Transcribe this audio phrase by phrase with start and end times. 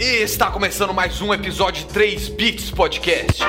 [0.00, 3.42] E está começando mais um episódio de 3 Bits Podcast.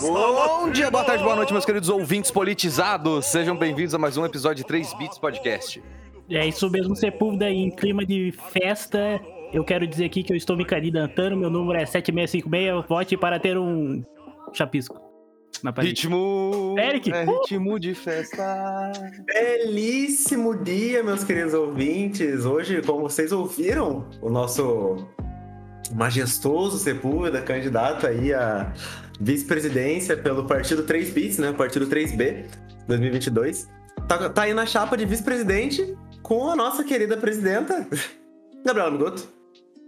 [0.00, 3.26] Bom dia, boa tarde, boa noite, meus queridos ouvintes politizados.
[3.26, 5.80] Sejam bem-vindos a mais um episódio de 3 Bits Podcast.
[6.28, 9.20] É isso mesmo, Sepúlveda, em clima de festa.
[9.52, 13.38] Eu quero dizer aqui que eu estou me candidatando, meu número é 7656, vote para
[13.38, 14.02] ter um
[14.52, 15.07] chapisco.
[15.62, 16.02] Na parede.
[16.02, 16.74] Ritmo.
[16.78, 17.40] Eric, É uh!
[17.40, 18.92] ritmo de festa.
[19.26, 22.44] Belíssimo dia, meus queridos ouvintes.
[22.44, 25.06] Hoje, como vocês ouviram, o nosso
[25.94, 28.72] majestoso Sepúlveda, candidato aí à
[29.20, 31.52] vice-presidência pelo partido 3 Bits, né?
[31.52, 32.44] Partido 3B
[32.86, 33.68] 2022.
[34.06, 37.86] Tá, tá aí na chapa de vice-presidente com a nossa querida presidenta,
[38.64, 39.28] Gabriela Migoto.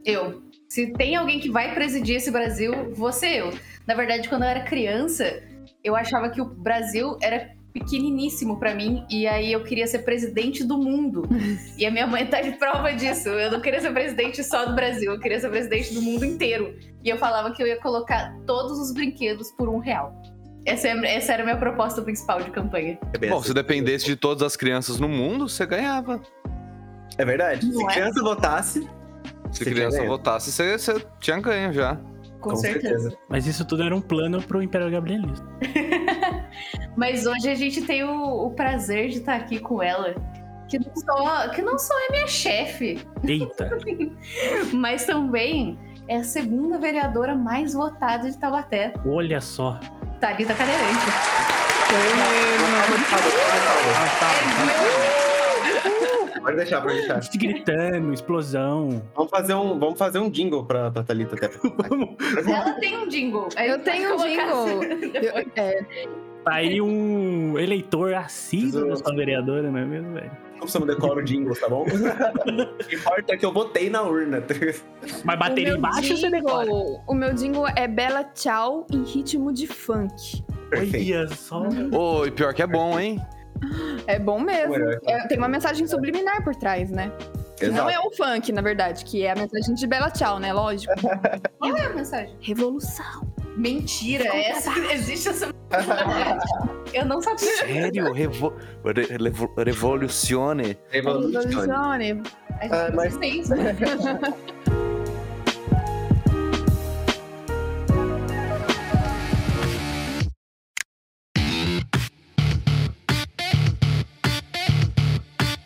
[0.05, 0.43] Eu.
[0.69, 3.53] Se tem alguém que vai presidir esse Brasil, vou ser eu.
[3.87, 5.43] Na verdade, quando eu era criança,
[5.83, 10.65] eu achava que o Brasil era pequeniníssimo pra mim e aí eu queria ser presidente
[10.65, 11.23] do mundo.
[11.79, 13.29] e a minha mãe tá de prova disso.
[13.29, 16.77] Eu não queria ser presidente só do Brasil, eu queria ser presidente do mundo inteiro.
[17.05, 20.21] E eu falava que eu ia colocar todos os brinquedos por um real.
[20.67, 22.99] Essa, é- essa era a minha proposta principal de campanha.
[23.15, 23.49] É, Bom, assim.
[23.49, 26.21] se dependesse de todas as crianças no mundo, você ganhava.
[27.17, 27.67] É verdade.
[27.67, 27.89] Não Se é?
[27.89, 28.89] criança votasse,
[29.53, 31.99] Se criança votasse, você, você tinha ganho já.
[32.41, 33.17] Com, certeza.
[33.29, 35.47] Mas isso tudo era um plano pro Império Gabrielista.
[36.97, 40.15] Mas hoje a gente tem o, o prazer de estar aqui com ela.
[40.69, 43.77] Que não, só, que não só é minha chefe, Eita,
[44.73, 49.81] mas também é a segunda vereadora mais votada de Taubaté, olha só.
[50.21, 51.07] Thalita Cadeirante.
[56.43, 57.21] Pode deixar, pode deixar.
[57.37, 59.03] Gritando, explosão.
[59.15, 61.51] Vamos fazer um, vamos fazer um jingle pra, pra Thalita até.
[62.53, 63.49] Ela tem um jingle.
[63.59, 64.83] Eu tenho um jingle.
[65.15, 65.85] Eu- é,
[66.45, 70.31] Tá aí um eleitor assíduo da sua vereadora, não é mesmo, velho?
[70.79, 71.85] Não decora o jingle, tá bom?
[71.85, 74.43] o que importa é que eu votei na urna.
[75.25, 76.65] Mas bateria o meu embaixo você decora.
[76.67, 80.43] jingle- O meu jingle é Bela Tchau em ritmo de funk.
[80.71, 81.15] Perfeito.
[81.19, 81.63] Olha só.
[81.93, 83.21] Ô, e pior que é bom, hein?
[84.07, 84.73] É bom mesmo.
[84.75, 87.11] Ué, É, tem uma mensagem subliminar por trás, né?
[87.57, 87.91] Que não Exato.
[87.91, 90.53] é o funk, na verdade, que é a mensagem de Bela Tchau, né?
[90.53, 90.93] Lógico.
[91.59, 92.35] Qual é a mensagem?
[92.41, 93.31] Revolução.
[93.57, 95.49] Mentira, é essa existe essa
[96.95, 97.57] Eu não sabia.
[97.59, 98.13] Sério?
[98.13, 98.53] Revo...
[98.85, 100.79] Re- revo- Revolucione.
[100.91, 102.23] Revolucione.
[102.61, 103.17] A gente Ah, mas-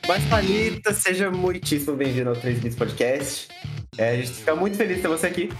[0.06, 3.48] Thalita, seja muitíssimo bem-vindo ao 3 Bits Podcast.
[3.96, 5.50] É, a gente fica muito feliz de ter você aqui.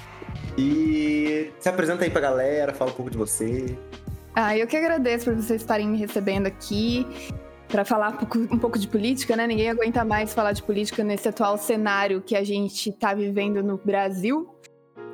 [0.58, 3.76] E se apresenta aí pra galera, fala um pouco de você.
[4.34, 7.06] Ah, eu que agradeço por vocês estarem me recebendo aqui
[7.68, 8.18] para falar
[8.50, 9.46] um pouco de política, né?
[9.46, 13.78] Ninguém aguenta mais falar de política nesse atual cenário que a gente está vivendo no
[13.78, 14.53] Brasil,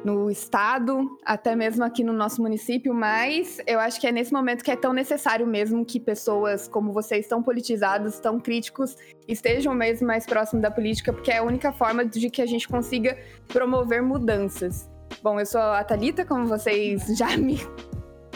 [0.04, 4.64] no estado, até mesmo aqui no nosso município, mas eu acho que é nesse momento
[4.64, 8.96] que é tão necessário mesmo que pessoas como vocês, tão politizados, tão críticos,
[9.28, 12.66] estejam mesmo mais próximos da política, porque é a única forma de que a gente
[12.66, 13.18] consiga
[13.48, 14.88] promover mudanças.
[15.22, 17.60] Bom, eu sou a Thalita, como vocês já me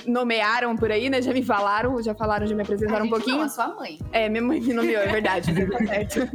[0.06, 1.22] nomearam por aí, né?
[1.22, 3.38] Já me falaram, já falaram, já me apresentaram um pouquinho.
[3.38, 3.98] Não, a sua mãe.
[4.12, 5.52] É, minha mãe me nomeou, é verdade.
[5.66, 6.28] tá certo.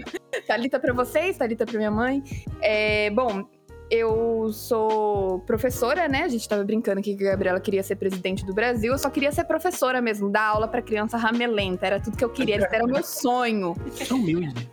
[0.48, 2.24] Thalita pra vocês, Thalita pra minha mãe.
[2.62, 3.48] É, bom,
[3.90, 6.24] eu sou professora, né?
[6.24, 8.92] A gente tava brincando aqui que a Gabriela queria ser presidente do Brasil.
[8.92, 11.88] Eu só queria ser professora mesmo, dar aula pra criança ramelenta.
[11.88, 13.76] Era tudo que eu queria, esse era o meu sonho.
[14.08, 14.70] Tão humilde.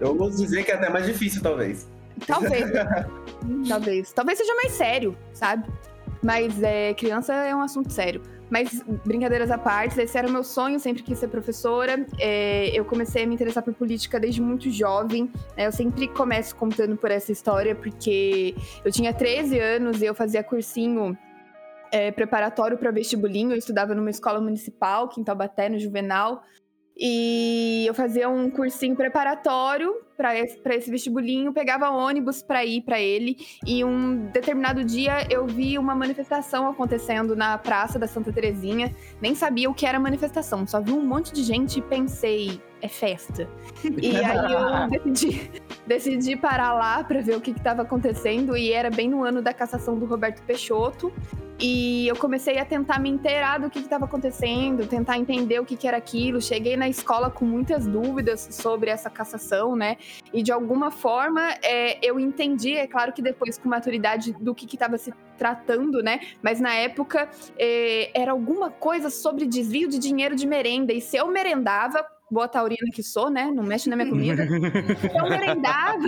[0.00, 1.88] Eu vou dizer que é até mais difícil, talvez.
[2.26, 2.64] Talvez.
[3.68, 4.12] Talvez.
[4.12, 5.68] Talvez seja mais sério, sabe?
[6.22, 8.22] Mas é, criança é um assunto sério.
[8.52, 12.04] Mas, brincadeiras à parte, esse era o meu sonho, sempre quis ser professora.
[12.20, 15.32] É, eu comecei a me interessar por política desde muito jovem.
[15.56, 15.68] né?
[15.68, 18.54] Eu sempre começo contando por essa história, porque
[18.84, 21.16] eu tinha 13 anos e eu fazia cursinho
[21.90, 23.52] é, preparatório para vestibulinho.
[23.52, 26.42] Eu estudava numa escola municipal, aqui em Taubaté, no Juvenal.
[26.94, 32.82] E eu fazia um cursinho preparatório para esse, pra esse vestibulinho, pegava ônibus para ir
[32.82, 33.36] para ele.
[33.66, 38.94] E um determinado dia eu vi uma manifestação acontecendo na Praça da Santa Terezinha.
[39.20, 42.88] Nem sabia o que era manifestação, só vi um monte de gente e pensei, é
[42.88, 43.48] festa.
[43.84, 45.50] E aí eu decidi,
[45.86, 48.56] decidi parar lá para ver o que estava acontecendo.
[48.56, 51.12] E era bem no ano da cassação do Roberto Peixoto.
[51.60, 55.76] E eu comecei a tentar me inteirar do que estava acontecendo, tentar entender o que,
[55.76, 56.42] que era aquilo.
[56.42, 59.96] Cheguei na escola com muitas dúvidas sobre essa cassação, né?
[60.32, 64.66] E de alguma forma é, eu entendi, é claro que depois com maturidade do que
[64.72, 66.20] estava se tratando, né?
[66.42, 67.28] Mas na época
[67.58, 70.92] é, era alguma coisa sobre desvio de dinheiro de merenda.
[70.92, 73.50] E se eu merendava, boa taurina que sou, né?
[73.54, 74.42] Não mexe na minha comida.
[75.14, 76.02] eu merendava,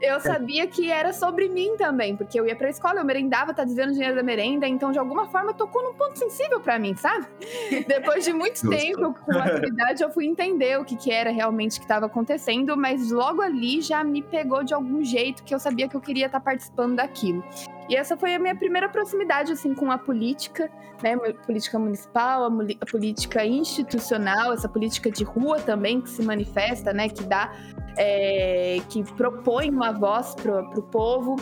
[0.00, 3.62] eu sabia que era sobre mim também, porque eu ia pra escola, eu merendava, tá
[3.62, 7.26] desviando dinheiro da merenda, então de alguma forma tocou num ponto sensível pra mim, sabe?
[7.86, 11.78] Depois de muito tempo com a atividade, eu fui entender o que, que era realmente
[11.78, 15.88] que estava acontecendo, mas logo ali já me pegou de algum jeito que eu sabia
[15.88, 17.44] que eu queria estar participando daquilo.
[17.88, 20.70] E essa foi a minha primeira proximidade assim com a política,
[21.02, 21.16] né,
[21.46, 22.48] política municipal, a,
[22.80, 27.52] a política institucional, essa política de rua também que se manifesta, né, que dá,
[27.98, 31.36] é, que propõe uma voz pro, pro povo.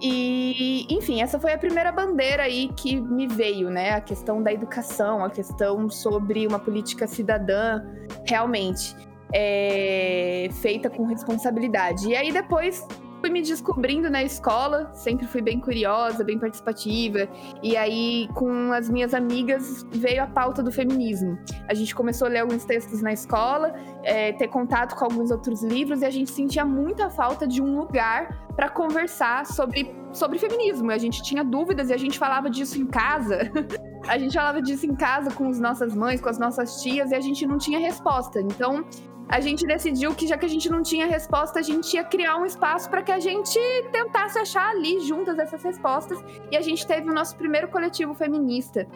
[0.00, 3.94] E, enfim, essa foi a primeira bandeira aí que me veio, né?
[3.94, 7.82] A questão da educação, a questão sobre uma política cidadã,
[8.28, 8.94] realmente,
[9.32, 12.08] é, feita com responsabilidade.
[12.08, 12.86] E aí depois
[13.20, 17.28] fui me descobrindo na escola, sempre fui bem curiosa, bem participativa.
[17.62, 21.38] E aí, com as minhas amigas, veio a pauta do feminismo.
[21.68, 25.62] A gente começou a ler alguns textos na escola, é, ter contato com alguns outros
[25.62, 30.90] livros, e a gente sentia muita falta de um lugar para conversar sobre, sobre feminismo.
[30.90, 33.50] A gente tinha dúvidas e a gente falava disso em casa.
[34.08, 37.14] a gente falava disso em casa com as nossas mães, com as nossas tias, e
[37.14, 38.40] a gente não tinha resposta.
[38.40, 38.84] Então,
[39.28, 42.36] a gente decidiu que já que a gente não tinha resposta, a gente ia criar
[42.36, 43.58] um espaço para que a gente
[43.90, 46.18] tentasse achar ali juntas essas respostas.
[46.50, 48.86] E a gente teve o nosso primeiro coletivo feminista,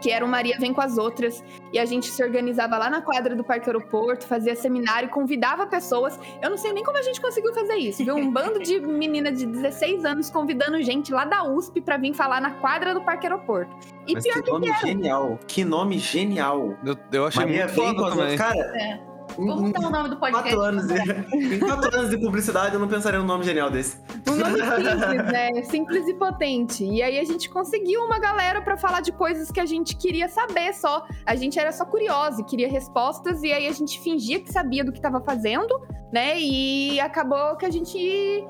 [0.00, 1.42] que era o Maria Vem com as Outras.
[1.72, 6.16] E a gente se organizava lá na quadra do Parque Aeroporto, fazia seminário, convidava pessoas.
[6.40, 8.14] Eu não sei nem como a gente conseguiu fazer isso, viu?
[8.14, 12.40] Um bando de menina de 16 anos convidando gente lá da USP para vir falar
[12.40, 13.74] na quadra do Parque Aeroporto.
[14.06, 14.78] E Mas pior que que nome era.
[14.78, 15.38] genial.
[15.48, 16.76] Que nome genial.
[16.84, 18.30] Eu, eu achei Maria muito vem com foda as também.
[18.30, 18.52] outras.
[18.52, 19.15] Cara, É.
[19.36, 20.54] Vamos dar o nome do podcast.
[20.54, 24.00] quatro anos de, em quatro anos de publicidade, eu não pensaria num nome genial desse.
[24.28, 25.62] Um nome simples, né?
[25.64, 26.84] Simples e potente.
[26.84, 30.28] E aí a gente conseguiu uma galera pra falar de coisas que a gente queria
[30.28, 31.06] saber só.
[31.24, 34.84] A gente era só curiosa e queria respostas, e aí a gente fingia que sabia
[34.84, 35.80] do que tava fazendo,
[36.12, 36.38] né?
[36.40, 38.44] E acabou que a gente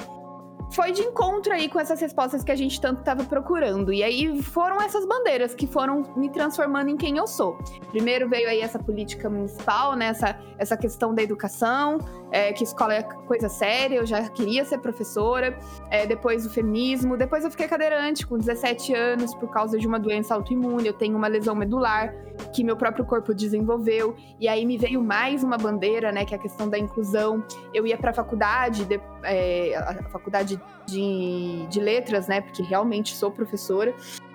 [0.73, 3.93] foi de encontro aí com essas respostas que a gente tanto tava procurando.
[3.93, 7.57] E aí foram essas bandeiras que foram me transformando em quem eu sou.
[7.91, 10.07] Primeiro veio aí essa política municipal, né?
[10.09, 11.99] Essa, essa questão da educação,
[12.33, 15.57] é, que escola é coisa séria, eu já queria ser professora.
[15.91, 17.17] É, depois o feminismo.
[17.17, 20.87] Depois eu fiquei cadeirante com 17 anos por causa de uma doença autoimune.
[20.89, 22.13] Eu tenho uma lesão medular
[22.53, 24.15] que meu próprio corpo desenvolveu.
[24.41, 26.25] E aí me veio mais uma bandeira, né?
[26.25, 27.43] Que é a questão da inclusão.
[27.73, 30.56] Eu ia pra faculdade, de- é, a faculdade
[30.87, 32.41] de, de letras, né?
[32.41, 33.95] Porque realmente sou professora.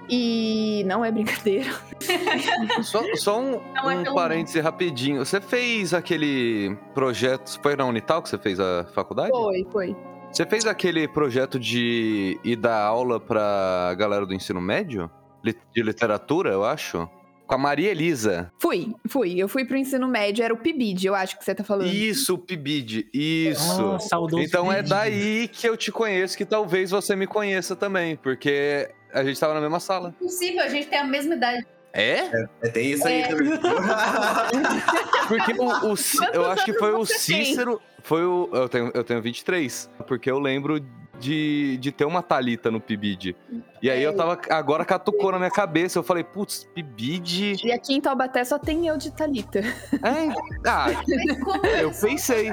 [0.09, 1.69] E não é brincadeira.
[2.83, 5.23] Só, só um, é um parêntese rapidinho.
[5.23, 7.57] Você fez aquele projeto.
[7.61, 9.29] Foi na Unital que você fez a faculdade?
[9.29, 9.95] Foi, foi.
[10.31, 15.09] Você fez aquele projeto de ir dar aula pra galera do ensino médio?
[15.43, 17.07] De literatura, eu acho?
[17.51, 18.49] Com a Maria Elisa.
[18.57, 19.37] Fui, fui.
[19.37, 21.89] Eu fui pro ensino médio, era o PIBID, eu acho que você tá falando.
[21.89, 23.09] Isso, o Pibid.
[23.13, 23.83] Isso.
[23.95, 24.89] Oh, saudoso então é Pibid.
[24.89, 29.53] daí que eu te conheço, que talvez você me conheça também, porque a gente tava
[29.53, 30.15] na mesma sala.
[30.17, 31.67] Possível, a gente tem a mesma idade.
[31.91, 32.47] É?
[32.61, 33.27] É, tem isso aí É.
[33.27, 33.49] também.
[35.27, 35.95] Porque o, o
[36.33, 37.17] eu acho que foi o tem?
[37.17, 37.81] Cícero.
[38.01, 38.49] Foi o.
[38.53, 39.89] Eu tenho, eu tenho 23.
[40.07, 40.79] Porque eu lembro
[41.21, 43.35] de, de ter uma Thalita no Pibid.
[43.81, 44.39] E aí eu tava.
[44.49, 45.99] Agora catucou na minha cabeça.
[45.99, 47.55] Eu falei, putz, Pibid.
[47.63, 49.59] E aqui em Taubaté só tem eu de Thalita.
[49.59, 50.87] É, ah,
[51.79, 52.51] eu pensei.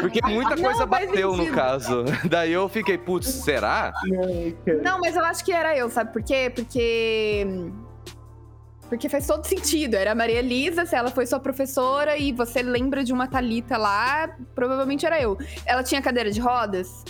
[0.00, 2.04] Porque muita coisa bateu no caso.
[2.28, 3.92] Daí eu fiquei, putz, será?
[4.82, 6.50] Não, mas eu acho que era eu, sabe por quê?
[6.54, 7.46] Porque.
[8.88, 9.94] Porque faz todo sentido.
[9.94, 13.76] Era a Maria Elisa, se ela foi sua professora e você lembra de uma Thalita
[13.76, 15.38] lá, provavelmente era eu.
[15.64, 17.04] Ela tinha cadeira de rodas?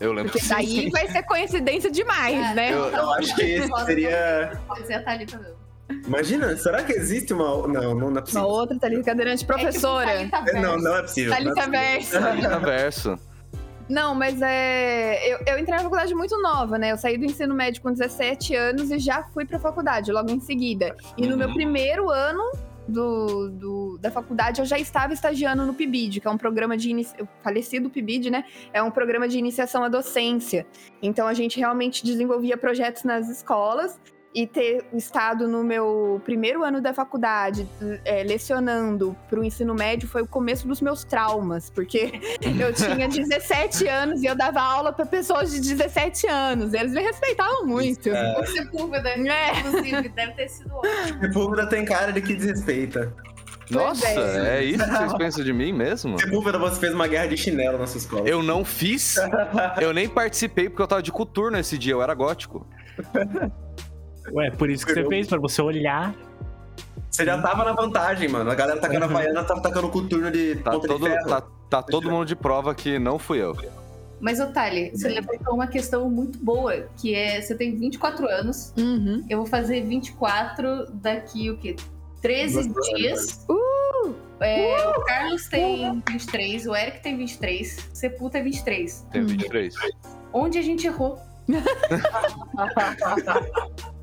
[0.00, 0.32] Eu lembro.
[0.32, 2.72] Porque daí vai ser coincidência demais, É, né?
[2.72, 4.60] Eu, eu acho que esse seria.
[4.66, 5.56] Pode ser a Thalita mesmo.
[6.06, 7.66] Imagina, será que existe uma.
[7.66, 8.44] Não, não é Uma possível.
[8.44, 10.10] outra Thalita cadeirante professora.
[10.10, 11.32] É tipo Thalita É, Não, não é possível.
[11.32, 11.68] é Thalita.
[11.70, 12.20] Verso.
[12.60, 13.18] Verso.
[13.88, 15.32] Não, mas é.
[15.32, 16.92] Eu, eu entrei na faculdade muito nova, né?
[16.92, 20.40] Eu saí do ensino médio com 17 anos e já fui pra faculdade logo em
[20.40, 20.94] seguida.
[21.16, 21.54] E no meu Uhum.
[21.54, 22.52] primeiro ano
[22.88, 26.90] do, do- da faculdade, eu já estava estagiando no PIBID, que é um programa de.
[26.90, 27.14] Inici...
[27.20, 28.44] o falecido PIBID, né?
[28.72, 30.66] É um programa de iniciação à docência.
[31.02, 34.00] Então a gente realmente desenvolvia projetos nas escolas.
[34.34, 37.66] E ter estado no meu primeiro ano da faculdade
[38.04, 42.12] é, lecionando para o ensino médio foi o começo dos meus traumas, porque
[42.60, 46.74] eu tinha 17 anos e eu dava aula para pessoas de 17 anos.
[46.74, 48.10] Eles me respeitavam muito.
[48.10, 49.58] O Sepúlveda, É.
[49.60, 51.20] inclusive, deve ter sido ótimo.
[51.20, 53.12] Sepúlveda tem cara de que desrespeita.
[53.70, 54.58] Nossa, é.
[54.58, 56.18] é isso que vocês pensam de mim mesmo?
[56.18, 58.28] Sepúlveda, você fez uma guerra de chinelo na sua escola.
[58.28, 59.16] Eu não fiz,
[59.80, 62.66] eu nem participei porque eu tava de coturno esse dia, eu era gótico.
[64.32, 66.14] Ué, por isso que você fez, pra você olhar.
[67.10, 68.50] Você já tava na vantagem, mano.
[68.50, 69.16] A galera tacando a Uhum.
[69.16, 71.28] Havaiana tava tacando coturno de Tá ponta todo, de ferro.
[71.28, 73.56] tá, tá todo mundo de prova que não fui eu.
[74.20, 79.24] Mas, Otali, você levantou uma questão muito boa, que é, você tem 24 anos, Uhum.
[79.30, 81.76] eu vou fazer 24 daqui, o quê?
[82.20, 83.46] 13 Duas dias.
[84.40, 89.06] É, O Carlos tem 23, o Eric tem 23, Sepulta é 23.
[89.12, 89.28] Tenho Hum.
[89.28, 89.74] 23.
[90.32, 91.18] Onde a gente errou?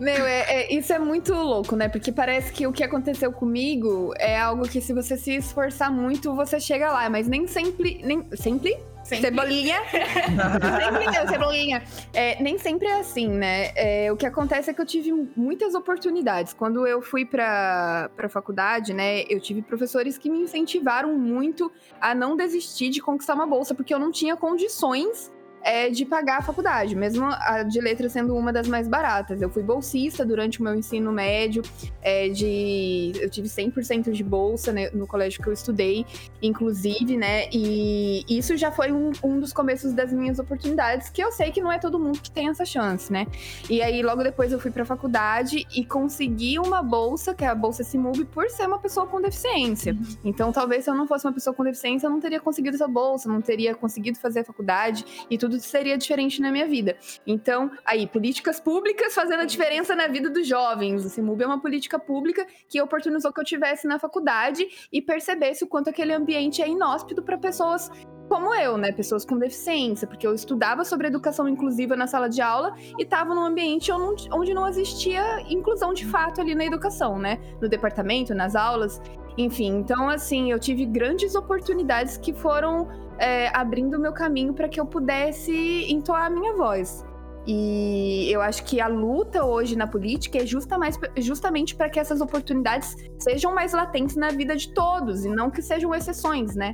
[0.00, 1.88] Meu, é- é- isso é muito louco, né?
[1.88, 6.34] Porque parece que o que aconteceu comigo é algo que se você se esforçar muito,
[6.34, 7.08] você chega lá.
[7.08, 8.00] Mas nem sempre.
[8.04, 8.76] Nem, sempre?
[9.04, 9.26] Sempre.
[9.28, 9.76] Cebolinha?
[9.92, 11.82] sempre cebolinha.
[12.14, 13.70] É, nem sempre é assim, né?
[13.76, 16.54] É, o que acontece é que eu tive muitas oportunidades.
[16.54, 19.24] Quando eu fui pra, pra faculdade, né?
[19.28, 23.92] Eu tive professores que me incentivaram muito a não desistir de conquistar uma bolsa, porque
[23.92, 25.30] eu não tinha condições
[25.64, 29.40] é, de pagar a faculdade, mesmo a de letras sendo uma das mais baratas.
[29.40, 31.62] Eu fui bolsista durante o meu ensino médio,
[32.02, 36.04] é, de, eu tive 100% de bolsa né, no colégio que eu estudei,
[36.42, 37.48] inclusive, né?
[37.50, 41.62] E isso já foi um, um dos começos das minhas oportunidades, que eu sei que
[41.62, 43.26] não é todo mundo que tem essa chance, né?
[43.70, 47.54] E aí, logo depois, eu fui pra faculdade e consegui uma bolsa, que é a
[47.54, 49.96] Bolsa Simub, por ser uma pessoa com deficiência.
[50.22, 52.86] Então, talvez se eu não fosse uma pessoa com deficiência, eu não teria conseguido essa
[52.86, 56.96] bolsa, não teria conseguido fazer a faculdade e tudo seria diferente na minha vida.
[57.26, 61.04] Então, aí, políticas públicas fazendo a diferença na vida dos jovens.
[61.04, 65.64] O Simub é uma política pública que oportunizou que eu tivesse na faculdade e percebesse
[65.64, 67.90] o quanto aquele ambiente é inóspito para pessoas
[68.28, 68.90] como eu, né?
[68.90, 73.34] Pessoas com deficiência, porque eu estudava sobre educação inclusiva na sala de aula e estava
[73.34, 77.38] num ambiente onde não existia inclusão de fato ali na educação, né?
[77.60, 79.00] No departamento, nas aulas,
[79.36, 79.76] enfim.
[79.76, 84.80] Então, assim, eu tive grandes oportunidades que foram é, abrindo o meu caminho para que
[84.80, 85.52] eu pudesse
[85.90, 87.04] entoar a minha voz.
[87.46, 92.00] E eu acho que a luta hoje na política é justa mais- justamente para que
[92.00, 96.72] essas oportunidades sejam mais latentes na vida de todos e não que sejam exceções, né?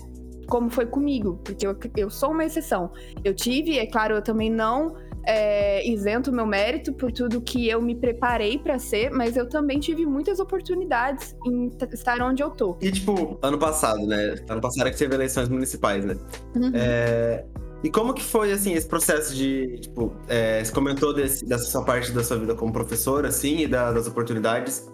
[0.49, 2.93] Como foi comigo, porque eu, eu sou uma exceção.
[3.25, 4.95] Eu tive, é claro, eu também não
[5.27, 9.49] é, isento o meu mérito por tudo que eu me preparei para ser, mas eu
[9.49, 12.77] também tive muitas oportunidades em estar onde eu tô.
[12.81, 14.37] E, tipo, ano passado, né?
[14.49, 16.17] Ano passado é que teve eleições municipais, né?
[16.55, 16.71] Uhum.
[16.75, 17.45] É,
[17.83, 21.83] E como que foi, assim, esse processo de, tipo, é, você comentou desse- dessa sua
[21.83, 24.87] parte da sua vida como professora, assim, e da- das oportunidades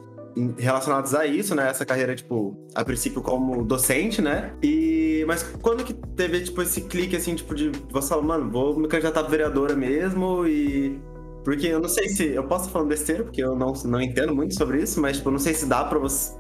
[0.59, 1.69] relacionadas a isso, né?
[1.69, 4.53] Essa carreira, tipo, a princípio como docente, né?
[4.63, 5.25] E...
[5.27, 8.87] Mas quando que teve, tipo, esse clique, assim, tipo, de você falar, mano, vou me
[8.87, 11.01] candidatar pra vereadora mesmo e...
[11.45, 12.27] Porque eu não sei se...
[12.35, 15.33] Eu posso falando besteira, porque eu não, não entendo muito sobre isso, mas, tipo, eu
[15.33, 16.35] não sei se dá pra você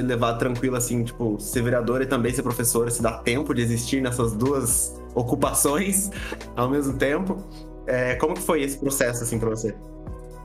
[0.00, 4.00] levar tranquilo, assim, tipo, ser vereadora e também ser professora, se dá tempo de existir
[4.00, 6.10] nessas duas ocupações
[6.56, 7.36] ao mesmo tempo.
[7.86, 9.74] É, como que foi esse processo, assim, pra você?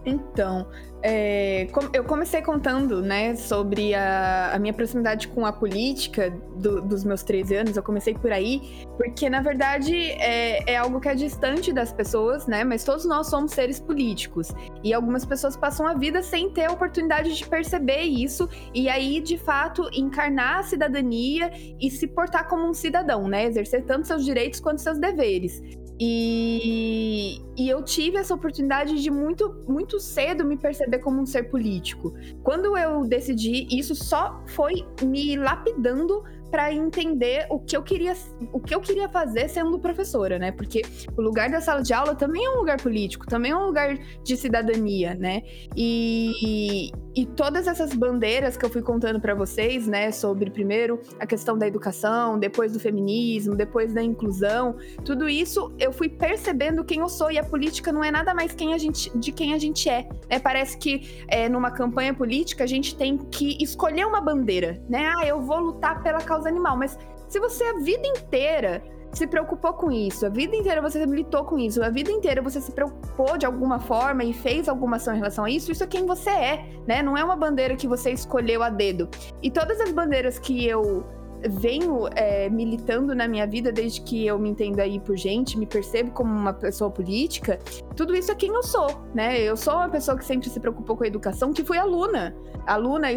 [0.05, 0.65] Então,
[1.09, 7.05] é, eu comecei contando, né, sobre a, a minha proximidade com a política do- dos
[7.05, 7.77] meus 13 anos.
[7.77, 12.45] Eu comecei por aí, porque na verdade é, é algo que é distante das pessoas,
[12.45, 12.65] né?
[12.65, 14.49] Mas todos nós somos seres políticos
[14.83, 19.21] e algumas pessoas passam a vida sem ter a oportunidade de perceber isso e aí,
[19.21, 23.45] de fato, encarnar a cidadania e se portar como um cidadão, né?
[23.45, 25.61] Exercer tanto seus direitos quanto seus deveres.
[25.99, 31.49] E, e eu tive essa oportunidade de muito, muito cedo me perceber como um ser
[31.49, 32.13] político.
[32.43, 38.13] Quando eu decidi, isso só foi me lapidando para entender o que eu queria
[38.51, 40.51] o que eu queria fazer sendo professora, né?
[40.51, 40.81] Porque
[41.15, 43.97] o lugar da sala de aula também é um lugar político, também é um lugar
[44.23, 45.43] de cidadania, né?
[45.75, 51.25] E, e todas essas bandeiras que eu fui contando para vocês, né, sobre primeiro a
[51.25, 56.99] questão da educação, depois do feminismo, depois da inclusão, tudo isso eu fui percebendo quem
[56.99, 59.57] eu sou e a política não é nada mais quem a gente, de quem a
[59.57, 60.07] gente é.
[60.29, 60.37] Né?
[60.39, 65.11] Parece que é, numa campanha política a gente tem que escolher uma bandeira, né?
[65.17, 69.73] Ah, eu vou lutar pela causa animal, mas se você a vida inteira se preocupou
[69.73, 73.37] com isso, a vida inteira você militou com isso, a vida inteira você se preocupou
[73.37, 76.29] de alguma forma e fez alguma ação em relação a isso, isso é quem você
[76.29, 77.01] é, né?
[77.01, 79.09] Não é uma bandeira que você escolheu a dedo.
[79.41, 81.05] E todas as bandeiras que eu
[81.49, 85.65] venho é, militando na minha vida desde que eu me entendo aí por gente, me
[85.65, 87.59] percebo como uma pessoa política,
[87.95, 89.39] tudo isso é quem eu sou, né?
[89.41, 92.35] Eu sou uma pessoa que sempre se preocupou com a educação, que fui aluna.
[92.65, 93.07] Aluna,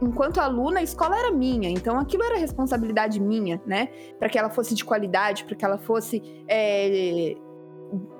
[0.00, 3.88] enquanto aluna, a escola era minha, então aquilo era responsabilidade minha, né?
[4.18, 7.36] Para que ela fosse de qualidade, para que ela fosse é,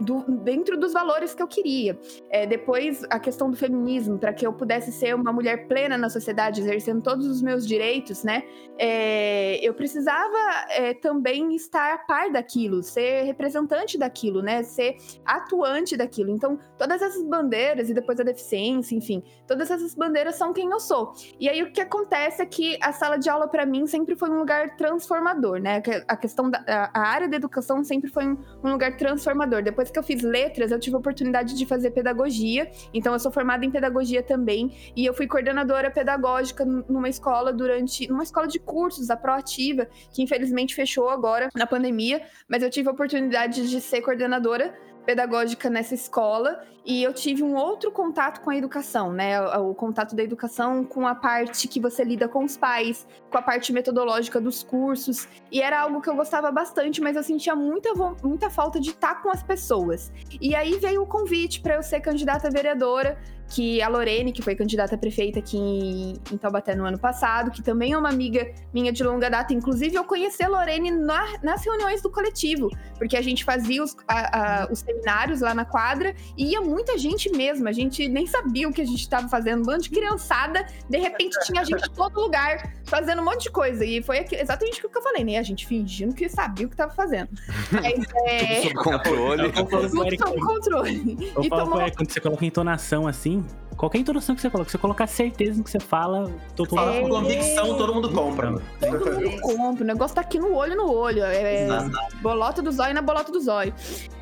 [0.01, 1.99] do- dentro dos valores que eu queria.
[2.31, 6.09] É, depois, a questão do feminismo, para que eu pudesse ser uma mulher plena na
[6.09, 8.45] sociedade, exercendo todos os meus direitos, né?
[8.79, 10.37] É, eu precisava
[10.71, 14.63] é, também estar a par daquilo, ser representante daquilo, né?
[14.63, 16.31] Ser atuante daquilo.
[16.31, 20.81] Então, todas essas bandeiras, e depois a deficiência, enfim, todas essas bandeiras são quem eu
[20.81, 21.13] sou.
[21.41, 24.31] E aí o que acontece é que a sala de aula, para mim, sempre foi
[24.31, 25.83] um lugar transformador, né?
[26.07, 29.56] A questão da a área da educação sempre foi um, um lugar transformador.
[29.63, 32.71] Depois que eu fiz letras, eu tive a oportunidade de fazer pedagogia.
[32.93, 34.75] Então, eu sou formada em pedagogia também.
[34.95, 38.09] E eu fui coordenadora pedagógica numa escola durante.
[38.09, 42.23] numa escola de cursos, a Proativa, que infelizmente fechou agora na pandemia.
[42.49, 44.75] Mas eu tive a oportunidade de ser coordenadora
[45.07, 49.41] pedagógica nessa escola e eu tive um outro contato com a educação, né?
[49.59, 53.43] O, contato da educação com a parte que você lida com os pais, com a
[53.43, 57.93] parte metodológica dos cursos, e era algo que eu gostava bastante, mas eu sentia muita,
[58.23, 60.13] muita falta de estar com as pessoas.
[60.41, 63.19] E aí veio o convite para eu ser candidata vereadora,
[63.49, 67.51] que a Lorene, que foi candidata a prefeita aqui em, em Taubaté no ano passado,
[67.51, 71.39] que também é uma amiga minha de longa data, inclusive eu conheci a Lorene na-
[71.43, 75.65] nas reuniões do coletivo, porque a gente fazia os, a- a- os seminários lá na
[75.65, 77.69] quadra e ia muita gente mesmo.
[77.69, 80.67] A gente nem sabia o que a gente estava fazendo, um bando de criançada.
[80.91, 83.85] De repente tinha gente em todo lugar fazendo um monte de coisa.
[83.85, 85.39] E foi aqui- exatamente o que eu falei, né?
[85.39, 87.29] A gente fingindo que sabia o que estava fazendo.
[87.71, 87.95] Mas,
[88.27, 89.53] é, Sob controle.
[89.53, 91.33] Tudo sob controle.
[91.37, 93.36] eu E falo tomou- Eric, quando você coloca entonação assim,
[93.77, 96.79] qualquer entonação que você coloca, se você colocar certeza no que você fala, tô todo
[96.79, 97.11] Fala com É.
[97.11, 98.55] convicção, todo mundo compra.
[98.81, 99.85] Todo mundo compra.
[99.85, 101.23] O negócio tá aqui no olho no olho.
[101.23, 101.91] É, Exato.
[102.23, 103.73] bolota do zóio na bolota do zóio.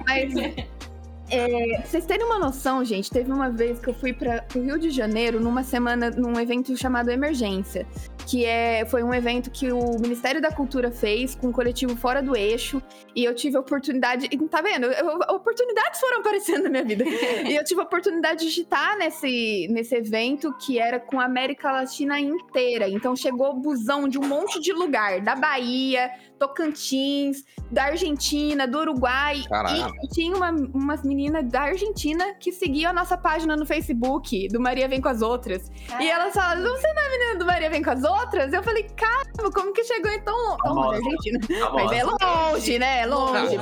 [0.06, 0.32] Mas.
[1.30, 4.60] é, pra vocês terem uma noção, gente, teve uma vez que eu fui para o
[4.60, 7.86] Rio de Janeiro numa semana, num evento chamado Emergência,
[8.34, 12.20] que é, foi um evento que o Ministério da Cultura fez com o coletivo Fora
[12.20, 12.82] do Eixo,
[13.14, 14.86] e eu tive a oportunidade, tá vendo?
[14.86, 17.04] Eu- oportunidades foram aparecendo na minha vida.
[17.48, 21.70] e eu tive a oportunidade de estar nesse, nesse evento que era com a América
[21.70, 22.88] Latina inteira.
[22.88, 29.42] Então chegou busão de um monte de lugar, da Bahia, Tocantins, da Argentina, do Uruguai.
[29.48, 29.92] Caralho.
[30.02, 34.60] E tinha uma, umas meninas da Argentina que seguiam a nossa página no Facebook, do
[34.60, 35.70] Maria Vem com as Outras.
[36.00, 38.52] E elas falaram, você não é menina do Maria Vem com as Outras?
[38.52, 40.58] Eu falei, caramba, como que chegou em tão longe?
[40.62, 41.02] Tão longe.
[41.04, 41.40] Argentina.
[41.40, 41.84] Famosa.
[41.84, 43.00] Mas é longe, né?
[43.00, 43.58] É longe.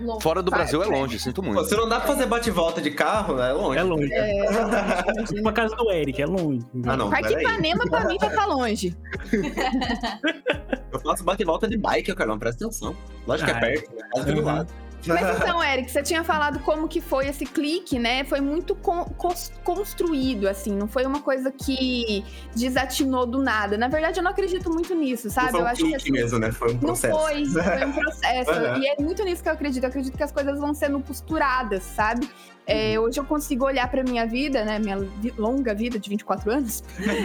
[0.00, 0.22] Louco.
[0.22, 0.98] Fora do Vai, Brasil é vai.
[1.00, 1.64] longe, sinto muito.
[1.64, 3.78] se não dá pra fazer bate-volta de carro, é longe.
[3.78, 4.12] É longe.
[4.12, 6.60] É, Tipo a casa do Eric, é longe.
[6.86, 7.08] Ah, não.
[7.10, 7.32] Parque.
[7.32, 8.94] Ipanema pra mim já tá longe.
[10.92, 12.94] Eu faço bate-volta de bike, Carlão, presta atenção.
[13.26, 14.02] Lógico que é perto, né?
[14.12, 14.72] Quase do lado.
[15.06, 18.24] Mas então, Eric, você tinha falado como que foi esse clique, né?
[18.24, 20.74] Foi muito con- cons- construído, assim.
[20.74, 23.76] Não foi uma coisa que desatinou do nada.
[23.78, 25.52] Na verdade, eu não acredito muito nisso, sabe?
[25.52, 26.52] Não foi eu um acho que clique assim, mesmo, né?
[26.52, 27.18] Foi um Não processo.
[27.18, 28.50] foi, foi um processo.
[28.50, 28.82] Uhum.
[28.82, 29.82] E é muito nisso que eu acredito.
[29.84, 32.28] Eu acredito que as coisas vão sendo costuradas, sabe?
[32.68, 34.78] É, hoje eu consigo olhar pra minha vida, né?
[34.80, 34.98] Minha
[35.38, 36.82] longa vida de 24 anos.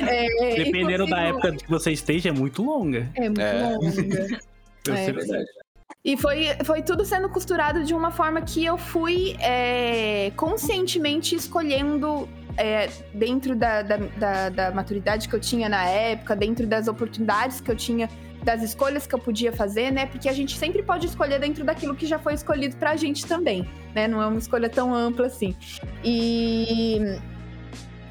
[0.07, 3.09] é, Dependendo da consigo- época que você esteja, é muito longa.
[3.15, 3.63] É muito É.
[3.75, 4.41] longa.
[4.87, 5.05] Eu É.
[5.05, 5.45] sei- verdade.
[6.03, 12.27] E foi, foi tudo sendo costurado de uma forma que eu fui é, conscientemente escolhendo
[12.57, 17.61] é, dentro da, da, da- da maturidade que eu tinha na época, dentro das oportunidades
[17.61, 18.09] que eu tinha,
[18.43, 20.07] das escolhas que eu podia fazer, né?
[20.07, 23.69] Porque a gente sempre pode escolher dentro daquilo que já foi escolhido pra gente também,
[23.93, 24.07] né?
[24.07, 25.55] Não é uma escolha tão ampla assim.
[26.03, 26.99] E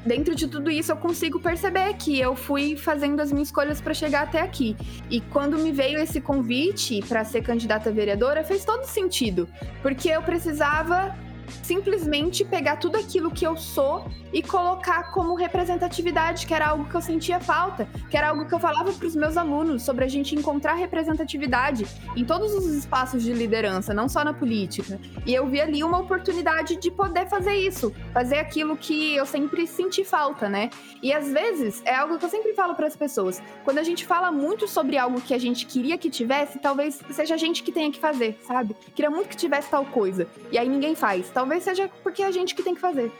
[0.05, 3.93] dentro de tudo isso eu consigo perceber que eu fui fazendo as minhas escolhas para
[3.93, 4.75] chegar até aqui.
[5.09, 9.47] E quando me veio esse convite para ser candidata a vereadora, fez todo sentido,
[9.81, 11.15] porque eu precisava
[11.63, 16.95] simplesmente pegar tudo aquilo que eu sou e colocar como representatividade, que era algo que
[16.95, 20.07] eu sentia falta, que era algo que eu falava para os meus alunos sobre a
[20.07, 21.85] gente encontrar representatividade
[22.15, 24.99] em todos os espaços de liderança, não só na política.
[25.25, 29.67] E eu vi ali uma oportunidade de poder fazer isso, fazer aquilo que eu sempre
[29.67, 30.69] senti falta, né?
[31.01, 33.41] E às vezes é algo que eu sempre falo para as pessoas.
[33.63, 37.35] Quando a gente fala muito sobre algo que a gente queria que tivesse, talvez seja
[37.35, 38.75] a gente que tenha que fazer, sabe?
[38.95, 40.27] Queria muito que tivesse tal coisa.
[40.51, 41.29] E aí ninguém faz.
[41.41, 43.11] Talvez seja porque é a gente que tem que fazer.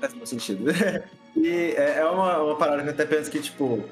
[0.00, 0.70] Faz todo sentido.
[1.36, 3.82] e é é uma, uma parada que eu até penso que, tipo,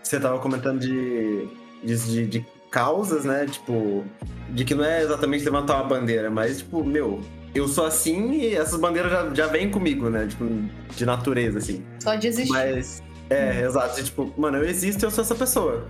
[0.00, 1.48] você tava comentando de,
[1.82, 3.46] de, de, de causas, né?
[3.46, 4.04] Tipo,
[4.50, 7.20] de que não é exatamente levantar uma bandeira, mas, tipo, meu,
[7.52, 10.28] eu sou assim e essas bandeiras já, já vêm comigo, né?
[10.28, 10.46] Tipo,
[10.94, 11.84] de natureza, assim.
[11.98, 12.52] Só de existir.
[12.52, 13.98] Mas, é, exato.
[13.98, 15.88] E, tipo, mano, eu existo e eu sou essa pessoa.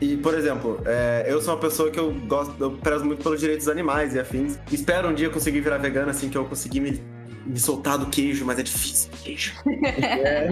[0.00, 3.40] E, por exemplo, é, eu sou uma pessoa que eu gosto, eu prezo muito pelos
[3.40, 4.58] direitos dos animais e afins.
[4.70, 7.00] Espero um dia conseguir virar vegano, assim, que eu conseguir me
[7.46, 9.10] me soltar do queijo, mas é difícil.
[9.22, 9.52] Queijo.
[9.86, 10.48] É.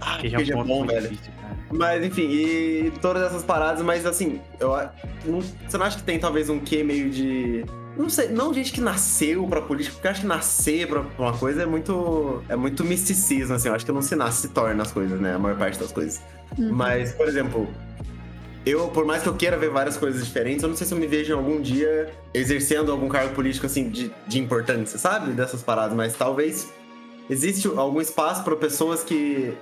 [0.00, 1.08] Ah, Que queijo, é um bom, velho.
[1.10, 1.32] difícil.
[1.70, 4.70] Mas enfim, e todas essas paradas, mas assim, eu
[5.26, 7.64] não, você não acha que tem talvez um quê meio de.
[7.96, 11.24] Não sei, não gente que nasceu pra política, porque eu acho que nascer pra pra
[11.26, 12.42] uma coisa é muito.
[12.48, 13.68] É muito misticismo, assim.
[13.68, 15.34] Eu acho que não se nasce, se torna as coisas, né?
[15.34, 16.20] A maior parte das coisas.
[16.58, 16.72] Uhum.
[16.72, 17.68] Mas, por exemplo,
[18.64, 20.98] eu, por mais que eu queira ver várias coisas diferentes, eu não sei se eu
[20.98, 25.32] me vejo algum dia exercendo algum cargo político, assim, de, de importância, sabe?
[25.32, 26.72] Dessas paradas, mas talvez
[27.28, 29.52] existe algum espaço para pessoas que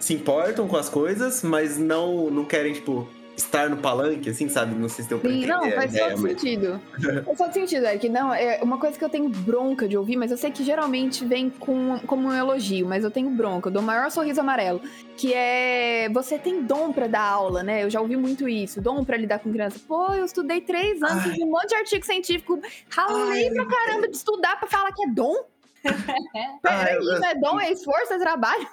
[0.00, 3.06] se importam com as coisas, mas não, não querem, tipo,
[3.38, 4.74] estar no palanque, assim, sabe?
[4.74, 6.20] Não sei se deu pra Sim, entender não, faz todo mas...
[6.32, 6.80] sentido.
[7.24, 8.08] faz todo sentido, Eric.
[8.08, 11.24] Não, é uma coisa que eu tenho bronca de ouvir, mas eu sei que geralmente
[11.24, 13.68] vem com, como um elogio, mas eu tenho bronca.
[13.68, 14.80] Eu dou o maior sorriso amarelo.
[15.16, 16.08] Que é.
[16.12, 17.84] Você tem dom pra dar aula, né?
[17.84, 18.80] Eu já ouvi muito isso.
[18.80, 19.80] Dom pra lidar com criança.
[19.86, 21.30] Pô, eu estudei três anos, Ai.
[21.32, 22.60] fiz um monte de artigo científico.
[22.90, 25.34] Ralei pra caramba de estudar pra falar que é dom.
[25.84, 25.90] Ah,
[26.62, 28.66] Peraí, eu- eu- não é dom, é esforço, é trabalho,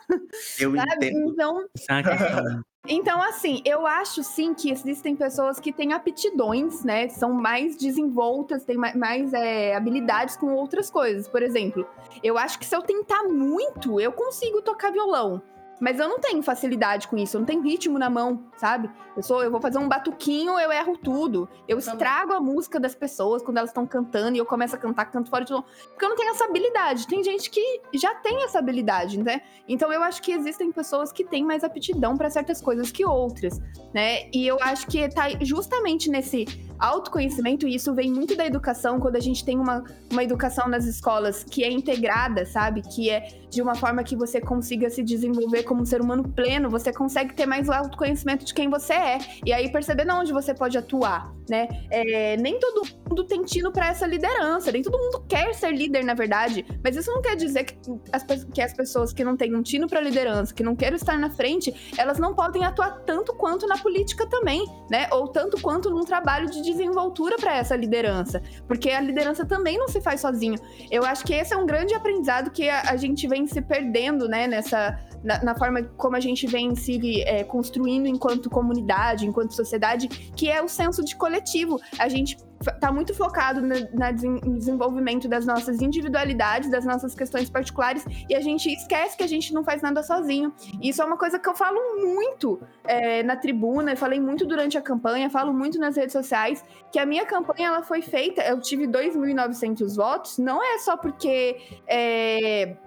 [0.60, 1.08] Eu sabe?
[1.08, 1.30] entendo.
[1.32, 2.64] Então, Isso é uma questão.
[2.88, 7.08] Então, assim, eu acho sim que existem pessoas que têm aptidões, né?
[7.10, 11.28] São mais desenvoltas, têm ma- mais é, habilidades com outras coisas.
[11.28, 11.88] Por exemplo,
[12.24, 15.42] eu acho que se eu tentar muito, eu consigo tocar violão.
[15.80, 18.90] Mas eu não tenho facilidade com isso, eu não tenho ritmo na mão, sabe?
[19.16, 21.48] Eu sou, eu vou fazer um batuquinho, eu erro tudo.
[21.68, 25.06] Eu estrago a música das pessoas quando elas estão cantando e eu começo a cantar,
[25.06, 25.64] canto fora de tom.
[25.90, 27.08] Porque eu não tenho essa habilidade.
[27.08, 29.42] Tem gente que já tem essa habilidade, né?
[29.68, 33.60] Então eu acho que existem pessoas que têm mais aptidão para certas coisas que outras,
[33.94, 34.30] né?
[34.34, 36.46] E eu acho que tá justamente nesse
[36.78, 40.86] autoconhecimento, e isso vem muito da educação, quando a gente tem uma, uma educação nas
[40.86, 42.82] escolas que é integrada, sabe?
[42.82, 46.70] Que é de uma forma que você consiga se desenvolver como um ser humano pleno,
[46.70, 49.05] você consegue ter mais autoconhecimento de quem você é.
[49.46, 51.68] E aí perceber onde você pode atuar, né?
[51.92, 56.04] É, nem todo mundo tem tino para essa liderança, nem todo mundo quer ser líder,
[56.04, 56.66] na verdade.
[56.84, 57.78] Mas isso não quer dizer que
[58.12, 61.18] as, que as pessoas que não têm um tino para liderança, que não querem estar
[61.18, 65.08] na frente, elas não podem atuar tanto quanto na política também, né?
[65.12, 68.42] Ou tanto quanto num trabalho de desenvoltura para essa liderança.
[68.68, 70.58] Porque a liderança também não se faz sozinho.
[70.90, 74.28] Eu acho que esse é um grande aprendizado que a, a gente vem se perdendo,
[74.28, 74.48] né?
[74.48, 75.00] Nessa.
[75.24, 78.95] Na, na forma como a gente vem se é, construindo enquanto comunidade,
[79.26, 81.80] enquanto sociedade, que é o senso de coletivo.
[82.00, 87.50] A gente f- tá muito focado desen- no desenvolvimento das nossas individualidades, das nossas questões
[87.50, 90.54] particulares, e a gente esquece que a gente não faz nada sozinho.
[90.82, 94.82] Isso é uma coisa que eu falo muito é, na tribuna, falei muito durante a
[94.82, 98.88] campanha, falo muito nas redes sociais, que a minha campanha ela foi feita, eu tive
[98.88, 102.78] 2.900 votos, não é só porque é,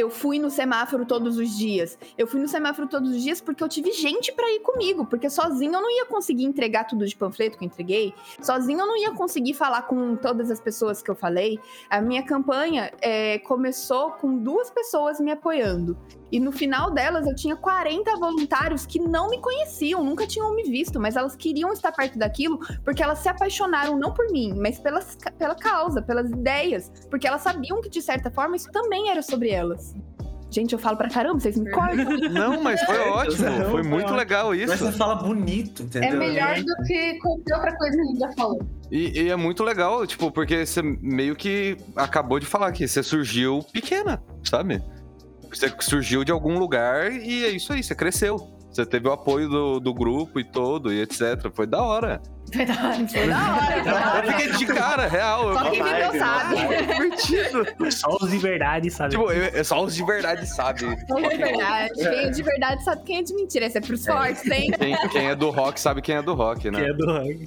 [0.00, 1.98] eu fui no semáforo todos os dias.
[2.16, 5.28] Eu fui no semáforo todos os dias porque eu tive gente pra ir comigo, porque
[5.28, 8.96] sozinho eu não ia conseguir entregar tudo de panfleto que eu entreguei, sozinho eu não
[8.96, 11.58] ia conseguir falar com todas as pessoas que eu falei.
[11.88, 15.96] A minha campanha é, começou com duas pessoas me apoiando.
[16.30, 20.64] E no final delas eu tinha 40 voluntários que não me conheciam, nunca tinham me
[20.64, 24.78] visto, mas elas queriam estar perto daquilo porque elas se apaixonaram não por mim, mas
[24.78, 29.22] pelas, pela causa, pelas ideias, porque elas sabiam que de certa forma isso também era
[29.22, 29.94] sobre elas.
[30.50, 32.04] Gente, eu falo pra caramba, vocês me cortam.
[32.28, 33.44] Não, mas foi ótimo.
[33.44, 34.78] Não, Foi muito legal Mas isso.
[34.78, 36.10] você fala bonito, entendeu?
[36.10, 38.60] É melhor do que qualquer outra coisa que a gente já falou.
[38.90, 43.00] E, e é muito legal, tipo, porque você meio que acabou de falar que você
[43.00, 44.82] surgiu pequena, sabe?
[45.52, 48.36] Você surgiu de algum lugar e é isso aí, você cresceu.
[48.70, 51.50] Você teve o apoio do, do grupo e todo, e etc.
[51.52, 52.22] Foi da hora.
[52.50, 53.06] Verdade.
[53.12, 55.52] Foi da hora, foi da Eu fiquei de cara, real.
[55.54, 56.56] Só quem viveu sabe.
[56.56, 57.90] divertido.
[57.92, 59.10] Só os de verdade, sabe?
[59.10, 60.80] Tipo, eu- é só os de verdade, sabe?
[60.80, 61.94] Só de verdade.
[61.94, 63.66] Quem é de verdade sabe quem é de mentira.
[63.66, 64.70] Esse é pros fortes, hein?
[64.78, 66.88] Quem, quem é do rock sabe quem é do rock, né?
[66.88, 67.44] é do rock.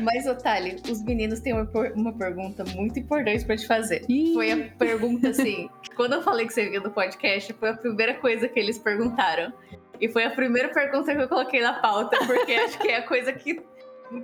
[0.00, 4.04] Mas, Otali, os meninos têm uma, uma pergunta muito importante pra te fazer.
[4.34, 8.14] Foi a pergunta assim: quando eu falei que você vinha do podcast, foi a primeira
[8.14, 9.52] coisa que eles perguntaram.
[10.00, 13.02] E foi a primeira pergunta que eu coloquei na pauta, porque acho que é a
[13.02, 13.62] coisa que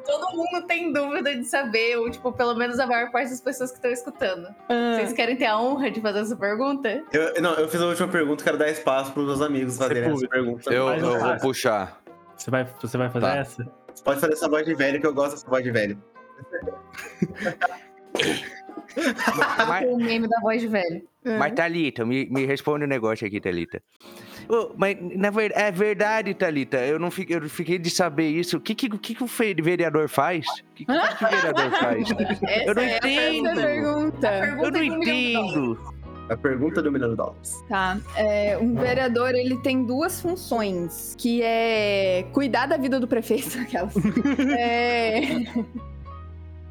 [0.05, 3.71] todo mundo tem dúvida de saber, ou, tipo, pelo menos a maior parte das pessoas
[3.71, 4.49] que estão escutando.
[4.69, 4.95] Ah.
[4.97, 7.03] Vocês querem ter a honra de fazer essa pergunta?
[7.13, 10.29] Eu, não, eu fiz a última pergunta, quero dar espaço pros meus amigos fazerem essa
[10.29, 10.73] pergunta.
[10.73, 11.41] Eu, eu vou fácil.
[11.41, 12.01] puxar.
[12.37, 13.37] Você vai, você vai fazer Tá.
[13.37, 13.69] essa?
[13.95, 16.03] Você pode fazer essa voz de velho, que eu gosto dessa voz de velho.
[19.69, 21.03] Mas, O meme da voz de velho.
[21.25, 23.83] mas Thalita, me, me responde um negócio aqui, Thalita.
[24.49, 26.79] Ô, mas, na verdade, é verdade, Thalita.
[26.79, 28.57] Eu não fiquei, eu fiquei de saber isso.
[28.57, 30.47] O que, que, o que, que o vereador faz?
[30.47, 32.11] O que, que, que o vereador faz?
[32.43, 33.49] Essa Eu não é a entendo.
[33.49, 34.29] Essa pergunta.
[34.29, 35.93] pergunta Eu não entendo.
[36.29, 37.63] A pergunta do milhão de dólares.
[37.69, 37.99] Tá.
[38.17, 43.95] É, um vereador, ele tem duas funções, que é cuidar da vida do prefeito, aquelas.
[44.57, 45.21] É,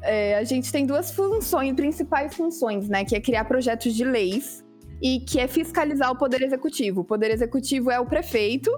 [0.02, 3.04] é, a gente tem duas funções, principais funções, né?
[3.04, 4.64] Que é criar projetos de leis
[5.02, 7.00] e que é fiscalizar o Poder Executivo.
[7.00, 8.70] O Poder Executivo é o prefeito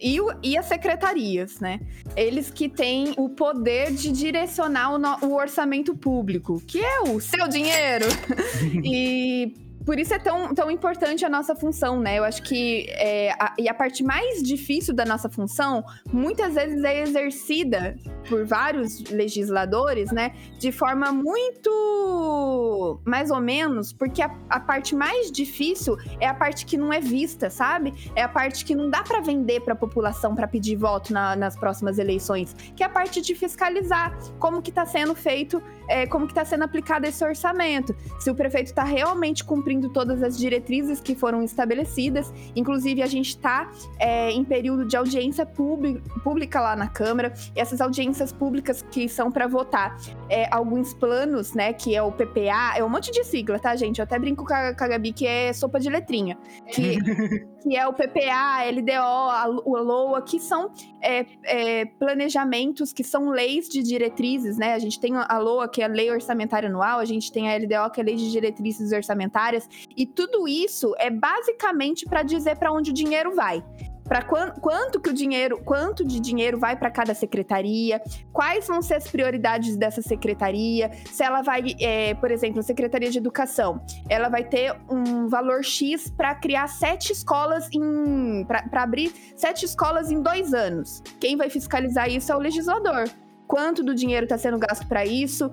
[0.00, 1.80] e, o- e as secretarias, né?
[2.16, 7.20] Eles que têm o poder de direcionar o, no- o orçamento público, que é o
[7.20, 8.06] seu dinheiro.
[8.82, 9.54] e
[9.86, 12.18] por isso é tão, tão importante a nossa função, né?
[12.18, 16.82] Eu acho que é, a, e a parte mais difícil da nossa função, muitas vezes
[16.84, 17.96] é exercida
[18.28, 20.32] por vários legisladores, né?
[20.58, 26.66] De forma muito mais ou menos, porque a, a parte mais difícil é a parte
[26.66, 27.94] que não é vista, sabe?
[28.16, 31.56] É a parte que não dá pra vender pra população pra pedir voto na- nas
[31.56, 36.26] próximas eleições, que é a parte de fiscalizar como que tá sendo feito, é, como
[36.26, 37.94] que tá sendo aplicado esse orçamento.
[38.18, 43.36] Se o prefeito tá realmente cumprindo todas as diretrizes que foram estabelecidas, inclusive a gente
[43.38, 49.08] tá é, em período de audiência pública lá na Câmara, e essas audiências públicas que
[49.08, 49.96] são para votar
[50.28, 53.98] é, alguns planos, né, que é o PPA, é um monte de sigla, tá, gente?
[53.98, 56.36] Eu até brinco com a, com a Gabi que é sopa de letrinha,
[56.72, 56.98] que,
[57.66, 60.70] que é o PPA, LDO, o LOA, que são
[61.02, 64.74] é, é, planejamentos, que são leis de diretrizes, né?
[64.74, 67.56] A gente tem a LOA, que é a Lei Orçamentária Anual, a gente tem a
[67.56, 72.56] LDO, que é a Lei de Diretrizes Orçamentárias, e tudo isso é basicamente para dizer
[72.56, 73.64] para onde o dinheiro vai.
[74.08, 78.00] Para quanto que o dinheiro, quanto de dinheiro vai para cada secretaria,
[78.32, 83.10] quais vão ser as prioridades dessa secretaria, se ela vai, é, por exemplo, a Secretaria
[83.10, 88.44] de Educação, ela vai ter um valor X para criar sete escolas em.
[88.46, 91.02] para abrir sete escolas em dois anos.
[91.20, 93.08] Quem vai fiscalizar isso é o legislador
[93.46, 95.50] quanto do dinheiro está sendo gasto para isso,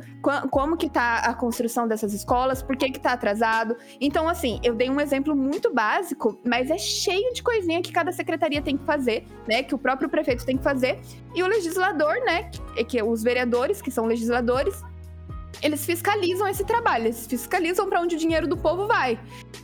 [0.49, 3.75] como que tá a construção dessas escolas, por que que tá atrasado.
[3.99, 8.11] Então, assim, eu dei um exemplo muito básico, mas é cheio de coisinha que cada
[8.11, 10.99] secretaria tem que fazer, né, que o próprio prefeito tem que fazer,
[11.35, 14.81] e o legislador, né, que, que os vereadores, que são legisladores,
[15.61, 19.17] eles fiscalizam esse trabalho, eles fiscalizam para onde o dinheiro do povo vai.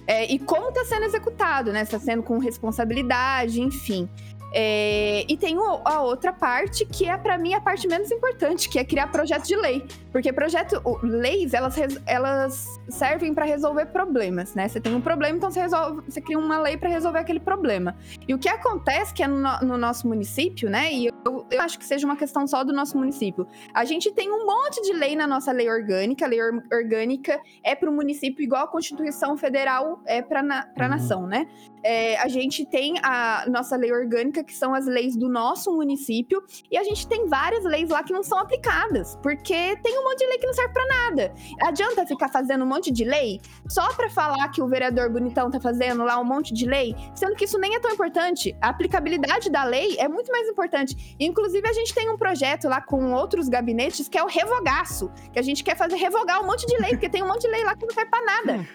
[0.08, 1.82] É, e como está sendo executado, né?
[1.82, 4.10] Está sendo com responsabilidade, enfim.
[4.54, 8.80] É, e tem a outra parte que é para mim a parte menos importante, que
[8.80, 14.68] é criar projeto de lei, porque projeto, leis elas, elas servem para resolver problemas, né?
[14.68, 17.96] Você tem um problema, então você resolve, você cria uma lei para resolver aquele problema.
[18.28, 20.92] E o que acontece que é no, no- no nosso município, né?
[20.92, 23.48] E eu, eu acho que seja uma questão só do nosso município.
[23.74, 26.26] A gente tem um monte de lei na nossa lei orgânica.
[26.26, 30.62] A lei or- orgânica é para o município igual a Constituição Federal é para na,
[30.76, 30.90] a Uhum.
[30.90, 31.48] nação, né?
[31.84, 36.44] É, a gente tem a nossa lei orgânica, que são as leis do nosso município,
[36.72, 40.20] e a gente tem várias leis lá que não são aplicadas, porque tem um monte
[40.20, 41.34] de lei que não serve pra nada.
[41.62, 45.60] Adianta ficar fazendo um monte de lei só pra falar que o vereador bonitão tá
[45.60, 48.56] fazendo lá um monte de lei, sendo que isso nem é tão importante.
[48.62, 51.16] A aplicabilidade da lei é muito mais importante.
[51.20, 55.40] Inclusive, a gente tem um projeto lá com outros gabinetes que é o revogaço, que
[55.40, 57.64] a gente quer fazer revogar um monte de lei, porque tem um monte de lei
[57.64, 58.68] lá que não serve pra nada.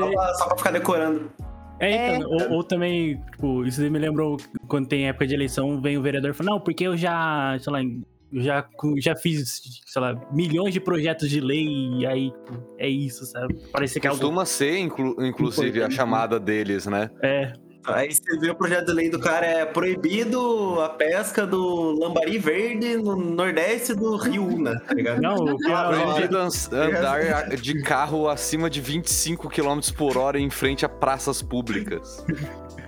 [0.00, 1.32] Só, é- pra, só pra ficar decorando.
[1.80, 4.36] É, então, Ou, ou também, tipo, isso me lembrou
[4.66, 7.72] quando tem época de eleição, vem o vereador e fala, não, porque eu já, sei
[7.72, 12.62] lá, eu já, já fiz, sei lá, milhões de projetos de lei e aí tipo,
[12.78, 13.54] é isso, sabe?
[13.72, 14.20] Parece que é algo.
[14.20, 15.94] Costuma ser, inclu- inclusive, a né?
[15.94, 17.10] chamada deles, né?
[17.22, 17.52] É,
[17.84, 22.38] Aí você vê o projeto de lei do cara é proibido a pesca do lambari
[22.38, 25.22] verde no nordeste do Rio Una, tá ligado?
[25.22, 26.38] não, o que Ah, é- Proibido
[26.72, 32.24] andar de carro acima de 25 km por hora em frente a praças públicas.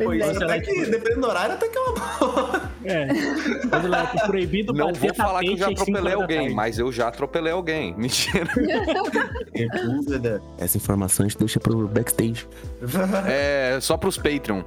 [0.02, 2.62] Pois é, até que, dependendo do horário, até que é uma boa.
[2.86, 3.06] é.
[3.70, 7.52] Mas lá, proibido Não vou falar que eu já atropelei alguém, mas eu já atropelei
[7.52, 7.94] alguém.
[8.00, 8.48] Mentira.
[9.84, 10.42] Dúvida.
[10.58, 12.46] Essa informação a gente deixa pro backstage.
[13.26, 14.62] É só pros Patreon.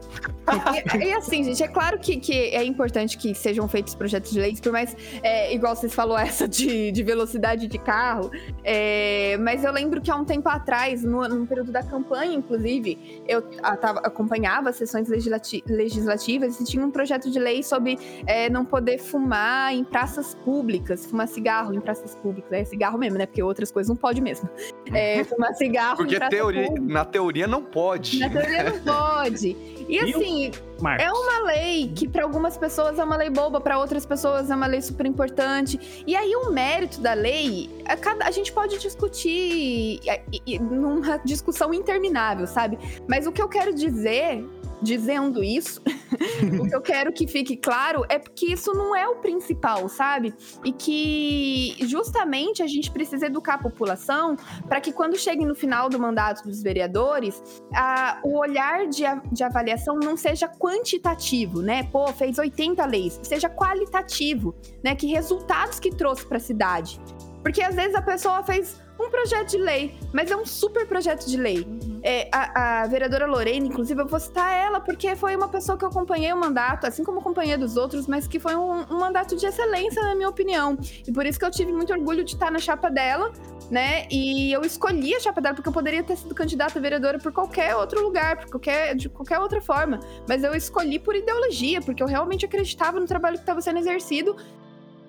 [0.93, 4.39] E, e assim, gente, é claro que, que é importante que sejam feitos projetos de
[4.39, 8.29] leis, por mais, é, igual vocês falou essa de, de velocidade de carro,
[8.63, 13.21] é, mas eu lembro que há um tempo atrás, no, no período da campanha, inclusive,
[13.27, 18.49] eu a- tava- acompanhava sessões legislati- legislativas e tinha um projeto de lei sobre é,
[18.49, 23.25] não poder fumar em praças públicas, fumar cigarro em praças públicas, é cigarro mesmo, né,
[23.25, 24.49] porque outras coisas não pode mesmo.
[24.93, 26.93] É, fumar cigarro Porque em praça teoria, pública.
[26.93, 28.19] na teoria não pode.
[28.19, 29.55] Na teoria não pode.
[29.89, 31.05] E Assim, Marcos.
[31.05, 34.55] é uma lei que para algumas pessoas é uma lei boba, para outras pessoas é
[34.55, 36.03] uma lei super importante.
[36.05, 39.99] E aí o mérito da lei, a, cada- a gente pode discutir
[40.45, 42.77] e- numa discussão interminável, sabe?
[43.07, 44.43] Mas o que eu quero dizer,
[44.83, 45.81] dizendo isso,
[46.61, 50.33] o que eu quero que fique claro é que isso não é o principal, sabe?
[50.63, 54.35] E que justamente a gente precisa educar a população
[54.67, 57.41] para que quando chegue no final do mandato dos vereadores,
[57.73, 61.83] a- o olhar de, de avaliação não seja quantitativo, né?
[61.83, 64.95] Pô, fez 80 leis, seja qualitativo, né?
[64.95, 66.99] Que resultados que trouxe para a cidade.
[67.41, 71.25] Porque às vezes a pessoa fez um projeto de lei, mas é um super projeto
[71.25, 71.67] de lei.
[72.01, 75.85] É, a, a vereadora Lorena, inclusive, eu vou citar ela, porque foi uma pessoa que
[75.85, 79.35] eu acompanhei o mandato, assim como acompanhei dos outros, mas que foi um, um mandato
[79.35, 80.77] de excelência, na minha opinião.
[81.07, 83.31] E por isso que eu tive muito orgulho de estar na chapa dela,
[83.71, 84.05] né?
[84.11, 87.31] E eu escolhi a chapa dela porque eu poderia ter sido candidata a vereadora por
[87.31, 89.99] qualquer outro lugar, por qualquer, de qualquer outra forma.
[90.27, 94.35] Mas eu escolhi por ideologia, porque eu realmente acreditava no trabalho que estava sendo exercido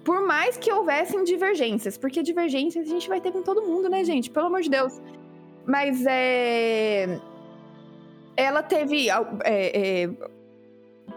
[0.05, 4.05] por mais que houvessem divergências, porque divergências a gente vai ter com todo mundo, né,
[4.05, 4.31] gente?
[4.31, 5.01] Pelo amor de Deus.
[5.67, 7.19] Mas é.
[8.37, 9.15] Ela teve é,
[9.45, 10.11] é,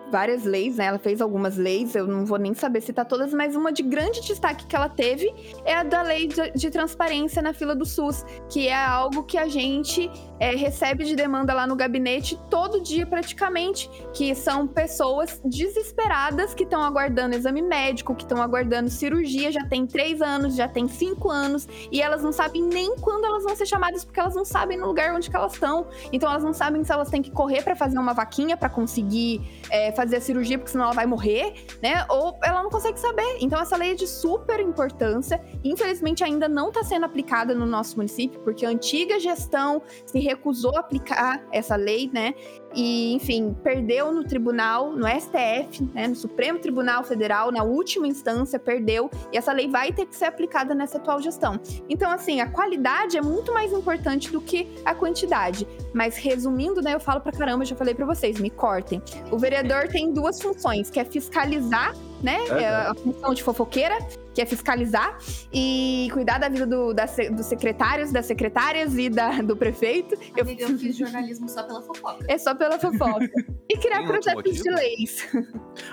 [0.10, 0.86] várias leis, né?
[0.86, 4.22] Ela fez algumas leis, eu não vou nem saber citar todas, mas uma de grande
[4.22, 5.34] destaque que ela teve
[5.65, 9.38] é a da lei de, de transparência na fila do SUS, que é algo que
[9.38, 15.41] a gente é, recebe de demanda lá no gabinete todo dia praticamente, que são pessoas
[15.43, 20.67] desesperadas que estão aguardando exame médico, que estão aguardando cirurgia, já tem três anos, já
[20.67, 24.36] tem cinco anos, e elas não sabem nem quando elas vão ser chamadas, porque elas
[24.36, 25.88] não sabem no lugar onde elas estão.
[26.12, 29.41] Então elas não sabem se elas têm que correr para fazer uma vaquinha para conseguir
[29.70, 32.05] é, fazer a cirurgia, porque senão ela vai morrer, né?
[32.07, 33.38] Ou ela não consegue saber.
[33.41, 35.41] Então essa lei é de super importância.
[35.63, 40.77] Infelizmente ainda não está sendo aplicada no nosso município, porque a antiga gestão se recusou
[40.77, 42.36] a aplicar essa lei, né?
[42.75, 48.60] E, enfim, perdeu no tribunal, no STF, né, no Supremo Tribunal Federal, na última instância,
[48.60, 49.10] perdeu.
[49.31, 51.60] E essa lei vai ter que ser aplicada nessa atual gestão.
[51.89, 55.67] Então, assim, a qualidade é muito mais importante do que a quantidade.
[55.91, 59.01] Mas, resumindo, né, eu falo pra caramba, já falei pra vocês, me cortem.
[59.31, 62.38] O vereador tem duas funções, que é fiscalizar né?
[62.50, 63.97] É, é a função de fofoqueira,
[64.34, 65.17] que é fiscalizar
[65.52, 70.15] e cuidar da vida do, da, dos secretários, das secretárias e da, do prefeito.
[70.39, 70.69] Amiga, eu...
[70.69, 72.26] eu fiz jornalismo só pela fofoca.
[72.28, 73.30] É só pela fofoca.
[73.69, 75.28] E criar projetos de leis.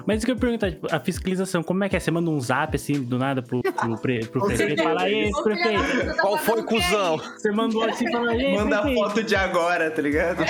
[0.07, 2.00] Mas isso que eu ia perguntar, tipo, a fiscalização, como é que é?
[2.00, 5.30] Você manda um zap assim do nada pro, pro, pre, pro prefeito e fala, aí,
[5.42, 6.16] prefeito.
[6.20, 7.18] Qual foi, cuzão?
[7.18, 10.44] Você mandou assim, fala, Manda a foto de agora, tá ligado?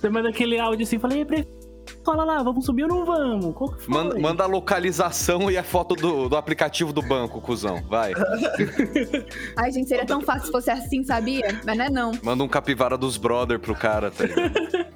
[0.00, 1.61] Você manda aquele áudio assim, fala, aí, prefeito
[2.04, 3.54] fala lá, vamos subir ou não vamos?
[3.86, 7.82] Manda, manda, a localização e a foto do, do aplicativo do banco, cuzão.
[7.88, 8.12] Vai.
[9.56, 11.60] Ai, gente, seria tão fácil se fosse assim, sabia?
[11.64, 12.12] Mas não é não.
[12.22, 14.92] Manda um capivara dos brother pro cara, tá ligado?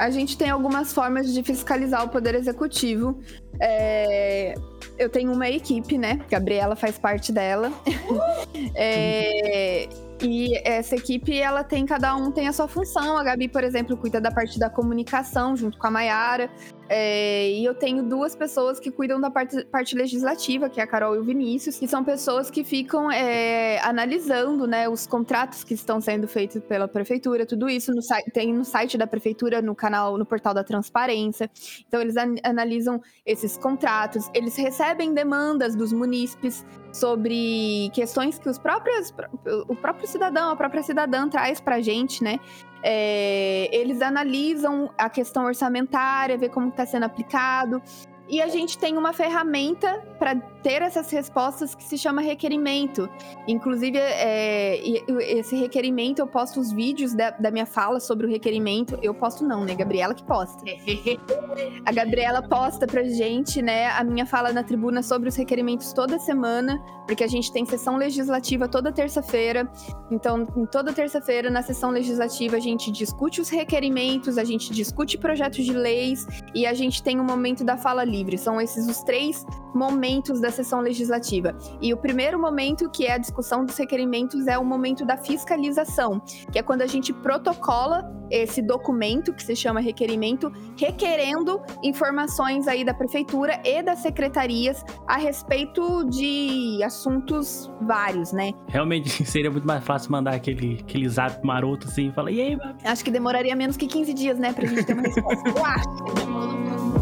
[0.00, 3.20] a gente tem algumas formas de fiscalizar o poder executivo.
[3.60, 4.54] É,
[4.98, 6.20] eu tenho uma equipe, né?
[6.30, 7.70] Gabriela faz parte dela.
[8.74, 9.86] é,
[10.22, 13.16] e essa equipe, ela tem, cada um tem a sua função.
[13.16, 16.50] A Gabi, por exemplo, cuida da parte da comunicação, junto com a Mayara.
[16.92, 20.86] É, e eu tenho duas pessoas que cuidam da parte, parte, legislativa, que é a
[20.88, 25.72] Carol e o Vinícius, que são pessoas que ficam é, analisando né, os contratos que
[25.72, 28.00] estão sendo feitos pela prefeitura, tudo isso no,
[28.34, 31.48] tem no site da prefeitura, no canal, no portal da transparência.
[31.86, 38.58] Então, eles an analisam esses contratos, eles recebem demandas dos munícipes sobre questões que os
[38.58, 39.14] próprios,
[39.68, 42.40] o próprio cidadão, a própria cidadã traz pra gente, né?
[42.82, 47.82] É, eles analisam a questão orçamentária, ver como está sendo aplicado.
[48.30, 53.08] E a gente tem uma ferramenta para ter essas respostas que se chama requerimento.
[53.48, 54.78] Inclusive, é,
[55.20, 58.98] esse requerimento, eu posto os vídeos da, da, minha fala sobre o requerimento.
[59.02, 59.74] Eu posto não, né?
[59.74, 60.62] Gabriela que posta.
[61.84, 66.18] a Gabriela posta pra gente, né, a minha fala na tribuna sobre os requerimentos toda
[66.18, 69.70] semana, porque a gente tem sessão legislativa toda terça-feira.
[70.10, 75.64] Então, toda terça-feira, na sessão legislativa, a gente discute os requerimentos, a gente discute projetos
[75.64, 78.19] de leis e a gente tem o um momento da fala livre.
[78.38, 81.56] São esses os três momentos da sessão legislativa.
[81.80, 86.20] E o primeiro momento, que é a discussão dos requerimentos, é o momento da fiscalização,
[86.52, 92.84] que é quando a gente protocola esse documento, que se chama requerimento, requerendo informações aí
[92.84, 98.52] da prefeitura e das secretarias a respeito de assuntos vários, né?
[98.68, 102.58] Realmente seria muito mais fácil mandar aquele, aquele zap maroto assim e falar, e aí,
[102.84, 105.50] Acho que demoraria menos que 15 dias, né, pra gente ter uma resposta.
[105.50, 106.99] Eu acho.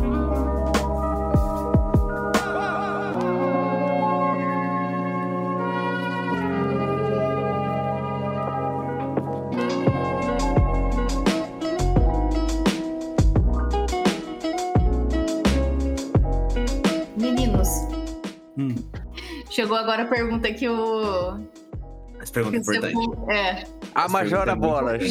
[19.51, 21.39] Chegou agora a pergunta que o.
[22.21, 23.29] As perguntas importantes.
[23.29, 23.65] É.
[23.95, 25.03] A Majora Bolas.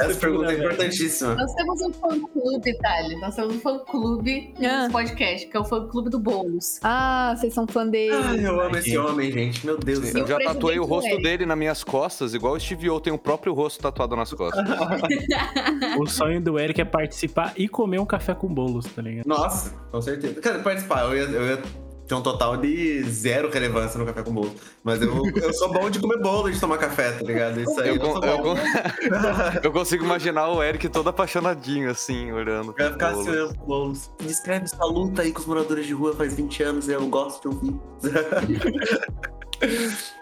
[0.00, 1.34] Essa pergunta é importantíssima.
[1.34, 3.20] Nós temos um fã-clube, Thali.
[3.20, 4.60] Nós temos um fã-clube ah.
[4.60, 6.80] nesse podcast, que é o fã-clube do Boulos.
[6.82, 8.14] Ah, vocês são fã dele.
[8.14, 9.64] Ai, eu amo esse homem, gente.
[9.64, 10.14] Meu Deus.
[10.14, 11.20] Eu já tatuei o rosto é.
[11.20, 14.64] dele nas minhas costas, igual o Steve O tem o próprio rosto tatuado nas costas.
[15.98, 19.26] o sonho do Eric é participar e comer um café com bolos, tá ligado?
[19.26, 20.40] Nossa, com certeza.
[20.40, 21.62] Cara, participar, eu ia, eu ia
[22.08, 24.54] tem um total de zero relevância no café com bolo.
[24.82, 27.60] Mas eu, eu sou bom de comer bolo e de tomar café, tá ligado?
[27.60, 28.42] Isso aí eu, Eu, eu bom.
[28.42, 28.56] con-
[29.62, 32.74] eu consigo imaginar o Eric todo apaixonadinho, assim, olhando.
[32.78, 33.30] Vai ficar assim, bolo.
[33.30, 34.10] olhando bolos.
[34.20, 37.48] Descreve sua luta aí com os moradores de rua faz 20 anos e eu gosto
[37.48, 37.76] de ouvir.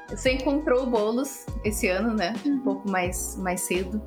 [0.09, 2.35] Você encontrou o Boulos esse ano, né?
[2.47, 4.01] Um pouco mais, mais cedo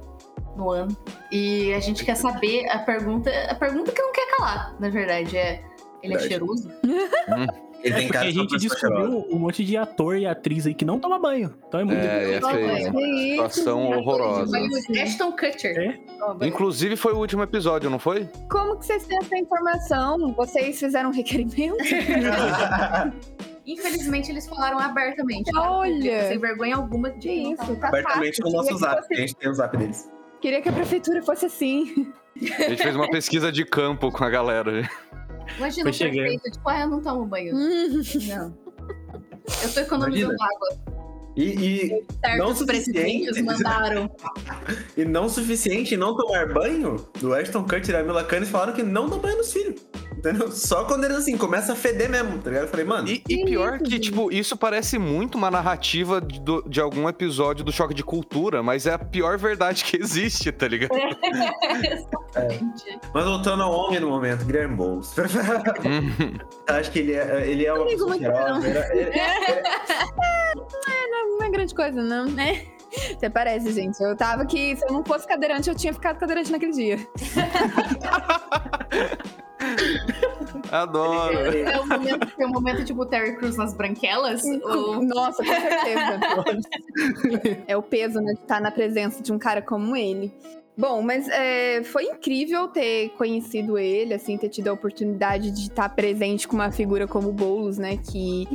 [0.55, 0.95] no ano.
[1.32, 3.30] E a gente quer saber a pergunta.
[3.49, 5.63] A pergunta que não quer calar, na verdade, é.
[6.01, 6.69] Ele é cheiroso?
[7.82, 10.73] Ele É tem cara a uma gente descobriu um monte de ator e atriz aí
[10.73, 11.53] que não toma banho.
[11.67, 12.91] Então é muito É, é banho.
[12.91, 13.95] Que isso, Situação gente?
[13.95, 14.51] horrorosa.
[14.57, 15.77] Foi o Ashton Kutcher.
[15.77, 16.45] É?
[16.47, 18.27] Inclusive foi o último episódio, não foi?
[18.51, 20.34] Como que vocês têm essa informação?
[20.34, 21.77] Vocês fizeram um requerimento?
[23.65, 25.49] Infelizmente, eles falaram abertamente.
[25.55, 25.93] Olha!
[25.93, 28.45] público, Sem vergonha alguma de isso, tá Abertamente fácil.
[28.45, 30.09] no nosso zap, fosse- a gente tem o zap deles.
[30.41, 32.11] Queria que a prefeitura fosse assim.
[32.57, 34.89] A gente fez uma pesquisa de campo com a galera.
[35.60, 37.55] Imagina o prefeito, tipo, ah, eu não tomo banho.
[37.55, 38.01] Hum.
[38.28, 38.57] Não.
[39.64, 40.55] Eu tô economizando Imagina.
[40.55, 40.99] água.
[41.36, 41.89] E, e,
[42.38, 42.66] Não Certos suficiente.
[42.66, 44.12] presidentes mandaram.
[44.97, 48.84] e não suficiente não tomar banho, do Ashton Kutcher e a Mila Kunis falaram que
[48.84, 49.82] não dão banho nos filhos.
[50.20, 50.51] Entendeu?
[50.51, 52.65] Só quando eles assim, começa a feder mesmo, tá ligado?
[52.65, 56.82] Eu falei, mano, E, e pior que, tipo, isso parece muito uma narrativa de, de
[56.82, 60.91] algum episódio do Choque de Cultura, mas é a pior verdade que existe, tá ligado?
[60.93, 62.99] Exatamente.
[63.13, 65.13] mas voltando ao homem no momento, Guilherme Boulos.
[65.17, 66.38] Hum.
[66.67, 68.67] Acho que ele é, ele é uma Não pessoa cheirosa.
[68.67, 69.11] ele- ele-
[71.39, 72.65] Não é grande coisa, não, né?
[73.13, 74.01] Até parece, gente.
[74.03, 76.97] Eu tava que se eu não fosse cadeirante, eu tinha ficado cadeirante naquele dia.
[80.72, 81.38] Adoro.
[81.38, 84.41] É o momento, é o momento tipo Terry Crews nas branquelas.
[84.63, 86.20] ou- Nossa, com certeza.
[87.67, 90.32] é o peso, né, de estar na presença de um cara como ele.
[90.78, 95.89] Bom, mas é, foi incrível ter conhecido ele, assim, ter tido a oportunidade de estar
[95.89, 98.47] presente com uma figura como o Boulos, né, que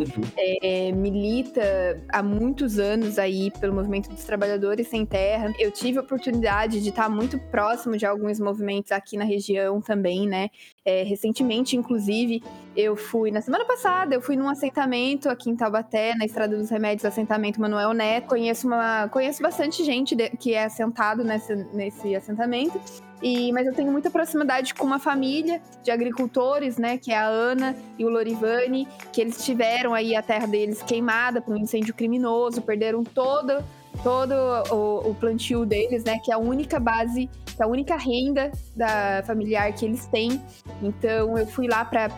[0.62, 5.52] é, milita há muitos anos aí pelo movimento dos trabalhadores sem terra.
[5.58, 10.26] Eu tive a oportunidade de estar muito próximo de alguns movimentos aqui na região também,
[10.26, 10.48] né?
[10.86, 12.42] É, recentemente, inclusive,
[12.76, 16.68] eu fui na semana passada, eu fui num assentamento aqui em Taubaté, na Estrada dos
[16.68, 18.28] Remédios, assentamento Manuel Neto.
[18.28, 22.78] Conheço uma, conheço bastante gente de- que é assentado nesse, nesse assentamento.
[23.22, 27.26] E, mas eu tenho muita proximidade com uma família de agricultores, né, que é a
[27.26, 31.94] Ana e o Lorivani, que eles tiveram aí a terra deles queimada por um incêndio
[31.94, 33.64] criminoso, perderam todo
[34.02, 34.34] todo
[34.70, 38.50] o, o plantio deles, né, que é a única base, que é a única renda
[38.74, 40.40] da familiar que eles têm.
[40.82, 42.08] Então eu fui lá para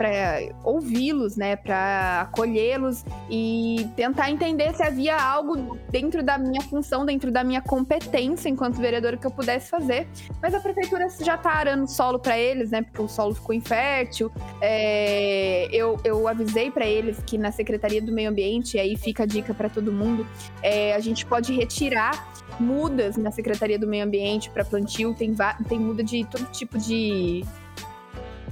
[0.63, 7.31] ouvi-los, né, para acolhê-los e tentar entender se havia algo dentro da minha função, dentro
[7.31, 10.07] da minha competência enquanto vereadora que eu pudesse fazer.
[10.41, 14.31] Mas a prefeitura já tá arando solo para eles, né, porque o solo ficou infértil.
[14.61, 19.23] É, eu, eu avisei para eles que na Secretaria do Meio Ambiente, e aí fica
[19.23, 20.25] a dica para todo mundo,
[20.61, 25.35] é, a gente pode retirar mudas na Secretaria do Meio Ambiente para plantio, tem,
[25.67, 27.43] tem muda de todo tipo de.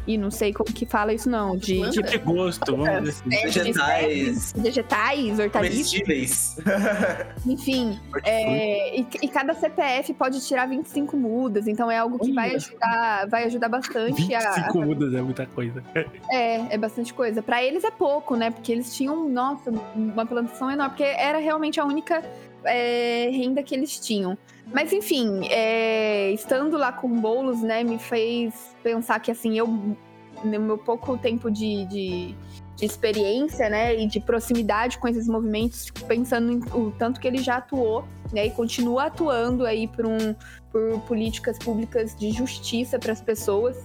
[0.07, 1.57] E não sei como que fala isso, não.
[1.57, 3.29] De, de Tipo de gosto, vamos dizer assim.
[3.29, 6.57] Vegetais, vegetais, hortaliças, comestíveis.
[7.43, 7.99] enfim.
[8.23, 13.27] é, e, e cada CPF pode tirar 25 mudas, então é algo que vai ajudar,
[13.27, 15.83] vai ajudar bastante a, 25 mudas é muita coisa.
[16.29, 17.41] É, é bastante coisa.
[17.41, 18.51] Pra eles é pouco, né?
[18.51, 22.23] Porque eles tinham, nossa, uma plantação enorme, porque era realmente a única
[22.65, 24.37] é, renda que eles tinham.
[24.73, 30.59] Mas enfim, é, estando lá com bolos, né, me fez pensar que assim, eu, no
[30.59, 32.35] meu pouco tempo de, de,
[32.75, 37.27] de experiência, né, e de proximidade com esses movimentos, tipo, pensando em o tanto que
[37.27, 40.35] ele já atuou, né, e continua atuando aí por, um,
[40.71, 43.77] por políticas públicas de justiça para as pessoas,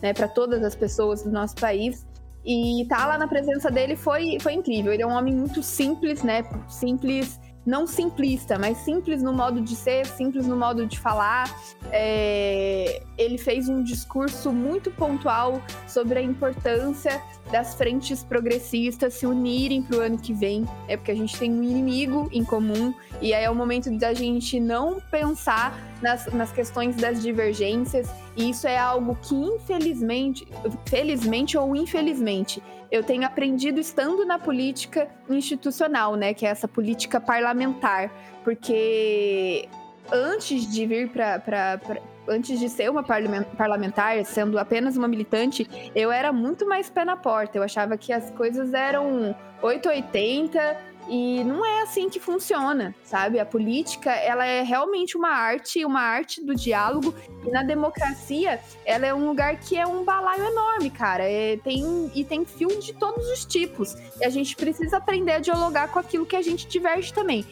[0.00, 2.06] né, para todas as pessoas do nosso país.
[2.44, 4.92] E tá lá na presença dele foi, foi incrível.
[4.92, 6.44] Ele é um homem muito simples, né?
[6.66, 7.38] Simples,
[7.68, 11.54] não simplista, mas simples no modo de ser, simples no modo de falar.
[11.92, 19.82] É, Ele fez um discurso muito pontual sobre a importância das frentes progressistas se unirem
[19.82, 20.66] pro ano que vem.
[20.88, 24.14] É porque a gente tem um inimigo em comum e aí é o momento da
[24.14, 28.08] gente não pensar nas, nas questões das divergências.
[28.36, 30.46] E isso é algo que, infelizmente,
[30.86, 36.32] felizmente ou infelizmente, eu tenho aprendido estando na política institucional, né?
[36.32, 38.10] Que é essa política parlamentar.
[38.42, 39.68] Porque
[40.10, 41.80] antes de vir para.
[42.30, 47.02] Antes de ser uma parlamen- parlamentar, sendo apenas uma militante, eu era muito mais pé
[47.02, 47.56] na porta.
[47.56, 50.76] Eu achava que as coisas eram 880
[51.08, 53.40] E não é assim que funciona, sabe?
[53.40, 57.14] A política, ela é realmente uma arte, uma arte do diálogo.
[57.46, 61.24] E na democracia, ela é um lugar que é um balaio enorme, cara.
[61.24, 63.94] É, tem, e tem fio de todos os tipos.
[64.20, 67.46] E a gente precisa aprender a dialogar com aquilo que a gente diverte também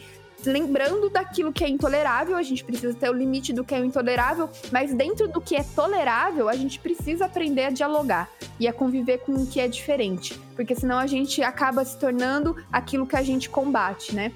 [0.45, 4.49] lembrando daquilo que é intolerável, a gente precisa ter o limite do que é intolerável,
[4.71, 8.29] mas dentro do que é tolerável, a gente precisa aprender a dialogar
[8.59, 12.55] e a conviver com o que é diferente, porque senão a gente acaba se tornando
[12.71, 14.31] aquilo que a gente combate, né?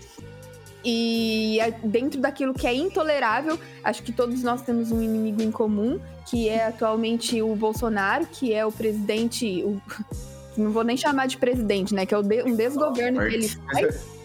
[0.84, 6.00] E dentro daquilo que é intolerável, acho que todos nós temos um inimigo em comum,
[6.28, 9.64] que é atualmente o Bolsonaro, que é o presidente.
[9.64, 9.80] O...
[10.58, 12.06] Não vou nem chamar de presidente, né?
[12.06, 14.21] Que é um desgoverno que ele faz.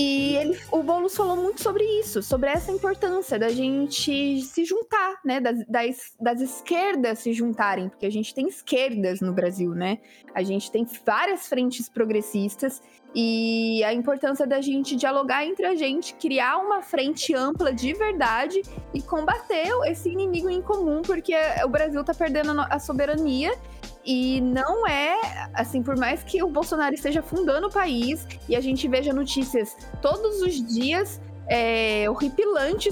[0.00, 5.18] E ele, o Boulos falou muito sobre isso, sobre essa importância da gente se juntar,
[5.24, 5.40] né?
[5.40, 9.98] Das, das, das, esquerdas se juntarem, porque a gente tem esquerdas no Brasil, né?
[10.32, 12.80] A gente tem várias frentes progressistas
[13.14, 18.62] e a importância da gente dialogar entre a gente, criar uma frente ampla de verdade
[18.92, 21.34] e combater esse inimigo em comum, porque
[21.64, 23.52] o Brasil tá perdendo a soberania.
[24.04, 28.60] E não é, assim, por mais que o Bolsonaro esteja fundando o país e a
[28.60, 32.06] gente veja notícias todos os dias é,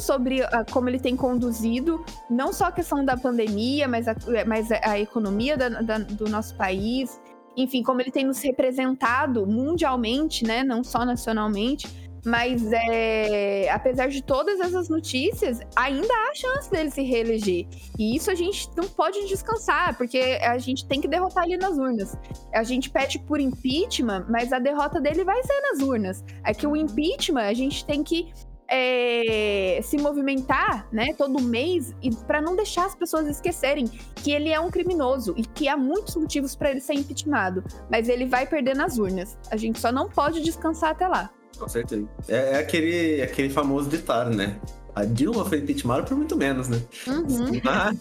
[0.01, 4.15] sobre a, como ele tem conduzido, não só a questão da pandemia, mas a,
[4.47, 7.21] mas a economia da, da, do nosso país,
[7.57, 11.89] enfim, como ele tem nos representado mundialmente, né, não só nacionalmente.
[12.25, 17.69] Mas é, apesar de todas essas notícias, ainda há chance dele se reeleger.
[17.97, 21.79] E isso a gente não pode descansar, porque a gente tem que derrotar ele nas
[21.79, 22.19] urnas.
[22.53, 26.25] A gente pede por impeachment, mas a derrota dele vai ser nas urnas.
[26.45, 28.33] É que o impeachment a gente tem que
[28.69, 33.87] é, se movimentar, né, todo mês e para não deixar as pessoas esquecerem
[34.17, 38.09] que ele é um criminoso e que há muitos motivos para ele ser impeachmentado, mas
[38.09, 39.39] ele vai perder nas urnas.
[39.51, 41.31] A gente só não pode descansar até lá.
[41.59, 42.09] Com certeza.
[42.29, 44.59] É, é aquele, aquele famoso ditado, né?
[44.95, 46.83] A Dilma foi impeachmentada por muito menos, né?
[47.07, 47.61] Uhum.
[47.65, 47.99] Mas...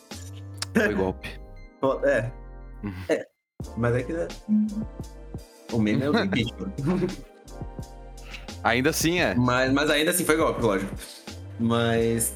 [0.73, 1.39] Foi golpe.
[2.03, 2.31] É.
[3.09, 3.27] É.
[3.77, 4.13] Mas é que.
[4.13, 4.27] Né?
[5.71, 6.73] O meme é o impeachment.
[8.65, 9.35] Ainda assim é.
[9.35, 10.93] Mas, mas ainda assim foi golpe, lógico.
[11.59, 12.33] Mas.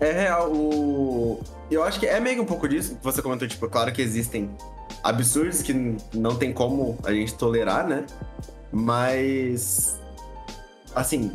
[0.00, 0.52] É real.
[0.52, 1.40] O...
[1.70, 3.46] Eu acho que é meio um pouco disso que você comentou.
[3.46, 4.50] Tipo, claro que existem
[5.02, 5.72] absurdos que
[6.12, 8.04] não tem como a gente tolerar, né?
[8.72, 9.98] Mas
[10.94, 11.32] assim,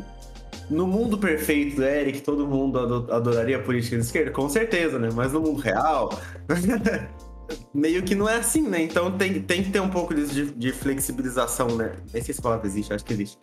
[0.70, 4.32] no mundo perfeito do Eric, todo mundo adoraria política de esquerda?
[4.32, 5.10] Com certeza, né?
[5.14, 6.20] Mas no mundo real,
[7.74, 8.82] meio que não é assim, né?
[8.82, 11.94] Então tem, tem que ter um pouco de, de flexibilização, né?
[12.14, 13.38] Nem sei se palavra existe, acho que existe.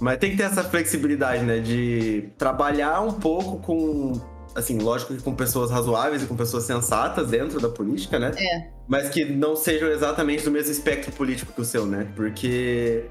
[0.00, 1.58] Mas tem que ter essa flexibilidade, né?
[1.58, 4.20] De trabalhar um pouco com.
[4.54, 8.32] Assim, lógico que com pessoas razoáveis e com pessoas sensatas dentro da política, né?
[8.36, 8.70] É.
[8.88, 12.08] Mas que não sejam exatamente do mesmo espectro político que o seu, né?
[12.16, 13.04] Porque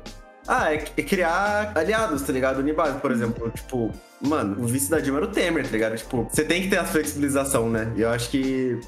[0.47, 2.59] ah, é, é criar aliados, tá ligado?
[2.59, 3.51] Unibase, por exemplo.
[3.51, 3.91] Tipo,
[4.21, 5.97] mano, o vice da Dilma era o Temer, tá ligado?
[5.97, 7.91] Tipo, você tem que ter a flexibilização, né?
[7.95, 8.79] E eu acho que.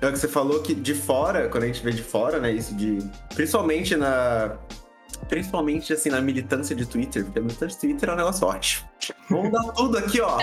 [0.00, 2.52] É o que você falou que de fora, quando a gente vê de fora, né?
[2.52, 2.98] Isso de.
[3.34, 4.56] Principalmente na.
[5.28, 8.88] Principalmente, assim, na militância de Twitter, porque a militância de Twitter é um negócio ótimo.
[9.28, 10.38] Vamos dar tudo aqui, ó.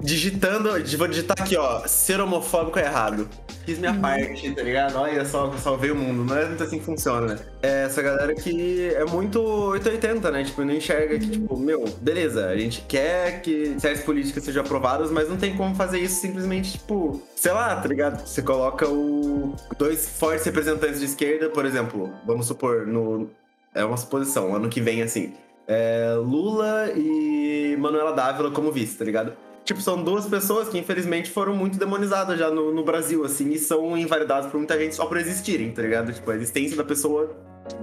[0.00, 0.70] Digitando.
[0.96, 1.86] Vou digitar aqui, ó.
[1.86, 3.28] Ser homofóbico é errado
[3.68, 4.96] fiz minha parte, tá ligado?
[4.96, 6.24] Olha só, salvei o mundo.
[6.24, 7.38] Não é muito assim que funciona, né?
[7.62, 10.44] É essa galera que é muito 880, né?
[10.44, 15.10] Tipo, não enxerga que, tipo, meu, beleza, a gente quer que certas políticas sejam aprovadas,
[15.10, 18.26] mas não tem como fazer isso simplesmente, tipo, sei lá, tá ligado?
[18.26, 23.30] Você coloca o dois fortes representantes de esquerda, por exemplo, vamos supor, no.
[23.78, 25.34] É uma suposição, ano que vem, assim.
[25.66, 29.32] É Lula e Manuela Dávila como vice, tá ligado?
[29.64, 33.58] Tipo, são duas pessoas que infelizmente foram muito demonizadas já no, no Brasil, assim, e
[33.58, 36.12] são invalidadas por muita gente só por existirem, tá ligado?
[36.12, 37.36] Tipo, a existência da pessoa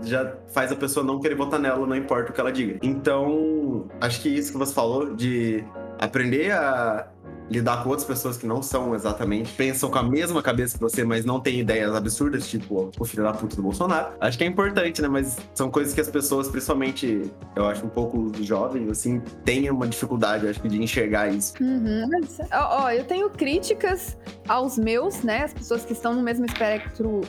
[0.04, 2.80] já faz a pessoa não querer votar nela, não importa o que ela diga.
[2.82, 5.64] Então, acho que isso que você falou de
[6.00, 7.08] aprender a
[7.50, 11.04] lidar com outras pessoas que não são exatamente, pensam com a mesma cabeça que você,
[11.04, 14.14] mas não têm ideias absurdas, tipo o filho da puta do Bolsonaro.
[14.20, 15.08] Acho que é importante, né?
[15.08, 19.88] Mas são coisas que as pessoas, principalmente, eu acho um pouco jovens, assim, têm uma
[19.88, 21.54] dificuldade, acho que, de enxergar isso.
[21.62, 22.10] Uhum.
[22.52, 24.18] Ó, ó, eu tenho críticas
[24.48, 25.44] aos meus, né?
[25.44, 27.22] As pessoas que estão no mesmo espectro,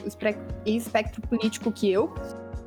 [0.65, 2.13] espectro político que eu.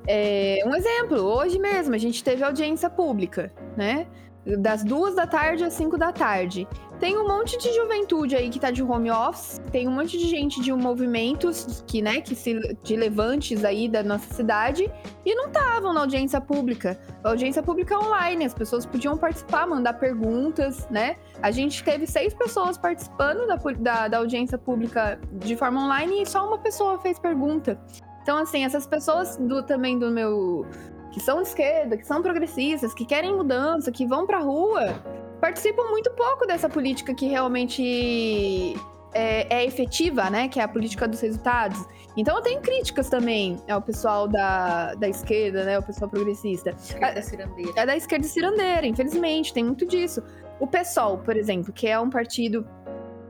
[0.08, 4.08] É, um exemplo, hoje mesmo a gente teve audiência pública, né?
[4.46, 6.68] Das duas da tarde às cinco da tarde.
[7.00, 10.28] Tem um monte de juventude aí que tá de home office, tem um monte de
[10.28, 14.92] gente de movimentos que, né, que se de levantes aí da nossa cidade
[15.26, 17.00] e não estavam na audiência pública.
[17.24, 21.16] A audiência pública online, as pessoas podiam participar, mandar perguntas, né?
[21.42, 26.26] A gente teve seis pessoas participando da, da, da audiência pública de forma online e
[26.26, 27.80] só uma pessoa fez pergunta.
[28.22, 30.66] Então, assim, essas pessoas do, também do meu
[31.12, 34.94] que são de esquerda, que são progressistas, que querem mudança, que vão pra rua,
[35.42, 38.76] participam muito pouco dessa política que realmente
[39.14, 40.48] é, é efetiva, né?
[40.48, 41.84] Que é a política dos resultados.
[42.16, 45.80] Então eu tenho críticas também ao pessoal da, da esquerda, né?
[45.80, 46.72] O pessoal progressista.
[46.72, 47.74] Esquerda cirandeira.
[47.76, 50.22] É da esquerda cirandeira, infelizmente, tem muito disso.
[50.60, 52.68] O PSOL, por exemplo, que é um partido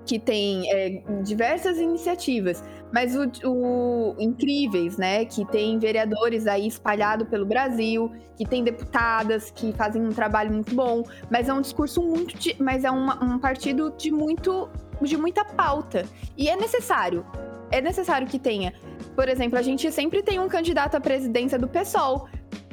[0.06, 5.26] que tem é, diversas iniciativas, mas o, o- incríveis, né?
[5.26, 10.74] Que tem vereadores aí espalhado pelo Brasil, que tem deputadas que fazem um trabalho muito
[10.74, 14.70] bom, mas é um discurso muito, de- mas é uma- um partido de muito,
[15.02, 16.06] de muita pauta
[16.38, 17.26] e é necessário,
[17.72, 18.74] é necessário que tenha.
[19.16, 22.28] Por exemplo, a gente sempre tem um candidato à presidência do PSOL.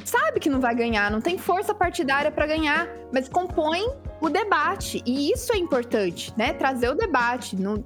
[0.06, 3.84] Sabe que não vai ganhar, não tem força partidária para ganhar, mas compõe
[4.20, 5.02] o debate.
[5.04, 6.52] E isso é importante, né?
[6.52, 7.84] Trazer o debate, não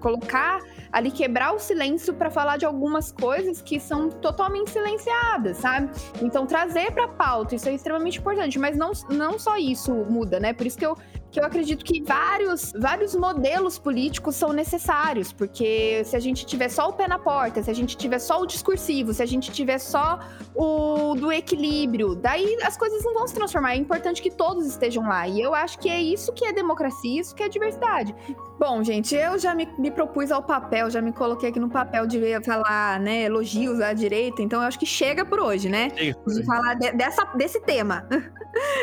[0.00, 5.90] colocar ali, quebrar o silêncio para falar de algumas coisas que são totalmente silenciadas, sabe?
[6.22, 8.58] Então, trazer para pauta, isso é extremamente importante.
[8.58, 10.54] Mas não, não só isso muda, né?
[10.54, 10.96] Por isso que eu,
[11.30, 16.68] que eu acredito que vários, vários modelos políticos são necessários, porque se a gente tiver
[16.68, 19.52] só o pé na porta, se a gente tiver só o discursivo, se a gente
[19.52, 20.18] tiver só
[20.54, 23.74] o do equilíbrio, daí as coisas não vão se transformar.
[23.74, 25.28] É importante que todos estejam lá.
[25.28, 28.14] E eu acho que é isso que é democracia, isso que é diversidade.
[28.60, 32.06] Bom, gente, eu já me, me propus ao papel, já me coloquei aqui no papel
[32.06, 35.88] de falar, né, elogios à direita, então eu acho que chega por hoje, né?
[35.88, 38.06] De falar de- dessa, desse tema.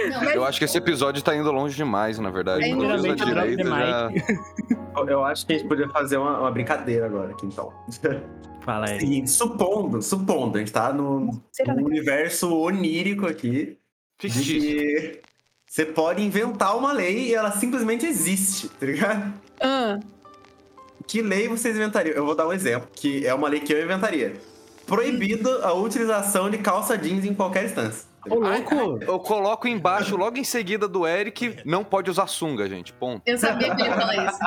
[0.09, 2.61] Não, Eu acho que esse episódio tá indo longe demais, na verdade.
[2.61, 3.21] Tá indo longe demais.
[3.23, 4.09] direita já...
[5.07, 7.71] Eu acho que a gente poderia fazer uma, uma brincadeira agora aqui, então.
[8.61, 8.99] Fala aí.
[8.99, 13.77] Seguinte, supondo, supondo, a gente tá no, num que- universo onírico aqui,
[14.19, 15.21] de que
[15.69, 19.33] você pode inventar uma lei e ela simplesmente existe, tá ligado?
[19.61, 19.99] Ah,
[21.07, 22.15] Que lei vocês inventariam?
[22.15, 24.33] Eu vou dar um exemplo, que é uma lei que eu inventaria.
[24.85, 28.05] Proibido a utilização de calça jeans em qualquer instância.
[28.29, 28.99] Ô, louco!
[29.01, 32.91] Eu coloco embaixo, logo em seguida do Eric, não pode usar sunga, gente.
[32.93, 33.21] Ponto.
[33.25, 34.39] Eu sabia que ele ia falar isso.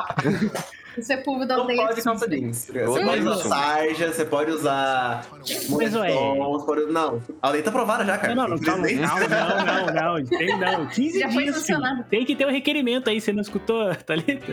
[0.99, 1.87] O Sepúlveo da Não aldeia.
[1.87, 2.67] pode calça jeans.
[2.67, 2.89] tá ligado?
[2.89, 5.27] Eu Você pode usar sarja, você pode usar.
[5.69, 8.35] Moletom, pode- Não, a lei tá aprovada já, cara.
[8.35, 10.87] Não, não, não, calma, não, não, não, não, tem não.
[10.87, 11.67] 15 Já foi dias.
[12.11, 14.53] Tem que ter um requerimento aí, você não escutou, Thalita?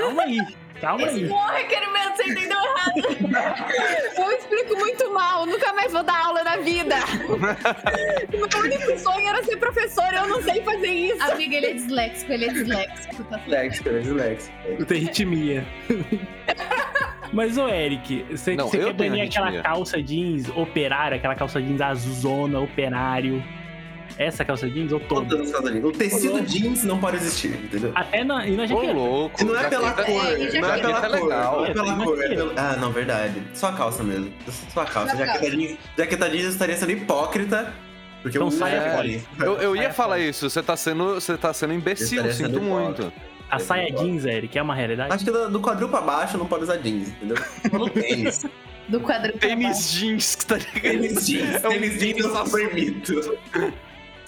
[0.00, 0.38] Calma aí,
[0.80, 1.28] calma Esse aí.
[1.28, 4.14] maior requerimento, você entendeu errado.
[4.18, 6.96] eu explico muito mal, nunca mais vou dar aula na vida.
[8.30, 11.22] Meu único sonho era ser professora, eu não sei fazer isso.
[11.22, 13.24] Amiga, ele é disléxico, ele é disléxico.
[13.24, 14.00] Tá Disléxico, né?
[14.00, 14.84] Disléxico.
[14.86, 15.66] Tem ritmia.
[17.32, 21.80] Mas, ô Eric, você, Não, você quer banir aquela calça jeans operária, aquela calça jeans
[21.80, 23.42] azulzona, operário?
[24.18, 25.28] Essa calça jeans ou toda?
[25.30, 25.84] Todas as calças jeans.
[25.84, 27.92] O tecido jeans não pode existir, entendeu?
[27.94, 28.92] Até na, e na Ô, jaqueta.
[28.92, 29.38] louco.
[29.38, 31.56] Se não é pela cor, é, não é pela é cor, legal.
[31.58, 32.20] não é pela cor.
[32.22, 33.40] é é pelo- Ah, não, verdade.
[33.54, 34.32] Só a calça mesmo.
[34.74, 35.16] Só a calça.
[35.16, 37.72] Jaqueta jeans, jaqueta jeans estaria sendo hipócrita.
[38.20, 39.20] Porque Então eu saia usaria.
[39.20, 39.48] fora.
[39.48, 40.20] Eu, eu ia falar fora.
[40.28, 43.12] isso, você tá sendo, você tá sendo imbecil, Estaria sinto sendo muito.
[43.48, 45.14] A saia jeans, Eric, é uma realidade?
[45.14, 47.36] Acho que do, do quadril pra baixo não pode usar jeans, entendeu?
[47.72, 48.44] No tênis.
[48.88, 49.60] Do quadril pra baixo.
[49.62, 50.80] Tênis jeans, tá ligado?
[50.82, 51.64] Tênis jeans.
[51.64, 53.38] É um Tênis jeans eu só permito.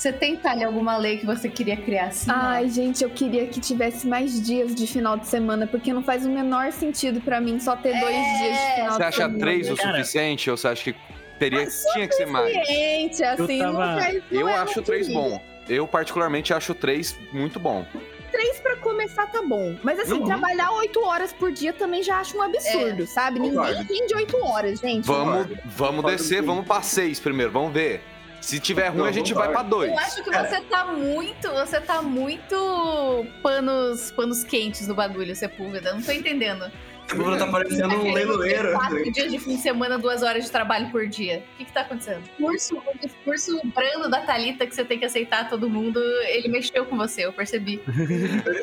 [0.01, 2.31] Você tem, Thalia, alguma lei que você queria criar assim?
[2.33, 6.25] Ai, gente, eu queria que tivesse mais dias de final de semana, porque não faz
[6.25, 8.39] o menor sentido pra mim só ter dois É.
[8.39, 9.39] dias de final Você de acha semana.
[9.39, 9.91] três o Cara.
[9.99, 10.99] suficiente ou você acha que
[11.39, 12.57] teria, tinha que ser mais?
[12.57, 14.23] Assim, tava- não faz.
[14.31, 15.21] não Eu é acho três lindo.
[15.21, 15.43] bom.
[15.69, 17.85] Eu particularmente acho três muito bom.
[18.33, 19.77] Três pra começar tá bom.
[19.83, 20.25] Mas assim, Uhum.
[20.25, 23.39] trabalhar oito horas por dia também já acho um absurdo, sabe?
[23.39, 23.79] Concordo.
[23.81, 25.05] Ninguém rende oito horas, gente.
[25.05, 28.03] Vamos, vamos descer, vamos pra seis primeiro, vamos ver.
[28.41, 29.91] Se tiver ruim, Não, a gente vai pra dois.
[29.91, 30.45] Eu acho que É.
[30.49, 31.49] você tá muito.
[31.51, 35.93] Você tá muito panos, panos quentes no bagulho, Sepúlveda.
[35.93, 36.71] Não tô entendendo.
[37.13, 38.73] O Bruno tá parecendo um leiloeiro.
[38.73, 41.43] Quatro dias de fim de semana, duas horas de trabalho por dia.
[41.55, 42.23] O que que tá acontecendo?
[42.39, 46.49] O discurso, o discurso brando da Thalita que você tem que aceitar todo mundo, ele
[46.49, 47.81] mexeu com você, eu percebi.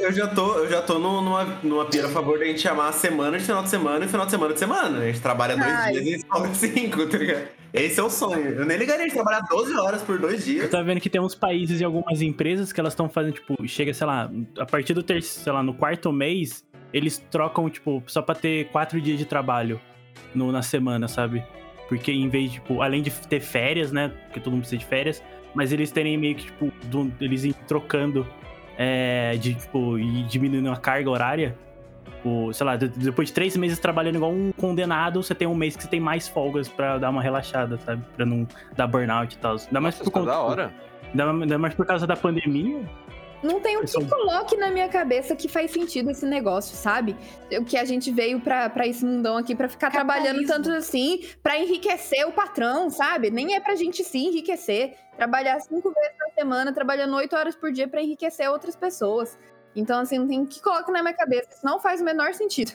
[0.02, 2.94] Eu já tô, eu já tô numa, numa pira a favor da gente chamar a
[2.94, 5.00] semana de final de semana e final de semana de semana.
[5.00, 5.94] A gente trabalha dois Ai.
[5.94, 7.48] dias e folga cinco, tá ligado?
[7.74, 8.50] Esse é o sonho.
[8.50, 10.70] Eu nem ligaria de trabalhar 12 horas por dois Eu dias.
[10.70, 13.94] tô vendo que tem uns países e algumas empresas que elas estão fazendo, tipo, chega,
[13.94, 16.64] sei lá, a partir do terceiro, sei lá, no quarto mês,
[16.94, 19.80] eles trocam, tipo, só pra ter quatro dias de trabalho
[20.34, 21.44] no, na semana, sabe?
[21.88, 24.12] Porque em vez, tipo, além de ter férias, né?
[24.26, 25.24] Porque todo mundo precisa de férias,
[25.56, 28.28] mas eles terem meio que, tipo, do- eles ir trocando
[28.78, 31.58] é, de, tipo, e diminuindo a carga horária.
[32.06, 35.56] Tipo, sei lá, de- depois de três meses trabalhando igual um condenado, você tem um
[35.56, 38.04] mês que você tem mais folgas pra dar uma relaxada, sabe?
[38.16, 39.56] Pra não dar burnout e tal.
[39.56, 40.32] Ainda mais Nossa, por tá conta.
[40.32, 40.74] da hora.
[41.10, 42.82] Ainda ainda mais por causa da pandemia.
[43.44, 47.16] Não tem o que coloque na minha cabeça que faz sentido esse negócio, sabe?
[47.52, 51.24] O que a gente veio pra, pra esse mundão aqui pra ficar trabalhando tanto assim,
[51.44, 53.30] pra enriquecer o patrão, sabe?
[53.30, 54.96] Nem é pra gente se enriquecer.
[55.16, 59.38] Trabalhar cinco vezes na semana, trabalhando oito horas por dia pra enriquecer outras pessoas.
[59.76, 61.50] Então, assim, não tem o que coloque na minha cabeça.
[61.52, 62.72] Isso não faz o menor sentido.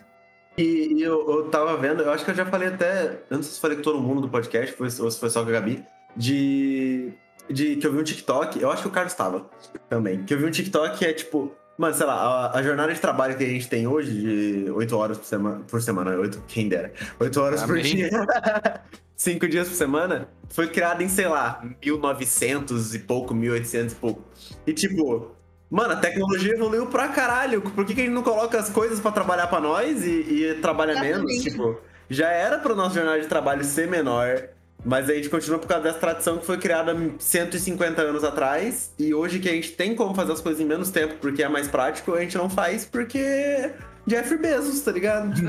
[0.58, 3.20] E, e eu, eu tava vendo, eu acho que eu já falei até.
[3.30, 5.42] Eu não sei se falei com todo mundo do podcast, foi- ou se foi só
[5.42, 5.84] com a Gabi,
[6.16, 7.12] de.
[7.48, 9.46] De que eu vi um TikTok, eu acho que o Carlos tava
[9.88, 10.24] também.
[10.24, 11.52] Que eu vi um TikTok que é tipo.
[11.78, 14.96] Mano, sei lá, a, a jornada de trabalho que a gente tem hoje, de 8
[14.96, 15.64] horas por semana.
[15.66, 16.92] Por semana, 8, quem dera.
[17.18, 17.96] 8 horas por Amém.
[17.96, 18.10] dia.
[19.16, 24.24] 5 dias por semana, foi criada em, sei lá, 1900 e pouco, 1800 e pouco.
[24.66, 25.32] E tipo,
[25.72, 27.62] Mano, a tecnologia evoluiu pra caralho.
[27.62, 30.54] Por que, que a gente não coloca as coisas pra trabalhar pra nós e, e
[30.60, 31.32] trabalha menos?
[31.42, 31.80] Tipo,
[32.10, 34.50] já era pro nosso jornal de trabalho ser menor,
[34.84, 38.92] mas a gente continua por causa dessa tradição que foi criada 150 anos atrás.
[38.98, 41.48] E hoje que a gente tem como fazer as coisas em menos tempo porque é
[41.48, 43.70] mais prático, a gente não faz porque
[44.06, 45.32] Jeff Bezos, tá ligado?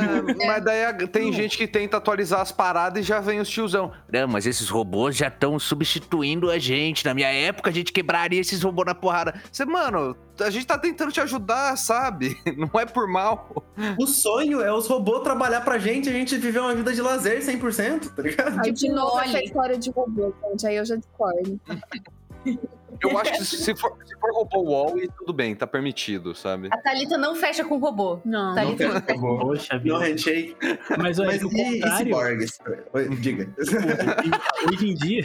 [0.44, 3.50] É, mas daí a- tem gente que tenta atualizar as paradas e já vem os
[3.50, 3.92] tiozão.
[4.12, 7.06] Não, mas esses robôs já estão substituindo a gente.
[7.06, 9.34] Na minha época, a gente quebraria esses robôs na porrada.
[9.52, 12.38] Você, mano, a gente tá tentando te ajudar, sabe?
[12.58, 13.64] Não é por mal.
[14.00, 17.02] O sonho é os robôs trabalhar pra gente e a gente viver uma vida de
[17.02, 18.60] lazer 100%, tá ligado?
[18.64, 20.68] Aí, de novo, essa história de robô, gente.
[20.68, 21.60] Aí eu já discordo.
[23.02, 26.70] Eu acho que se for, se for robô wall, e tudo bem, tá permitido, sabe?
[26.72, 28.20] A Thalita não fecha com robô.
[28.24, 28.56] Não.
[28.56, 29.48] Tá Não quero robô.
[29.48, 30.00] Poxa No vida.
[30.00, 30.56] handshake.
[30.98, 32.16] Mas olha, Mas o e, e contrário?
[32.94, 33.50] Oi, Diga.
[34.72, 35.24] hoje em dia.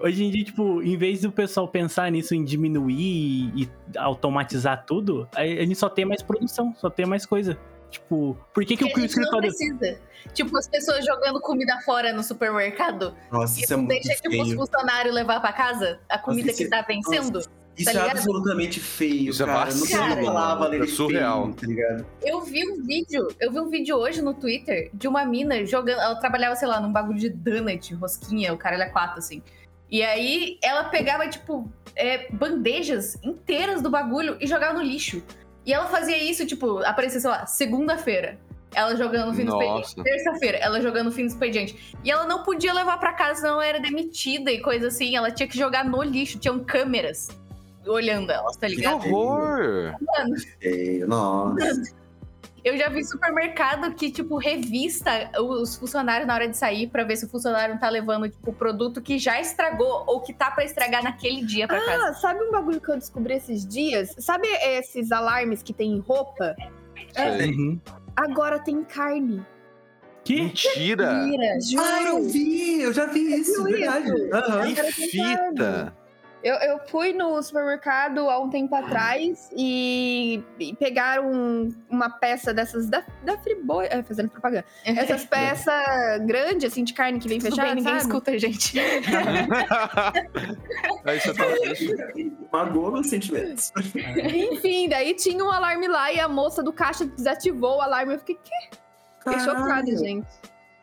[0.00, 4.84] Hoje em dia, tipo, em vez do pessoal pensar nisso em diminuir e, e automatizar
[4.86, 7.58] tudo, a gente só tem mais produção, só tem mais coisa.
[7.94, 9.48] Tipo, por que, que Porque o a gente não escritório.
[9.48, 10.00] precisa.
[10.32, 13.14] Tipo, as pessoas jogando comida fora no supermercado.
[13.30, 14.58] Nossa, isso é muito deixa, tipo, os feio.
[14.58, 17.40] funcionários levar pra casa a comida isso que é- tá vencendo.
[17.76, 19.74] Isso tá é absolutamente feio, Isso é cara.
[19.74, 21.42] não tem palavra é surreal.
[21.44, 22.06] feio, tá ligado?
[22.22, 26.00] Eu vi um vídeo, eu vi um vídeo hoje no Twitter de uma mina jogando.
[26.00, 29.42] Ela trabalhava, sei lá, num bagulho de donut, rosquinha, o cara era quatro, assim.
[29.90, 35.22] E aí ela pegava, tipo, é, bandejas inteiras do bagulho e jogava no lixo.
[35.66, 38.38] E ela fazia isso, tipo, aparecia, sei lá, segunda-feira.
[38.74, 39.80] Ela jogando no fim do Nossa.
[39.90, 40.02] expediente.
[40.24, 41.94] Terça-feira, ela jogando no fim do expediente.
[42.02, 45.14] E ela não podia levar pra casa, senão ela era demitida e coisa assim.
[45.16, 46.38] Ela tinha que jogar no lixo.
[46.40, 47.28] Tinham câmeras
[47.86, 48.96] olhando ela, tá Que ligado?
[48.96, 49.94] horror!
[50.60, 51.82] Feio, nossa.
[52.64, 57.16] Eu já vi supermercado que, tipo, revista os funcionários na hora de sair pra ver
[57.16, 60.64] se o funcionário não tá levando, tipo, produto que já estragou ou que tá pra
[60.64, 62.08] estragar naquele dia pra casa.
[62.08, 64.14] Ah, sabe um bagulho que eu descobri esses dias?
[64.18, 66.56] Sabe esses alarmes que tem em roupa?
[67.12, 67.50] Sei.
[67.50, 67.78] Uhum.
[68.16, 69.44] Agora tem carne.
[70.24, 70.40] Que?
[70.44, 71.12] Mentira!
[71.12, 71.82] Mentira.
[71.82, 74.06] Ah, eu vi, eu já vi isso, Viu verdade.
[74.06, 74.34] isso?
[74.34, 74.74] Aham.
[74.74, 76.03] Que fita!
[76.44, 82.52] Eu, eu fui no supermercado há um tempo atrás e, e pegaram um- uma peça
[82.52, 84.66] dessas da, da Friboi, é, fazendo propaganda.
[84.84, 85.74] Essas peças
[86.26, 88.06] grandes, assim, de carne que vem Tudo fechada, bem, ninguém sabe?
[88.06, 88.78] escuta a gente.
[91.04, 91.44] Aí você tá.
[92.52, 93.72] Magoou meus sentimentos.
[94.16, 98.14] Enfim, daí tinha um alarme lá e a moça do caixa desativou o alarme.
[98.14, 98.76] Eu fiquei, quê?
[99.24, 100.26] Fiquei chocada, gente.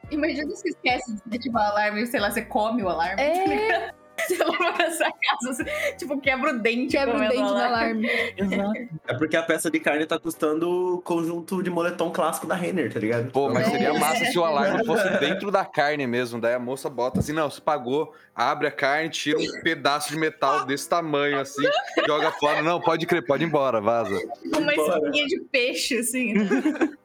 [0.09, 3.21] Imagina se esquece de ativar o alarme, sei lá, você come o alarme.
[3.21, 3.91] É,
[4.27, 5.63] Você leva pra sua casa, você,
[5.97, 8.09] tipo, quebra o dente quebra o dente do alarme.
[8.37, 8.89] Exato.
[9.07, 12.91] É porque a peça de carne tá custando o conjunto de moletom clássico da Renner,
[12.93, 13.31] tá ligado?
[13.31, 16.39] Pô, mas seria massa se o alarme fosse dentro da carne mesmo.
[16.39, 20.17] Daí a moça bota assim, não, você pagou, abre a carne, tira um pedaço de
[20.17, 21.63] metal desse tamanho, assim,
[22.05, 22.61] joga fora.
[22.61, 24.17] Não, pode crer, pode ir embora, vaza.
[24.55, 26.33] Uma espinha de peixe, assim.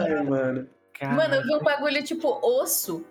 [0.00, 0.68] Ai, mano.
[1.02, 3.04] Mano, eu vi um bagulho tipo osso.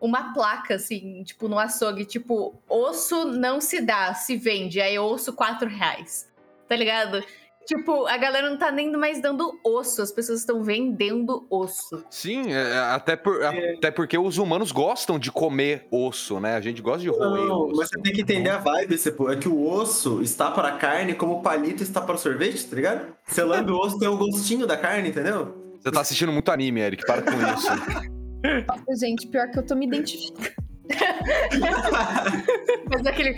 [0.00, 4.80] Uma placa, assim, tipo, no açougue, tipo, osso não se dá, se vende.
[4.80, 6.28] Aí osso, quatro reais.
[6.68, 7.22] Tá ligado?
[7.64, 12.04] Tipo, a galera não tá nem mais dando osso, as pessoas estão vendendo osso.
[12.08, 16.54] Sim, é, até, por- até porque os humanos gostam de comer osso, né?
[16.54, 17.76] A gente gosta de roer Não, osso.
[17.76, 19.28] mas você tem que entender a vibe, Sepu.
[19.30, 22.64] É que o osso está para a carne como o palito está para o sorvete,
[22.68, 23.12] tá ligado?
[23.26, 25.74] Você lambe o osso, tem o gostinho da carne, entendeu?
[25.80, 27.66] Você tá assistindo muito anime, Eric, para com isso.
[28.68, 30.50] Nossa, gente, pior que eu tô me identificando.
[32.88, 33.32] Mas aquele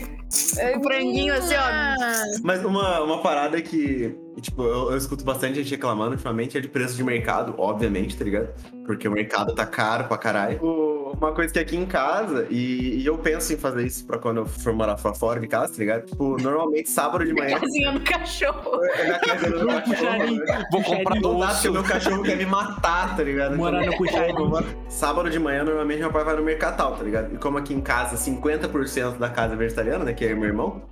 [0.77, 2.39] o franguinho assim, ó.
[2.43, 6.69] Mas uma, uma parada que, tipo, eu, eu escuto bastante gente reclamando ultimamente é de
[6.69, 8.49] preço de mercado, obviamente, tá ligado?
[8.85, 10.63] Porque o mercado tá caro pra caralho.
[10.63, 14.19] O- Uma coisa que aqui em casa, e, e eu penso em fazer isso pra
[14.19, 16.07] quando eu for morar pra fora de casa, tá ligado?
[16.07, 17.59] Tipo, normalmente sábado de manhã.
[17.59, 18.85] Casinha no cachorro.
[18.85, 20.67] é na casa do cachorro.
[20.71, 21.71] Vou comprar Não dá porque osso.
[21.71, 23.57] o meu cachorro quer me matar, tá ligado?
[23.57, 24.65] Morar no puxarinho.
[24.89, 27.35] Sábado de manhã, normalmente, meu pai vai no mercatal, tá ligado?
[27.35, 30.13] E como aqui em casa, 50% da casa é vegetariana, né?
[30.13, 30.83] Que é meu irmão.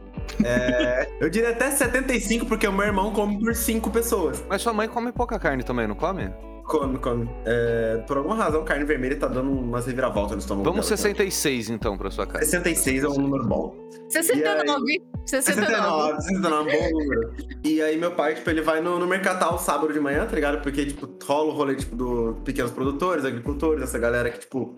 [0.44, 4.42] É, eu diria até 75, porque o meu irmão come por 5 pessoas.
[4.48, 6.30] Mas sua mãe come pouca carne também, não come?
[6.66, 7.30] Come, come.
[7.44, 11.70] É, por alguma razão, carne vermelha tá dando umas reviravoltas no estômago Vamos dela, 66
[11.70, 12.44] então pra sua casa.
[12.44, 13.74] 66 é um número bom.
[14.08, 15.00] 69.
[15.24, 16.16] 69.
[16.20, 17.34] 69, 69 é um bom número.
[17.64, 20.60] E aí meu pai, tipo, ele vai no, no Mercatal sábado de manhã, tá ligado?
[20.60, 24.74] Porque, tipo, rola o rolê, tipo, do pequenos produtores, agricultores, essa galera que, tipo,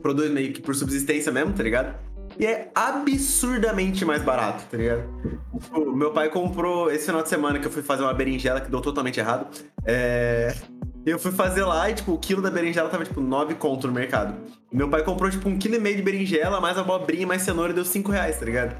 [0.00, 1.96] produz meio que por subsistência mesmo, tá ligado?
[2.38, 5.04] E é absurdamente mais barato, tá ligado?
[5.60, 8.70] Tipo, meu pai comprou esse final de semana que eu fui fazer uma berinjela que
[8.70, 9.46] deu totalmente errado.
[9.84, 10.52] É...
[11.06, 13.92] Eu fui fazer lá e, tipo, o quilo da berinjela tava, tipo, 9 conto no
[13.92, 14.34] mercado.
[14.72, 17.74] Meu pai comprou, tipo, um quilo e meio de berinjela, mais abobrinha, mais cenoura e
[17.74, 18.74] deu 5 reais, tá ligado?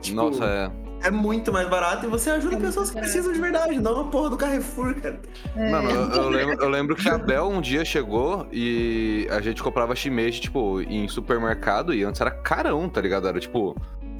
[0.00, 1.08] Tipo, Nossa, é.
[1.08, 4.30] é muito mais barato e você ajuda pessoas que precisam de verdade, não uma porra
[4.30, 5.18] do Carrefour, cara.
[5.56, 9.62] Mano, eu, eu lembro, eu lembro que a Bel um dia chegou e a gente
[9.62, 13.26] comprava shimeji, tipo, em supermercado e antes era carão, tá ligado?
[13.26, 13.74] Era tipo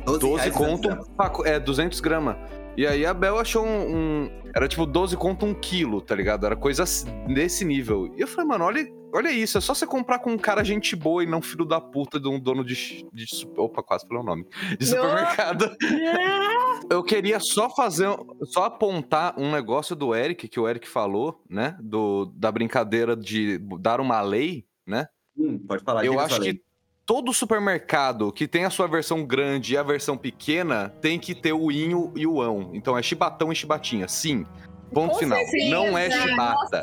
[0.05, 0.98] 12 reais, conto, né?
[1.00, 2.36] um paco- é, 200 gramas.
[2.77, 6.45] E aí a Bel achou um, um- Era tipo 12 conto um quilo, tá ligado?
[6.47, 6.85] Era coisa
[7.33, 8.12] desse nível.
[8.16, 10.95] E eu falei, mano, olha, olha isso, é só você comprar com um cara gente
[10.97, 13.07] boa e não filho da puta de um dono de.
[13.12, 14.45] de opa, quase falei o nome.
[14.79, 15.70] De supermercado.
[16.91, 18.09] Eu queria só fazer,
[18.43, 21.77] só apontar um negócio do Eric, que o Eric falou, né?
[21.81, 25.07] Do, da brincadeira de dar uma lei, né?
[25.37, 26.05] Hum, pode falar.
[26.05, 26.61] Eu acho sua lei.
[27.07, 31.52] Todo supermercado que tem a sua versão grande e a versão pequena tem que ter
[31.52, 32.70] o inho e o ão.
[32.72, 34.46] Então é chibatão e chibatinha, sim.
[34.92, 35.38] Ponto Com final.
[35.38, 35.70] certeza.
[35.70, 36.82] Não é chibata.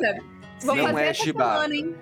[0.64, 1.74] Não fazer é chibata.
[1.74, 1.94] hein?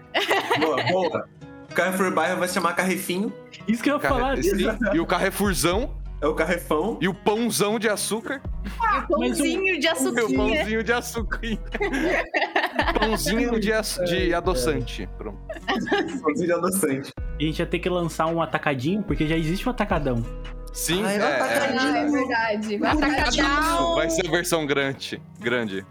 [0.61, 1.29] Boa, boa.
[1.71, 3.33] O Carrefour Bairro vai se chamar Carrefinho,
[3.69, 4.31] Isso que eu ia falar.
[4.37, 6.99] Carre- sim, E o Carrefourzão é o Carrefão.
[7.01, 11.41] e o pãozão de açúcar E o pãozinho de e o pãozinho de açúcar.
[12.99, 15.09] pãozinho de, aç- de adoçante.
[15.17, 15.39] Pronto.
[16.13, 17.13] Inclusive adoçante.
[17.41, 20.23] A gente ia ter que lançar um atacadinho, porque já existe um atacadão.
[20.75, 21.41] Sim, Ah, é, é é.
[21.41, 21.97] atacadinho.
[21.97, 22.77] É verdade.
[22.77, 23.95] Vai Atacadão.
[23.95, 25.23] Vai ser a versão grande.
[25.41, 25.87] Grande.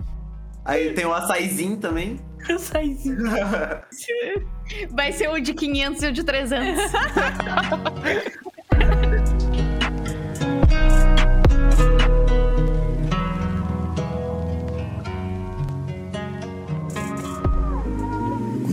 [0.64, 2.20] Aí tem o açaizinho também.
[2.48, 3.18] Açaizinho.
[4.92, 6.80] Vai ser o de 500 e o de 300.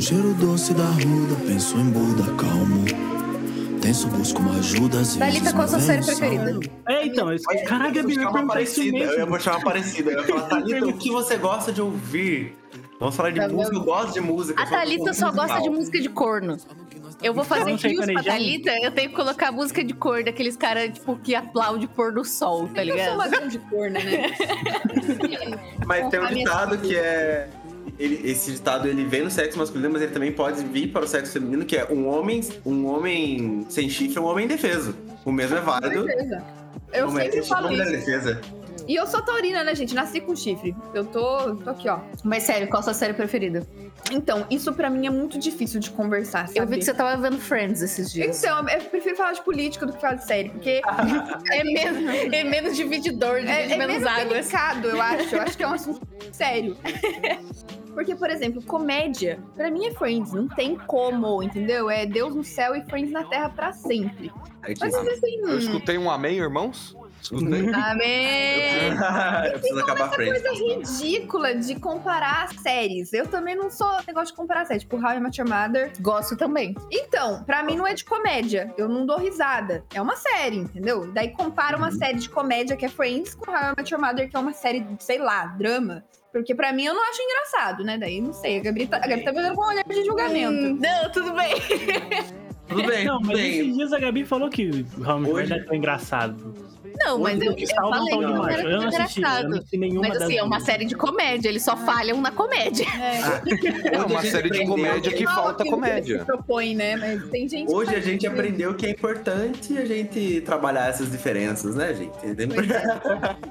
[0.07, 2.85] cheiro doce da ruda, penso em Buda calmo.
[3.83, 5.01] Tenso, busco uma ajuda.
[5.01, 6.61] às Thalita, qual a sua série preferida?
[6.87, 7.45] É, então, esse...
[7.65, 8.99] caraca, eu Gabi, chamar uma perguntar isso parecida.
[8.99, 9.27] Eu mesmo.
[9.27, 10.11] vou chamar parecida.
[10.13, 12.57] Eu ia falar, Thalita, o que você gosta de ouvir?
[13.01, 14.63] Vamos falar de Tá música, eu gosto de música.
[14.63, 16.57] A eu Thalita só gosta de música de corno.
[17.21, 18.23] Eu vou fazer Não sei rios pra.
[18.23, 22.25] Thalita, eu tenho que colocar música de cor daqueles caras, tipo, que aplaude pôr do
[22.25, 23.15] sol, tá Eu sou ligado?
[23.15, 24.37] uma grande corna, né?
[25.85, 27.49] Mas tem um ditado que é.
[27.99, 31.09] Ele- esse ditado ele vem no sexo masculino, mas ele também pode vir para o
[31.09, 34.95] sexo feminino, que é um homem, um homem sem chifre é um homem indefeso.
[35.25, 36.07] O mesmo é válido.
[36.93, 37.95] Eu Homem sempre falo mulher isso.
[38.11, 38.41] indefesa.
[38.87, 39.95] E eu sou taurina, né, gente?
[39.95, 40.75] Nasci com chifre.
[40.95, 41.99] Eu tô, tô aqui, ó.
[42.23, 43.67] Mas sério, qual a sua série preferida?
[44.13, 46.61] Então, isso pra mim é muito difícil de conversar, sabe?
[46.61, 48.43] Eu vi que você tava vendo Friends esses dias.
[48.43, 50.81] Então, eu prefiro falar de política do que falar de série, porque
[51.53, 54.35] É menos, é menos divididor, divide é, é menos menos água.
[54.35, 55.35] delicado, eu acho.
[55.37, 56.01] Eu acho que é um assunto
[56.33, 56.77] sério.
[57.97, 61.89] Porque, por exemplo, comédia, pra mim é Friends, não tem como, entendeu?
[61.89, 64.31] É Deus no céu e Friends na terra pra sempre.
[64.61, 66.95] Mas tipo, assim, Eu escutei um amém, irmãos?
[67.33, 67.71] Escutei.
[67.75, 68.89] Amém!
[69.47, 70.41] eu preciso acabar a frente.
[70.43, 73.13] coisa ridícula de comparar séries.
[73.13, 75.93] Eu também não sou negócio de comparar séries, tipo How I Met Your Mother.
[76.01, 76.75] Gosto também.
[76.91, 78.73] Então, pra mim não é de comédia.
[78.79, 79.85] Eu não dou risada.
[79.95, 81.11] É uma série, entendeu?
[81.13, 84.31] Daí compara uma série de comédia que é Friends com How I Met Your Mother,
[84.31, 86.05] que é uma série, sei lá, drama.
[86.33, 87.97] Porque pra mim eu não acho engraçado, né?
[87.99, 88.59] Daí não sei.
[88.59, 90.53] A Gabi tá, a Gabi tá vendo com um olhar de julgamento.
[90.67, 91.55] Hum, não, tudo bem.
[92.69, 93.59] Tudo bem, Não, tudo mas bem.
[93.61, 94.69] esses dias a Gabi falou que
[94.99, 96.55] o How I Met Your Hoje- Mother é tão engraçado.
[97.05, 99.55] Não, mas eu, que eu falei que não era Eu não assisti, eu não engraçado.
[99.55, 102.87] assisti nenhuma Mas assim, é uma série de comédia, eles só falham na comédia.
[102.87, 106.19] É uma Hoje a série de comédia que Não, falta que comédia.
[106.21, 106.97] se propõe, né?
[106.97, 111.11] Mas tem gente Hoje que a gente aprendeu que é importante a gente trabalhar essas
[111.11, 112.17] diferenças, né, gente?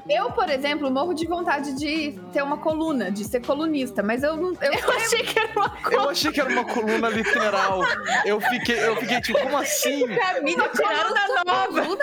[0.10, 4.36] Eu, por exemplo, morro de vontade de ter uma coluna, de ser colunista, mas eu
[4.36, 4.50] não.
[4.62, 7.82] Eu, Eu achei que era uma Eu achei que era uma coluna literal.
[8.26, 10.08] Eu fiquei, eu fiquei tipo, como assim?
[10.08, 11.98] Caminho tiraram da nova.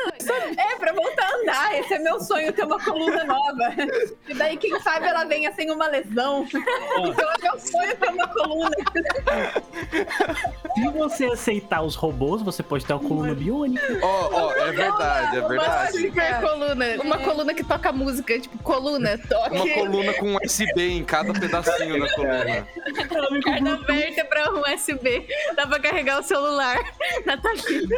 [0.57, 1.78] É, pra voltar andar.
[1.78, 3.74] Esse é meu sonho, ter uma coluna nova.
[4.28, 6.47] E daí, quem sabe, ela venha sem uma lesão.
[6.53, 8.76] Então, é meu sonho ter uma coluna.
[10.74, 13.99] Se você aceitar os robôs, você pode ter uma coluna biônica.
[14.03, 15.99] Ó, ó, é verdade, é Uma verdade.
[15.99, 16.85] super coluna.
[17.03, 19.57] Uma coluna que toca música, tipo, coluna, toque.
[19.57, 22.66] Uma coluna com USB em cada pedacinho da coluna.
[23.45, 25.26] Cada vértebra um USB.
[25.55, 26.78] Dá pra carregar o celular
[27.26, 27.97] na Thalita.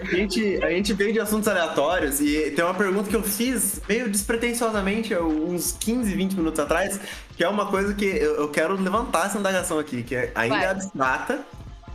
[0.00, 3.80] A gente, a gente veio de assuntos aleatórios e tem uma pergunta que eu fiz
[3.88, 6.98] meio despretensiosamente há uns 15, 20 minutos atrás,
[7.36, 10.56] que é uma coisa que eu, eu quero levantar essa indagação aqui, que é, ainda
[10.56, 10.64] Vai.
[10.64, 11.46] é abstrata,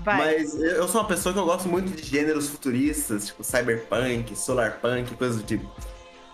[0.03, 0.17] Vai.
[0.17, 5.13] mas eu sou uma pessoa que eu gosto muito de gêneros futuristas, tipo cyberpunk, solarpunk,
[5.15, 5.69] coisas do tipo.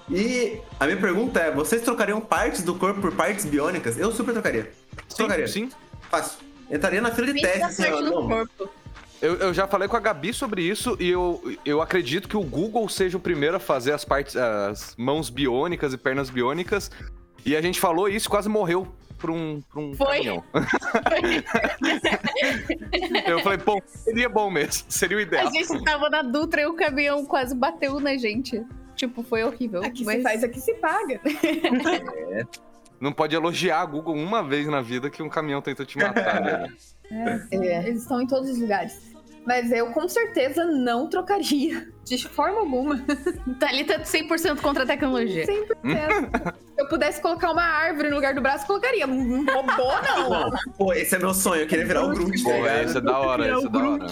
[0.09, 3.97] E a minha pergunta é, vocês trocariam partes do corpo por partes biônicas?
[3.97, 4.71] Eu super trocaria.
[5.15, 5.47] trocaria.
[5.47, 5.75] Sim, sim.
[6.09, 6.39] Fácil.
[6.69, 8.27] Entraria na fila de Depende teste, da assim, parte ó, do não.
[8.27, 8.69] corpo.
[9.23, 12.43] Eu, eu já falei com a Gabi sobre isso e eu, eu acredito que o
[12.43, 16.91] Google seja o primeiro a fazer as partes, as mãos biônicas e pernas biônicas.
[17.45, 18.85] E a gente falou isso e quase morreu
[19.17, 20.17] por um, por um Foi?
[20.17, 20.43] caminhão.
[23.25, 25.47] eu falei, pô, seria bom mesmo, seria o ideal.
[25.47, 28.61] A gente tava na Dutra e o caminhão quase bateu na gente.
[28.93, 29.85] Tipo, foi horrível.
[29.85, 30.17] Aqui mas...
[30.17, 31.21] se faz, aqui se paga.
[32.99, 36.41] Não pode elogiar a Google uma vez na vida que um caminhão tenta te matar,
[36.41, 36.73] né?
[37.11, 37.87] É.
[37.87, 39.12] Eles estão em todos os lugares.
[39.45, 41.91] Mas eu com certeza não trocaria.
[42.03, 43.03] De forma alguma.
[43.59, 45.45] Thalita 100% contra a tecnologia.
[45.45, 46.53] 100%.
[46.75, 49.07] Se eu pudesse colocar uma árvore no lugar do braço, colocaria.
[49.07, 50.51] Um robô, não.
[50.77, 52.83] Pô, esse é meu sonho, eu queria virar o Groot, tá Pô, ligado?
[52.83, 54.07] esse é da hora, esse é da hora.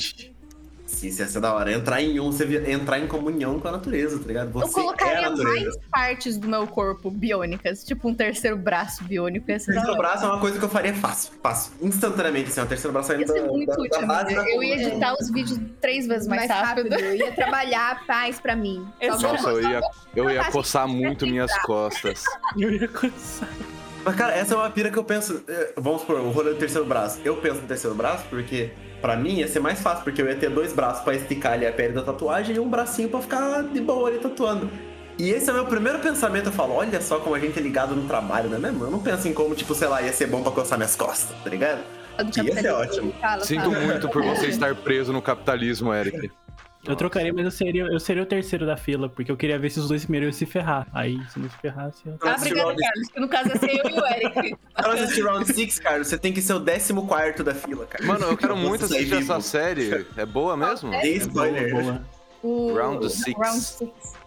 [1.03, 1.71] Isso ia ser da hora.
[1.71, 4.51] Entrar em um, você via- entrar em comunhão com a natureza, tá ligado?
[4.51, 7.83] Você Eu colocaria é mais partes do meu corpo biônicas.
[7.83, 9.49] Tipo um terceiro braço biônico.
[9.49, 11.73] Ia O ser terceiro braço é uma coisa que eu faria fácil, fácil.
[11.81, 14.75] Instantaneamente, assim, o terceiro braço Ia ainda ser muito da, útil, da base Eu ia
[14.75, 16.93] editar os vídeos três vezes mais, rápido.
[16.93, 18.85] Eu ia trabalhar paz pra mim.
[18.99, 19.21] Exato.
[19.21, 19.81] Só Nossa, eu ia,
[20.15, 22.23] eu ia coçar muito minhas costas.
[22.57, 23.47] Eu ia coçar.
[24.03, 25.43] Mas, cara, essa é uma pira que eu penso.
[25.47, 27.19] eh, Vamos supor, o rolê do terceiro braço.
[27.23, 28.71] Eu penso no terceiro braço porque,
[29.01, 31.65] pra mim, ia ser mais fácil, porque eu ia ter dois braços pra esticar ali
[31.65, 34.69] a pele da tatuagem e um bracinho pra ficar de boa ali tatuando.
[35.17, 36.47] E esse é o meu primeiro pensamento.
[36.47, 38.85] Eu falo, olha só como a gente é ligado no trabalho, não é mesmo?
[38.85, 41.35] Eu não penso em como, tipo, sei lá, ia ser bom pra coçar minhas costas,
[41.43, 41.79] tá ligado?
[42.17, 42.77] do Ia ser capitalismo.
[42.77, 43.13] ótimo.
[43.19, 43.79] Fala, Sinto fala.
[43.79, 46.31] muito por você estar preso no capitalismo, Eric.
[46.85, 49.69] Eu trocaria, mas eu seria, eu seria o terceiro da fila, porque eu queria ver
[49.69, 50.87] se os dois primeiros iam se ferrar.
[50.93, 52.17] Aí, se não se ferrasse, eu...
[52.21, 53.07] Ah, obrigada, Carlos.
[53.13, 54.57] Que no caso ia ser eu e o Eric.
[54.75, 58.05] Pra assistir Round 6, cara, você tem que ser o 14 da fila, cara.
[58.05, 59.33] Mano, eu quero muito assistir vivo.
[59.33, 60.05] essa série.
[60.17, 60.89] É boa mesmo?
[60.89, 61.71] Tem spoiler.
[61.71, 62.01] Boa, boa.
[62.41, 62.73] O...
[62.73, 63.39] Round Six.
[63.39, 64.21] Round Six.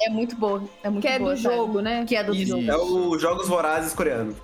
[0.00, 0.64] É muito boa.
[0.82, 1.54] É muito Que é boa, do sabe?
[1.54, 2.04] jogo, né?
[2.06, 2.70] Que é do Isso, jogo.
[2.70, 4.34] é o Jogos Vorazes coreano.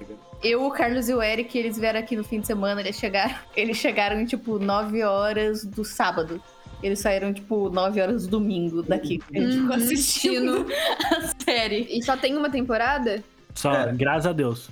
[0.42, 3.34] Eu, o Carlos e o Eric, eles vieram aqui no fim de semana, eles chegaram,
[3.56, 6.38] eles chegaram em tipo 9 horas do sábado.
[6.82, 9.20] Eles saíram, tipo, 9 horas do domingo daqui.
[9.34, 10.66] A gente ficou Uhum, assistindo
[11.10, 11.86] a série.
[11.90, 13.22] E só tem uma temporada?
[13.54, 13.92] Só, É.
[13.92, 14.68] graças a Deus.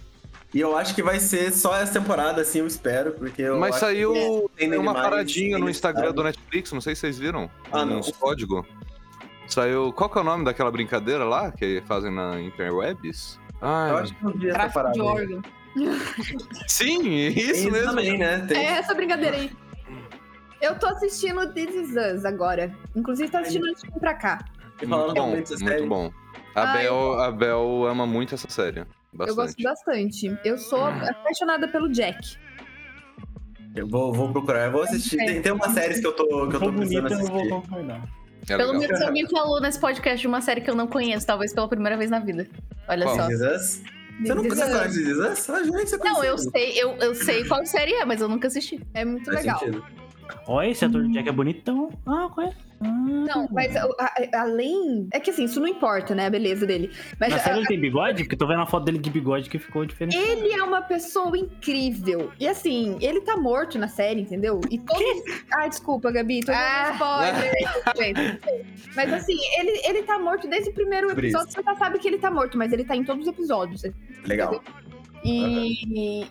[0.54, 3.58] E eu acho que vai ser só essa temporada, assim, eu espero, porque eu.
[3.58, 6.16] Mas acho saiu que tem tem uma paradinha no tem Instagram sabe?
[6.16, 7.50] do Netflix, não sei se vocês viram.
[7.72, 8.00] Ah, não.
[8.00, 8.66] Uns código.
[9.48, 9.92] Saiu.
[9.94, 13.38] Qual que é o nome daquela brincadeira lá que fazem na interwebs?
[13.62, 14.92] Eu Ai, acho que eu vi essa Tráfico parada.
[14.94, 15.06] de aí.
[15.06, 15.42] órgão.
[16.68, 17.88] sim, Tem isso mesmo.
[17.90, 18.44] também, né?
[18.46, 18.58] Tem...
[18.58, 19.50] É essa brincadeira aí.
[20.62, 22.72] Eu tô assistindo This Is Us agora.
[22.94, 24.44] Inclusive, tô assistindo antes de vir pra cá.
[24.80, 26.12] E falando Muito bom, série, muito bom.
[26.54, 28.80] A Ah, Bel, a Bel ama muito essa série.
[28.80, 28.86] Eu
[29.18, 29.62] gosto Bastante.
[29.64, 30.38] bastante.
[30.44, 32.36] Eu sou apaixonada pelo Jack.
[33.74, 35.16] Eu vou, vou procurar, eu vou assistir.
[35.16, 37.36] Tem, tem umas séries que eu tô, que eu tô precisando bonita, eu não vou
[37.36, 37.48] assistir.
[37.50, 38.08] concordar.
[38.48, 41.52] É Pelo menos alguém falou nesse podcast de uma série que eu não conheço, talvez
[41.54, 42.46] pela primeira vez na vida.
[42.88, 43.16] Olha Qual?
[43.16, 43.26] só.
[43.28, 43.82] This Is Us?
[44.22, 45.50] Você não conhece This Us?
[45.50, 48.80] Ah, você Não, eu sei, eu, eu sei qual série é, mas eu nunca assisti.
[48.94, 49.58] É muito Faz legal.
[49.58, 49.84] sentido.
[50.46, 51.90] Ó, esse ator do Jack é bonitão.
[52.06, 52.52] Ah, qual é?
[52.84, 52.84] Ah.
[52.88, 55.06] Não, mas a- a- além.
[55.12, 56.26] É que assim, isso não importa, né?
[56.26, 56.90] A beleza dele.
[57.20, 58.22] Mas Na a- série ele tem bigode?
[58.24, 60.16] Porque eu tô vendo a foto dele de bigode que ficou diferente.
[60.16, 62.32] ele é uma pessoa incrível.
[62.40, 64.60] E assim, ele tá morto na série, entendeu?
[64.70, 65.22] E todos.
[65.54, 66.90] Ai, desculpa, Gabi, tô Ah.
[66.92, 67.52] spoiler.
[67.96, 68.40] gente.
[68.96, 71.52] Mas assim, ele, ele tá morto desde o primeiro episódio.
[71.52, 73.82] Você já sabe que ele tá morto, mas ele tá em todos os episódios.
[74.26, 74.60] Legal.
[75.24, 76.26] E.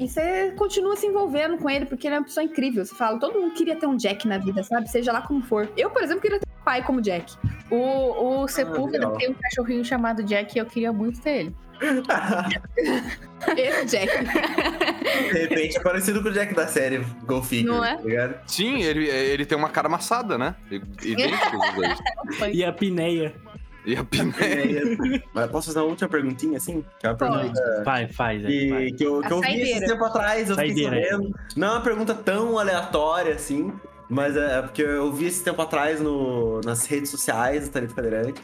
[0.00, 2.82] E você continua se envolvendo com ele, porque ele é uma pessoa incrível.
[2.84, 4.90] Você fala, todo mundo queria ter um Jack na vida, sabe?
[4.90, 5.70] Seja lá como for.
[5.76, 7.34] Eu, por exemplo, queria ter um pai como Jack.
[7.70, 9.18] O, o Sepúlveda legal.
[9.18, 11.56] tem um cachorrinho chamado Jack e eu queria muito ter ele.
[13.56, 14.24] Esse Jack.
[15.32, 17.96] De repente é parecido com o Jack da série Golfinho, Não é?
[17.96, 18.40] tá ligado?
[18.46, 20.54] Sim, ele, ele tem uma cara amassada, né?
[20.70, 22.54] Idênticos os dois.
[22.54, 23.34] E a Pineia.
[23.84, 24.32] E a Piné.
[24.40, 26.84] É, Mas posso fazer uma última perguntinha, assim?
[26.98, 28.90] Que é uma pergunta Vai, faz, aí, que, vai.
[28.92, 31.34] que eu, que A eu vi esse tempo atrás, eu fiquei sabendo.
[31.56, 33.72] Não é uma pergunta tão aleatória, assim,
[34.08, 38.42] mas é porque eu vi esse tempo atrás no, nas redes sociais do Talento Cadeirante,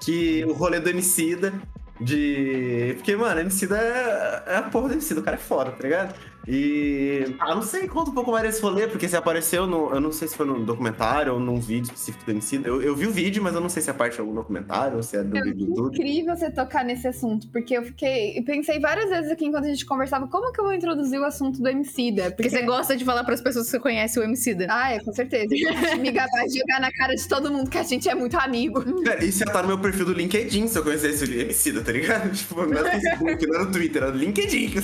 [0.00, 1.52] que o rolê do Emicida,
[2.00, 2.92] de...
[2.96, 6.14] Porque, mano, Emicida é, é a porra do Emicida, o cara é foda, tá ligado?
[6.48, 7.34] E.
[7.40, 9.90] Ah, não sei, conta um pouco mais desse rolê, porque você apareceu no.
[9.92, 12.60] Eu não sei se foi num documentário ou num vídeo específico do MC.
[12.64, 14.96] Eu, eu vi o vídeo, mas eu não sei se é parte de algum documentário
[14.96, 15.94] ou se é do É vídeo do YouTube.
[15.96, 18.38] incrível você tocar nesse assunto, porque eu fiquei.
[18.38, 21.24] Eu pensei várias vezes aqui enquanto a gente conversava, como que eu vou introduzir o
[21.24, 22.30] assunto do Emicida?
[22.30, 24.66] Porque você gosta de falar pras pessoas que você conhece o Emicida.
[24.70, 25.46] Ah, é, com certeza.
[26.00, 28.82] Me gabar de jogar na cara de todo mundo que a gente é muito amigo.
[29.02, 31.92] Cara, Isso ia estar no meu perfil do LinkedIn se eu conhecesse o MC, tá
[31.92, 32.30] ligado?
[32.36, 34.74] Tipo, não é no Facebook, não é no Twitter, é no LinkedIn.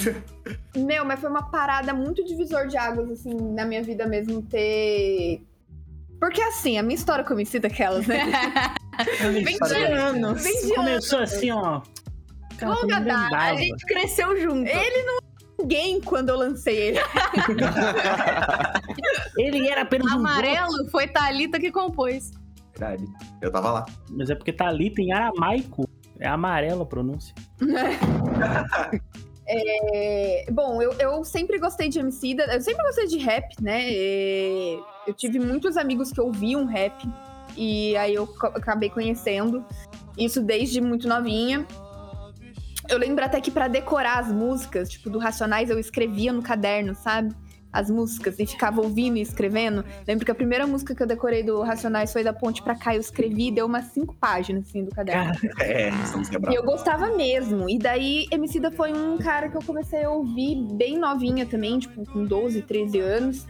[0.76, 5.42] Meu, mas foi uma parada muito divisor de águas, assim, na minha vida mesmo, ter.
[6.18, 8.32] Porque assim, a minha história com o Emicida, aquelas, né?
[9.44, 10.42] Vem de anos.
[10.42, 10.74] Vem de anos.
[10.74, 11.82] Começou assim, ó.
[12.57, 13.36] Cara, Longa data.
[13.36, 14.68] A gente cresceu junto.
[14.68, 15.20] Ele não é
[15.61, 17.00] ninguém quando eu lancei ele.
[19.36, 22.30] Ele era apenas um Amarelo foi Thalita que compôs.
[22.70, 23.05] Verdade.
[23.40, 23.86] Eu tava lá.
[24.11, 25.88] Mas é porque ali, tem aramaico.
[26.20, 27.34] É amarelo a pronúncia.
[29.47, 33.82] É, bom, eu, eu sempre gostei de MC, eu sempre gostei de rap, né?
[33.90, 36.95] É, eu tive muitos amigos que ouviam rap
[37.57, 39.64] e aí eu acabei conhecendo
[40.16, 41.66] isso desde muito novinha.
[42.88, 46.95] Eu lembro até que pra decorar as músicas, tipo, do Racionais, eu escrevia no caderno,
[46.95, 47.34] sabe?
[47.72, 49.84] As músicas e ficava ouvindo e escrevendo.
[50.06, 52.94] Lembro que a primeira música que eu decorei do Racionais foi da Ponte pra cá.
[52.94, 55.32] Eu escrevi deu umas cinco páginas, assim, do caderno.
[55.60, 57.68] É, estamos E eu gostava mesmo.
[57.68, 62.04] E daí, Emicida foi um cara que eu comecei a ouvir bem novinha também, tipo,
[62.10, 63.46] com 12, 13 anos.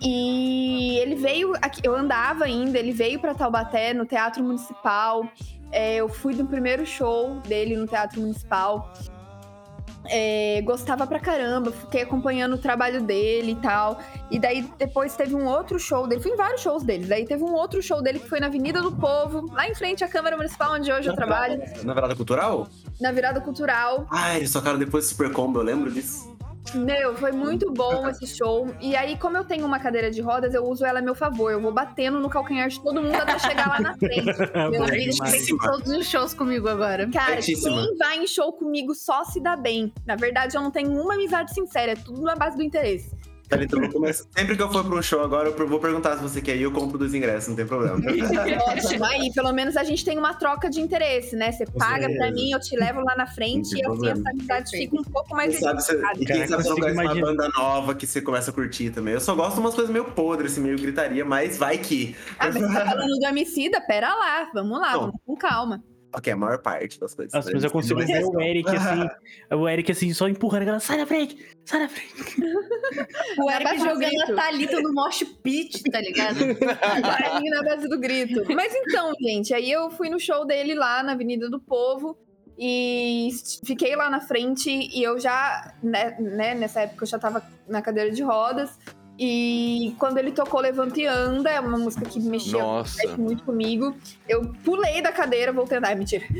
[0.00, 5.28] E ele veio aqui, eu andava ainda, ele veio pra Taubaté, no Teatro Municipal.
[5.72, 8.92] É, eu fui no primeiro show dele no Teatro Municipal.
[10.10, 13.98] É, gostava pra caramba, fiquei acompanhando o trabalho dele e tal.
[14.30, 17.06] E daí depois teve um outro show dele, fui em vários shows dele.
[17.06, 20.02] Daí teve um outro show dele que foi na Avenida do Povo, lá em frente
[20.02, 22.68] à Câmara Municipal, onde hoje eu trabalho, Na virada cultural?
[23.00, 24.06] na virada cultural.
[24.10, 26.36] Ah, eles tocaram depois do Super Combo, eu lembro disso.
[26.74, 28.68] Meu, foi muito bom esse show.
[28.80, 31.52] E aí, como eu tenho uma cadeira de rodas, eu uso ela a meu favor.
[31.52, 34.24] Eu vou batendo no calcanhar de todo mundo até chegar lá na frente.
[34.54, 37.08] Meu Meu amigo, amigo vem em todos os shows comigo agora.
[37.10, 37.82] Cara, Certíssima.
[37.82, 39.92] quem vai em show comigo só se dá bem.
[40.06, 43.10] Na verdade, eu não tenho uma amizade sincera, é tudo na base do interesse.
[43.48, 43.80] Tá, então
[44.36, 46.62] Sempre que eu for pra um show agora, eu vou perguntar se você quer ir,
[46.62, 47.96] eu compro dos ingressos, não tem problema.
[48.68, 49.04] Ótimo.
[49.04, 51.52] Aí, pelo menos a gente tem uma troca de interesse, né?
[51.52, 52.32] Você paga pra certeza.
[52.32, 55.58] mim, eu te levo lá na frente e assim essa amizade fica um pouco mais
[55.58, 58.54] sabe você, e quem sabe você não conhece uma banda nova que você começa a
[58.54, 59.14] curtir também.
[59.14, 62.14] Eu só gosto de umas coisas meio podres, assim, meio gritaria, mas vai que.
[62.38, 63.80] Ah, mas você tá falando do homicida?
[63.80, 65.00] Pera lá, vamos lá, Bom.
[65.00, 65.82] vamos com calma.
[66.18, 67.32] Ok, a maior parte das coisas.
[67.32, 69.08] Nossa, mas eu consigo ver o Eric assim,
[69.54, 72.36] o Eric assim, só empurrando a galera, sai da frente, sai da frente.
[73.38, 76.38] O Eric jogando a Thalita no mosh pit, tá ligado?
[77.50, 78.42] Na base do grito.
[78.52, 82.18] Mas então, gente, aí eu fui no show dele lá na Avenida do Povo
[82.58, 83.28] e
[83.64, 87.80] fiquei lá na frente e eu já, né, né, nessa época eu já tava na
[87.80, 88.76] cadeira de rodas.
[89.18, 92.62] E quando ele tocou Levanta e Anda, é uma música que mexia
[93.16, 93.96] muito comigo.
[94.28, 95.96] Eu pulei da cadeira, voltei a andar.
[95.96, 96.24] Mentira.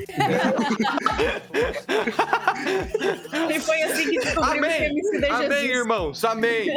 [3.50, 4.92] e foi assim que descobrimos que a Amém!
[4.92, 5.70] MC da Amém, Jesus.
[5.70, 6.24] irmãos!
[6.24, 6.68] Amém!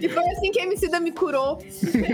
[0.00, 1.58] E foi assim que a MC da me curou.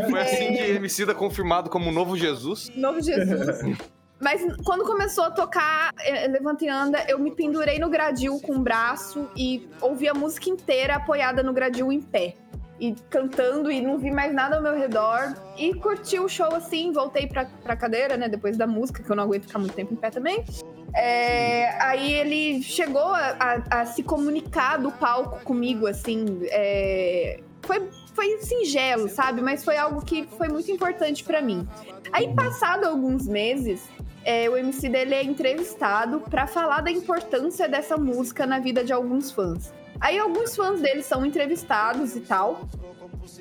[0.08, 2.72] Foi assim que MC da confirmado como novo Jesus.
[2.74, 3.76] Novo Jesus.
[4.20, 8.54] Mas quando começou a tocar eh, Levanta e Anda, eu me pendurei no gradil com
[8.54, 12.34] o braço e ouvi a música inteira apoiada no gradil em pé.
[12.80, 15.34] E cantando e não vi mais nada ao meu redor.
[15.56, 18.28] E curti o show assim, voltei pra, pra cadeira, né?
[18.28, 20.44] Depois da música, que eu não aguento ficar muito tempo em pé também.
[20.94, 26.24] É, aí ele chegou a, a- a se comunicar do palco comigo, assim.
[26.50, 29.40] é, foi, foi singelo, sabe?
[29.40, 31.66] Mas foi algo que foi muito importante pra mim.
[32.12, 33.82] Aí, passado alguns meses,
[34.24, 38.92] é, o MC dele é entrevistado pra falar da importância dessa música na vida de
[38.92, 39.72] alguns fãs.
[40.00, 42.68] Aí, alguns fãs dele são entrevistados e tal,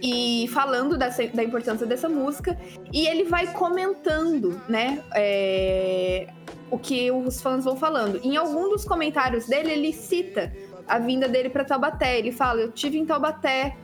[0.02, 2.58] e falando dessa- da importância dessa música,
[2.92, 6.28] e ele vai comentando, né, é,
[6.72, 8.20] o que os fãs vão falando.
[8.24, 10.52] Em algum dos comentários dele, ele cita
[10.88, 12.18] a vinda dele pra Taubaté.
[12.20, 13.76] Ele fala: Eu tive em Taubaté.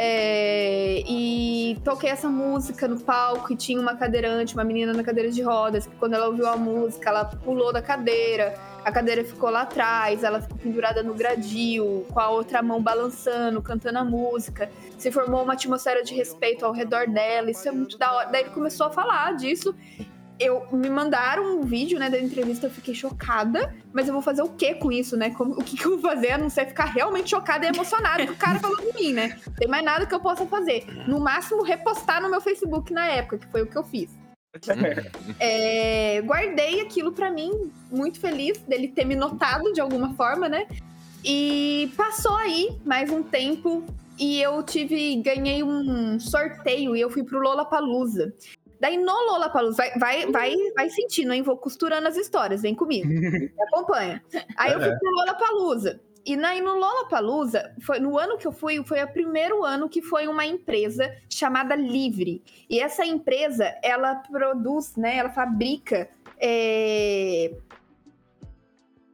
[0.00, 5.28] é, e toquei essa música no palco e tinha uma cadeirante, uma menina na cadeira
[5.28, 8.54] de rodas, que quando ela ouviu a música, ela pulou da cadeira,
[8.88, 13.60] a cadeira ficou lá atrás, ela ficou pendurada no gradil, com a outra mão balançando,
[13.62, 14.70] cantando a música.
[14.98, 18.28] Se formou uma atmosfera de respeito ao redor dela, isso é muito da hora.
[18.30, 19.74] Daí ele começou a falar disso.
[20.40, 24.40] Eu me mandaram um vídeo, né, da entrevista, eu fiquei chocada, mas eu vou fazer
[24.42, 25.30] o que com isso, né?
[25.30, 28.24] Como- o que, que eu vou fazer a não ser ficar realmente chocada e emocionada
[28.24, 29.36] com o cara falando de mim, né?
[29.58, 30.86] Tem mais nada que eu possa fazer.
[31.08, 34.16] No máximo, repostar no meu Facebook na época, que foi o que eu fiz.
[35.40, 40.66] É, guardei aquilo pra mim, muito feliz dele ter me notado de alguma forma, né?
[41.24, 43.84] E passou aí mais um tempo.
[44.18, 48.34] e eu tive, ganhei um sorteio e eu fui pro Lollapalooza.
[48.80, 51.42] Daí no Lollapalooza, vai, vai, vai, vai sentindo, hein?
[51.42, 53.06] Vou costurando as histórias, vem comigo.
[53.08, 54.22] Me acompanha.
[54.56, 56.00] Aí eu fui pro Lollapalooza.
[56.28, 60.02] E daí no Lollapalooza, foi, no ano que eu fui, foi o primeiro ano que
[60.02, 62.42] foi uma empresa chamada Livre.
[62.68, 65.16] E essa empresa, ela produz, né?
[65.16, 66.06] Ela fabrica
[66.38, 67.52] é,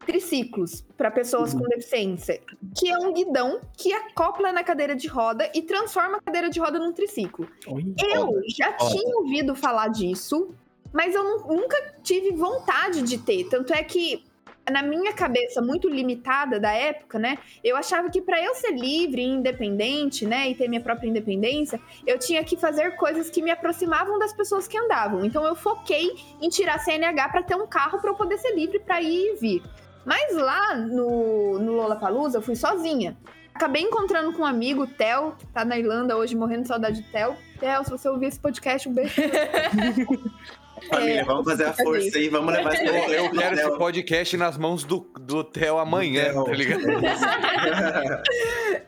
[0.04, 2.40] triciclos para pessoas com deficiência,
[2.76, 6.58] que é um guidão que acopla na cadeira de roda e transforma a cadeira de
[6.60, 7.48] roda num triciclo.
[7.66, 7.94] Oi.
[8.12, 10.52] Eu já tinha ouvido falar disso,
[10.92, 13.48] mas eu nu- nunca tive vontade de ter.
[13.48, 14.24] Tanto é que,
[14.70, 17.38] na minha cabeça muito limitada da época, né?
[17.62, 20.48] Eu achava que para eu ser livre e independente, né?
[20.48, 24.66] E ter minha própria independência, eu tinha que fazer coisas que me aproximavam das pessoas
[24.66, 25.24] que andavam.
[25.24, 28.78] Então eu foquei em tirar CNH para ter um carro para eu poder ser livre
[28.78, 29.62] para ir e vir.
[30.04, 33.16] Mas lá no, no Lollapalooza, eu fui sozinha.
[33.54, 37.10] Acabei encontrando com um amigo, Theo, que tá na Irlanda hoje, morrendo de saudade de
[37.10, 37.36] Theo.
[37.60, 39.14] Theo, se você ouvir esse podcast, um beijo.
[40.88, 44.36] Família, É, vamos fazer a força aí, vamos levar esse Eu, eu quero esse podcast
[44.36, 46.44] nas mãos do, do Theo amanhã, Theo.
[46.44, 46.82] tá ligado?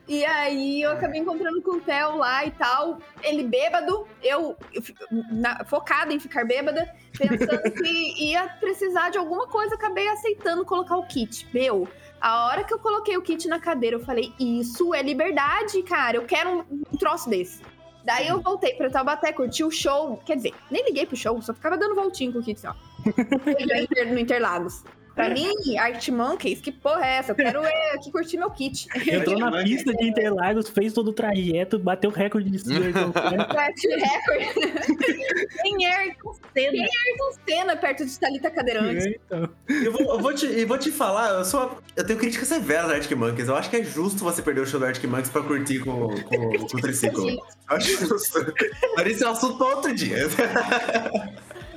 [0.08, 2.98] E aí eu acabei encontrando com o Theo lá e tal.
[3.24, 4.82] Ele bêbado, eu, eu
[5.32, 10.96] na- focada em ficar bêbada, pensando que ia precisar de alguma coisa, acabei aceitando colocar
[10.96, 11.48] o kit.
[11.52, 11.88] Meu,
[12.20, 16.18] a hora que eu coloquei o kit na cadeira, eu falei, isso é liberdade, cara.
[16.18, 17.60] Eu quero um, um troço desse.
[18.06, 20.16] Daí eu voltei pra Taubaté, curti o show.
[20.24, 22.74] Quer dizer, nem liguei pro show, só ficava dando voltinho com o assim, ó.
[24.12, 24.84] no Interlagos.
[25.16, 27.32] Pra mim, Art Monkeys, que porra é essa?
[27.32, 28.86] Eu quero é, aqui curtir meu kit.
[29.10, 32.80] Entrou na pista de Interlagos, fez todo o trajeto, bateu o recorde de cima.
[33.48, 35.46] Bate recorde.
[35.62, 36.70] Quem é Ayrton Senna?
[36.70, 39.20] Quem é Ayrton Senna perto de Thalita Cadeirante?
[39.26, 39.48] então.
[39.68, 41.78] Eu vou, eu vou te, eu vou te falar, eu sou.
[41.96, 43.48] Eu tenho críticas severas do Arctic Monkeys.
[43.48, 46.08] Eu acho que é justo você perder o show do Arctic Monkeys pra curtir com,
[46.08, 47.26] com, com o triciclo.
[47.26, 48.52] Eu acho justo.
[48.94, 50.28] Mas isso é um assunto pra outro dia.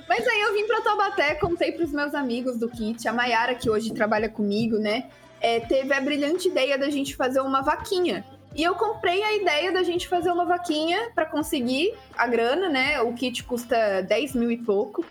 [0.10, 3.07] Mas aí eu vim pra Taubaté, contei pros meus amigos do kit.
[3.07, 5.10] A Mayara, que hoje trabalha comigo, né?
[5.41, 8.23] é, teve a brilhante ideia da gente fazer uma vaquinha.
[8.56, 12.99] E eu comprei a ideia da gente fazer uma vaquinha pra conseguir a grana, né?
[13.02, 15.06] O kit custa 10 mil e pouco.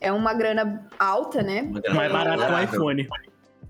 [0.00, 1.62] É uma grana alta, né?
[1.94, 3.08] Mais barato que um iPhone.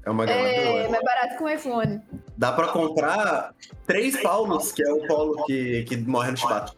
[0.04, 0.90] É uma grana É boa.
[0.90, 2.02] mais barato que um iPhone.
[2.36, 3.54] Dá pra comprar
[3.86, 6.74] três Paulos, que é o Paulo que, que morre no chibato.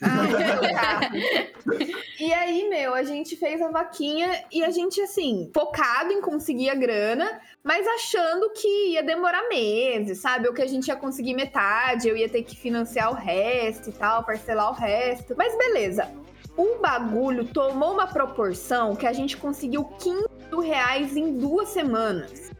[0.82, 1.00] Ah,
[2.18, 6.70] e aí, meu, a gente fez a vaquinha e a gente, assim, focado em conseguir
[6.70, 10.48] a grana, mas achando que ia demorar meses, sabe?
[10.48, 13.92] Ou que a gente ia conseguir metade, eu ia ter que financiar o resto e
[13.92, 15.34] tal, parcelar o resto.
[15.36, 16.10] Mas beleza.
[16.56, 22.50] O bagulho tomou uma proporção que a gente conseguiu 15 mil reais em duas semanas.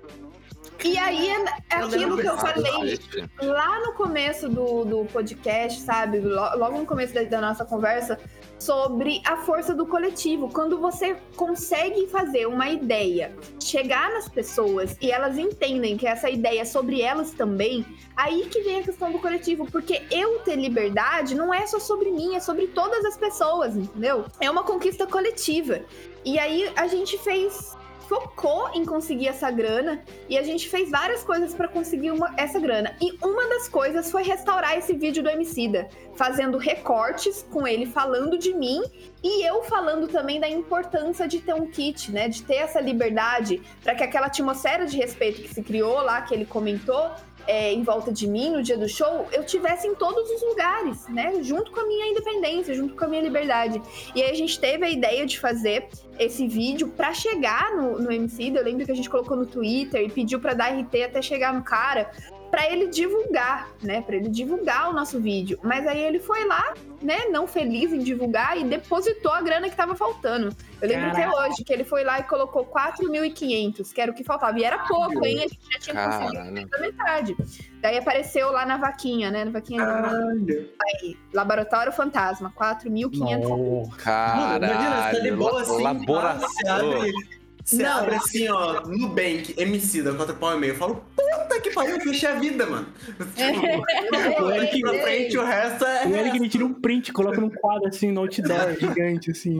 [0.82, 2.98] E aí é aquilo que eu falei
[3.42, 6.18] lá no começo do, do podcast, sabe?
[6.20, 8.18] Lo- Logo no começo da, da nossa conversa,
[8.58, 10.48] sobre a força do coletivo.
[10.52, 13.32] Quando você consegue fazer uma ideia
[13.62, 17.84] chegar nas pessoas e elas entendem que essa ideia é sobre elas também,
[18.16, 19.66] aí que vem a questão do coletivo.
[19.70, 24.24] Porque eu ter liberdade não é só sobre mim, é sobre todas as pessoas, entendeu?
[24.40, 25.80] É uma conquista coletiva.
[26.24, 27.78] E aí a gente fez.
[28.10, 32.58] Focou em conseguir essa grana e a gente fez várias coisas pra conseguir uma- essa
[32.58, 32.96] grana.
[33.00, 38.36] E uma das coisas foi restaurar esse vídeo do Emicida, fazendo recortes com ele falando
[38.36, 38.82] de mim
[39.22, 42.26] e eu falando também da importância de ter um kit, né?
[42.28, 46.34] De ter essa liberdade para que aquela atmosfera de respeito que se criou lá, que
[46.34, 47.12] ele comentou
[47.46, 51.08] é, em volta de mim no dia do show, eu tivesse em todos os lugares,
[51.08, 51.32] né?
[51.42, 53.80] Junto com a minha independência, junto com a minha liberdade.
[54.14, 55.88] E aí a gente teve a ideia de fazer
[56.20, 58.52] esse vídeo pra chegar no, no MC.
[58.54, 61.54] Eu lembro que a gente colocou no Twitter e pediu pra dar RT até chegar
[61.54, 62.10] no cara,
[62.50, 64.02] pra ele divulgar, né?
[64.02, 65.58] Pra ele divulgar o nosso vídeo.
[65.62, 67.26] Mas aí ele foi lá, né?
[67.30, 70.54] Não feliz em divulgar e depositou a grana que tava faltando.
[70.80, 71.50] Eu lembro até Caraca.
[71.50, 74.58] hoje que ele foi lá e colocou 4.500, que era o que faltava.
[74.58, 75.38] E era pouco, hein?
[75.38, 76.68] A gente já tinha conseguido Caralho.
[76.68, 77.36] da metade.
[77.80, 79.44] Daí apareceu lá na vaquinha, né?
[79.44, 80.68] Na vaquinha do
[81.32, 83.48] Laboratório Fantasma, 4.500.
[83.48, 83.96] Nossa.
[83.96, 84.64] Caralho.
[84.64, 87.39] Imagina, você tá de boa assim, laboratório.
[87.70, 87.98] Você Não.
[87.98, 90.72] abre assim, ó, Nubank, MC da conta pau e meio.
[90.72, 92.86] Eu falo, puta que pariu, eu fechei a vida, mano.
[93.36, 96.06] Tipo, O Eric- pra frente, o resto é.
[96.06, 99.58] O Eric ele tira um print, coloca num quadro assim, no outdoor gigante, assim.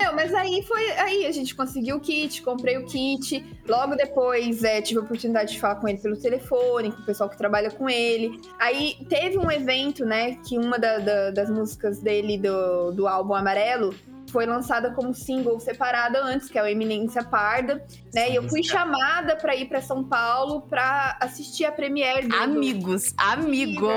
[0.00, 0.88] Não, mas aí foi.
[0.92, 3.44] Aí a gente conseguiu o kit, comprei o kit.
[3.66, 7.28] Logo depois é, tive a oportunidade de falar com ele pelo telefone, com o pessoal
[7.28, 8.40] que trabalha com ele.
[8.60, 10.36] Aí teve um evento, né?
[10.46, 13.92] Que uma da- da- das músicas dele do, do álbum Amarelo,
[14.30, 17.84] foi lançada como single separada antes, que é o Eminência Parda,
[18.14, 18.30] né?
[18.30, 23.12] e eu fui chamada para ir para São Paulo para assistir a premiere do Amigos,
[23.18, 23.88] amigos.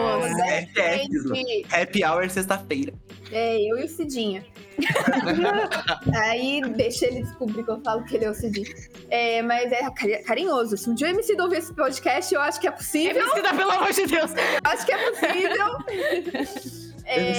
[0.46, 2.94] É, é, Gente, Happy Hour sexta-feira.
[3.32, 4.46] É, eu e o Cidinha.
[6.16, 8.72] Aí deixa ele descobrir que eu falo que ele é o Cidinho.
[9.10, 10.76] É, mas é cari- carinhoso.
[10.78, 13.22] Se um dia o MC ouvir esse podcast, eu acho que é possível.
[13.22, 14.32] Emicida, pelo amor de Deus.
[14.64, 16.84] Acho que é possível.
[17.06, 17.34] É,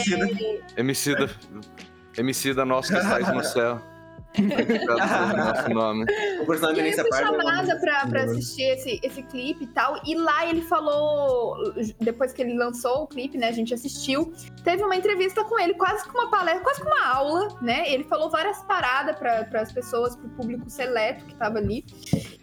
[0.77, 1.31] Emicida.
[2.19, 2.63] Emicida.
[2.63, 3.81] Emicida nosso que estás no céu.
[4.37, 6.07] Nosso nome.
[6.41, 9.23] O personagem E eu fui Parda é uma chamada pra, pra música assistir esse, esse
[9.23, 10.01] clipe e tal.
[10.05, 11.57] E lá ele falou,
[12.01, 13.49] depois que ele lançou o clipe, né?
[13.49, 14.33] A gente assistiu.
[14.65, 17.85] Teve uma entrevista com ele, quase que uma palestra, quase que uma aula, né?
[17.93, 21.85] Ele falou várias paradas para as pessoas, pro público seleto que tava ali.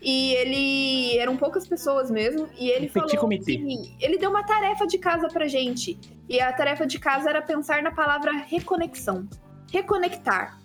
[0.02, 1.18] E ele.
[1.18, 2.48] Eram poucas pessoas mesmo.
[2.57, 3.18] E ele petit falou.
[3.18, 3.57] comitê.
[3.57, 5.99] que ele deu uma tarefa de casa pra gente.
[6.30, 9.27] E a tarefa de casa era pensar na palavra reconexão.
[9.72, 10.60] Reconectar.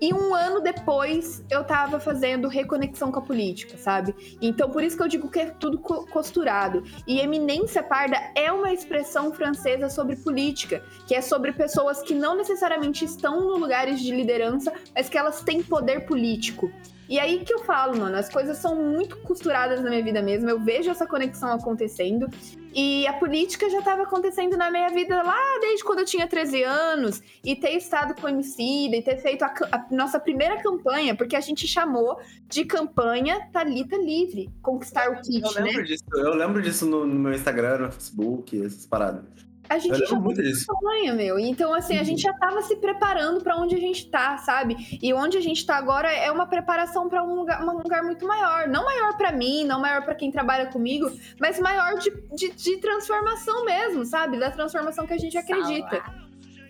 [0.00, 4.14] E um ano depois eu tava fazendo reconexão com a política, sabe?
[4.40, 6.82] Então por isso que eu digo que é tudo co- costurado.
[7.06, 12.34] E eminência parda é uma expressão francesa sobre política, que é sobre pessoas que não
[12.34, 16.70] necessariamente estão no lugares de liderança, mas que elas têm poder político.
[17.10, 20.48] E aí que eu falo, mano, as coisas são muito costuradas na minha vida mesmo.
[20.48, 22.28] Eu vejo essa conexão acontecendo.
[22.72, 26.62] E a política já estava acontecendo na minha vida lá desde quando eu tinha 13
[26.62, 27.20] anos.
[27.42, 31.34] E ter estado com o Emicida e ter feito a, a nossa primeira campanha, porque
[31.34, 35.62] a gente chamou de campanha Talita Livre, conquistar o kit, Eu né?
[35.62, 39.24] lembro disso, eu lembro disso no, no meu Instagram, no Facebook, essas paradas.
[39.70, 40.66] A gente Eu já muito disso.
[40.66, 41.38] campanha, meu.
[41.38, 44.98] Então, assim, a gente já tava se preparando pra onde a gente tá, sabe?
[45.00, 48.26] E onde a gente tá agora é uma preparação pra um lugar, um lugar muito
[48.26, 48.66] maior.
[48.66, 52.78] Não maior pra mim, não maior pra quem trabalha comigo, mas maior de, de, de
[52.78, 54.40] transformação mesmo, sabe?
[54.40, 56.02] Da transformação que a gente acredita.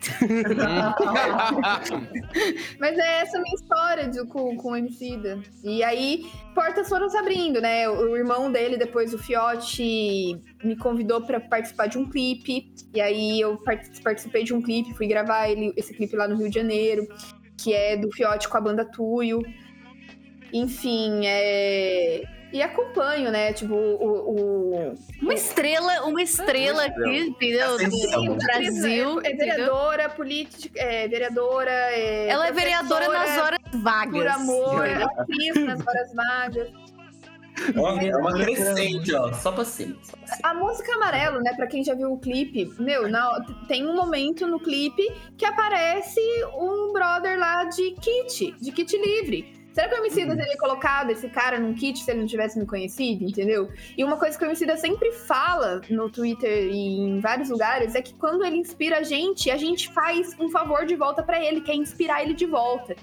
[2.78, 5.40] Mas é essa minha história de, com, com o Emicida.
[5.62, 7.89] E aí, portas foram se abrindo, né?
[7.89, 12.72] O, o irmão dele, depois o Fiote, me convidou pra participar de um clipe.
[12.94, 16.36] E aí eu part- participei de um clipe, fui gravar ele, esse clipe lá no
[16.36, 17.06] Rio de Janeiro,
[17.56, 19.43] que é do Fiote com a banda Tuyo.
[20.52, 22.22] Enfim, é.
[22.52, 23.52] E acompanho, né?
[23.52, 24.70] Tipo, o.
[24.90, 27.74] o- Uma estrela, uma estrela aqui, entendeu?
[27.77, 28.24] Ascensão.
[28.24, 29.20] Do Brasil.
[29.22, 30.81] É, é vereadora, política.
[30.81, 31.70] É, vereadora.
[31.70, 34.12] É Ela é vereadora nas horas vagas.
[34.12, 34.85] Por amor,
[35.18, 36.68] atriz nas horas vagas.
[37.77, 39.32] É uma crescente, ó.
[39.35, 39.97] Só pra cima.
[40.02, 40.48] só pra cima.
[40.51, 44.47] A música amarelo, né, pra quem já viu o clipe, meu, na- tem um momento
[44.47, 45.02] no clipe
[45.36, 46.20] que aparece
[46.59, 49.60] um brother lá de kit, de kit livre.
[49.72, 52.66] Será que o Emicida teria colocado esse cara num kit se ele não tivesse me
[52.66, 53.70] conhecido, entendeu?
[53.97, 58.02] E uma coisa que o Emicida sempre fala no Twitter e em vários lugares é
[58.02, 61.60] que quando ele inspira a gente, a gente faz um favor de volta pra ele,
[61.60, 62.97] que é inspirar ele de volta.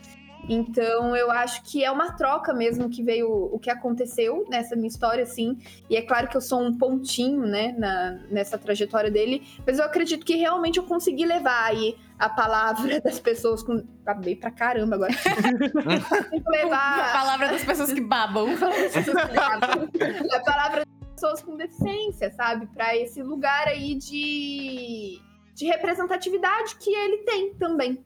[0.49, 4.87] Então, eu acho que é uma troca mesmo que veio o que aconteceu nessa minha
[4.87, 5.57] história, assim.
[5.89, 9.85] E é claro que eu sou um pontinho, né, na, nessa trajetória dele, mas eu
[9.85, 13.83] acredito que realmente eu consegui levar aí a palavra das pessoas com.
[14.05, 15.13] Acabei pra caramba agora.
[15.13, 18.47] Tem que A levar palavra das pessoas que babam.
[18.49, 22.67] a palavra das pessoas com deficiência, sabe?
[22.67, 25.19] Pra esse lugar aí de,
[25.53, 28.03] de representatividade que ele tem também.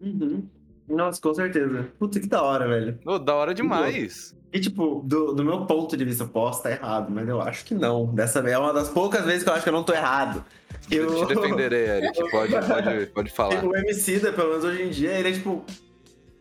[0.00, 0.48] Uhum.
[0.88, 1.88] Nossa, com certeza.
[1.98, 2.98] Puta que da hora, velho.
[3.06, 4.36] Ô, da hora demais.
[4.52, 7.64] E, tipo, do, do meu ponto de vista, eu posso estar errado, mas eu acho
[7.64, 8.06] que não.
[8.14, 10.44] Dessa vez é uma das poucas vezes que eu acho que eu não tô errado.
[10.90, 12.30] Eu te defenderei, Eric.
[12.30, 13.64] Pode, pode, pode falar.
[13.64, 15.64] O Emicida, pelo menos hoje em dia, ele é, tipo,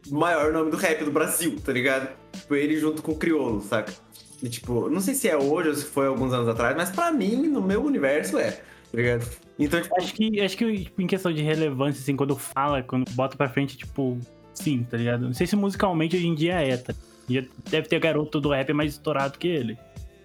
[0.10, 2.10] o maior nome do rap do Brasil, tá ligado?
[2.32, 3.94] Tipo, ele junto com o Criolo, saca?
[4.42, 7.12] E, tipo, não sei se é hoje ou se foi alguns anos atrás, mas pra
[7.12, 8.62] mim, no meu universo, é, tá
[8.94, 9.26] ligado?
[9.58, 13.10] Então, tipo, Acho que, acho que tipo, em questão de relevância, assim, quando fala, quando
[13.12, 14.20] bota pra frente, tipo,
[14.54, 15.22] sim, tá ligado?
[15.22, 16.94] Não sei se musicalmente hoje em dia é, tá?
[17.30, 19.78] Já deve ter garoto do rap mais estourado que ele.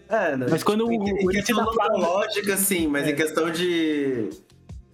[0.09, 0.47] É, né?
[0.51, 1.65] Mas quando Tipo, o- em, o em questão
[1.97, 4.31] lógica, sim, mas em questão de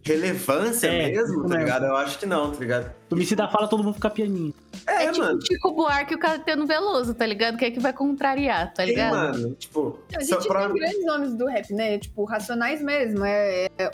[0.02, 1.56] relevância É, mesmo, tá mesmo.
[1.64, 1.86] ligado?
[1.86, 2.92] Eu acho que não, tá ligado?
[3.08, 4.52] Tu me se dá fala, todo mundo fica pianinho.
[4.86, 5.38] É, É tipo mano.
[5.38, 7.56] o Chico Buarque e o Caetano Veloso, tá ligado?
[7.56, 9.12] Que é que vai contrariar, tá Sim, ligado?
[9.14, 9.54] mano.
[9.54, 11.98] Tipo, A gente pra- tem grandes nomes do rap, né?
[11.98, 13.24] Tipo, Racionais mesmo.
[13.24, 13.90] É, é-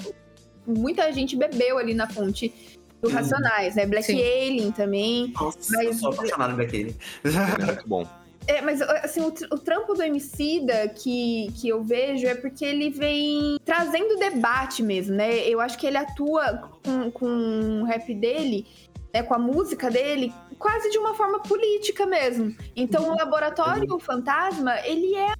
[0.66, 2.52] muita gente bebeu ali na fonte
[3.00, 3.14] do Sim.
[3.14, 3.86] Racionais, né?
[3.86, 4.20] Black Sim.
[4.20, 5.32] Alien também.
[5.40, 6.96] Nossa, Mas- eu sou apaixonado daquele.
[7.24, 8.04] É muito bom.
[8.46, 12.90] É, mas assim, o, o trampo do Emicida que, que eu vejo é porque ele
[12.90, 15.40] vem trazendo debate mesmo, né?
[15.46, 18.66] Eu acho que ele atua com, com o rap dele,
[19.12, 22.54] né, com a música dele, quase de uma forma política mesmo.
[22.74, 25.32] Então o Laboratório Fantasma, ele é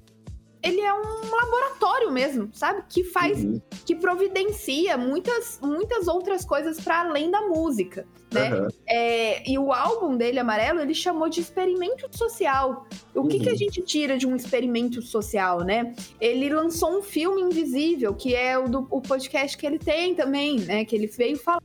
[0.63, 2.83] ele é um laboratório mesmo, sabe?
[2.89, 3.61] Que faz, Uhum.
[3.85, 8.49] que providencia muitas, muitas outras coisas para além da música, né?
[8.51, 8.67] Aham.
[8.87, 12.85] É, e o álbum dele, Amarelo, ele chamou de experimento social.
[13.13, 13.43] O que, Uhum.
[13.43, 15.93] que a gente tira de um experimento social, né?
[16.19, 20.59] Ele lançou um filme invisível, que é o do o podcast que ele tem também,
[20.59, 20.85] né?
[20.85, 21.61] Que ele veio falar,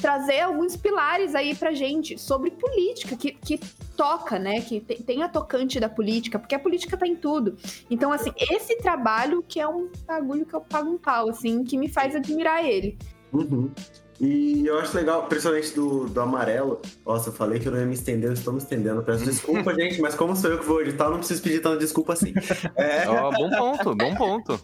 [0.00, 3.58] trazer alguns pilares aí pra gente sobre política, que, que
[3.96, 4.60] toca, né?
[4.60, 7.56] Que tem, tem a tocante da política, porque a política tá em tudo.
[7.90, 11.76] Então, assim, esse trabalho que é um bagulho que eu pago um pau, assim, que
[11.76, 12.96] me faz admirar ele.
[13.32, 13.70] Uhum.
[14.20, 16.82] E eu acho legal, principalmente do, do amarelo.
[17.06, 19.02] Nossa, eu falei que eu não ia me estender, eu estou me estendendo.
[19.02, 21.78] Peço desculpa, gente, mas como sou eu que vou editar, eu não preciso pedir tanta
[21.78, 22.34] desculpa assim.
[22.74, 24.60] É, Ó, bom ponto, bom ponto.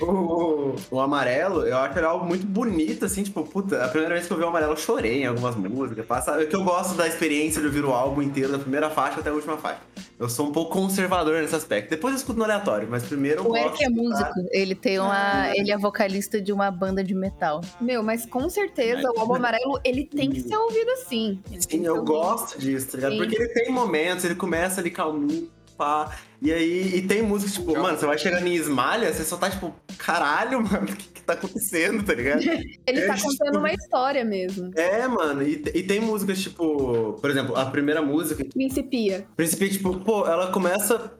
[0.00, 4.26] O, o amarelo, eu acho ele algo muito bonito, assim, tipo, puta, a primeira vez
[4.26, 6.06] que eu vi o amarelo eu chorei em algumas músicas.
[6.06, 9.20] Passa, é que eu gosto da experiência de ouvir o álbum inteiro, da primeira faixa
[9.20, 9.80] até a última faixa.
[10.18, 11.90] Eu sou um pouco conservador nesse aspecto.
[11.90, 13.66] Depois eu escuto no aleatório, mas primeiro eu O gosto.
[13.66, 14.32] Eric é músico.
[14.52, 15.50] Ele tem uma.
[15.56, 17.60] Ele é vocalista de uma banda de metal.
[17.80, 21.40] Meu, mas com certeza o álbum amarelo, ele tem que ser ouvido assim.
[21.58, 22.12] Sim, eu ouvido.
[22.12, 23.12] gosto disso, tá ligado?
[23.12, 23.18] Sim.
[23.18, 26.12] Porque ele tem momentos, ele começa ali calminho, pá.
[26.42, 29.48] E aí, e tem músicas, tipo, mano, você vai chegando em Esmalha, você só tá
[29.48, 32.42] tipo, caralho, mano, o que, que tá acontecendo, tá ligado?
[32.86, 34.70] Ele tá É, contando uma história mesmo.
[34.74, 39.24] É, mano, e, e tem músicas, tipo, por exemplo, a primeira música, Principia.
[39.36, 41.12] Príncipe, tipo, pô, ela começa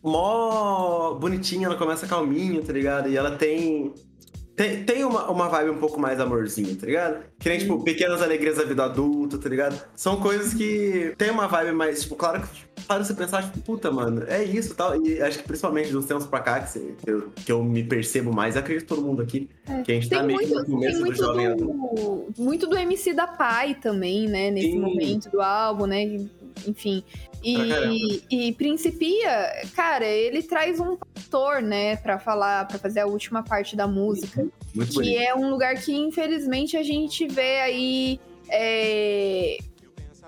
[0.00, 3.08] mó bonitinha, ela começa calminha, tá ligado?
[3.08, 3.92] E ela tem.
[4.58, 7.22] Tem, tem uma, uma vibe um pouco mais amorzinho, tá ligado?
[7.38, 9.80] Que nem, tipo, pequenas alegrias da vida adulta, tá ligado?
[9.94, 13.88] São coisas que tem uma vibe mais, tipo, claro que para você pensar, tipo, puta,
[13.92, 15.00] mano, é isso e tal.
[15.06, 18.56] E acho que principalmente dos tempos pra cá, que, eu, que eu me percebo mais,
[18.56, 19.82] acredito todo mundo aqui, É.
[19.82, 22.26] que a gente tá Tem meio que muito, no tem começo do muito jovem do,
[22.36, 24.50] muito do MC da Pai também, né?
[24.50, 24.80] Nesse Sim.
[24.80, 26.02] momento do álbum, né?
[26.66, 27.04] Enfim.
[27.42, 33.42] E, e Principia, cara, ele traz um pastor, né, pra falar, pra fazer a última
[33.42, 34.46] parte da música.
[34.74, 35.20] Muito que bonito.
[35.20, 38.20] é um lugar que, infelizmente, a gente vê aí.
[38.48, 39.58] é,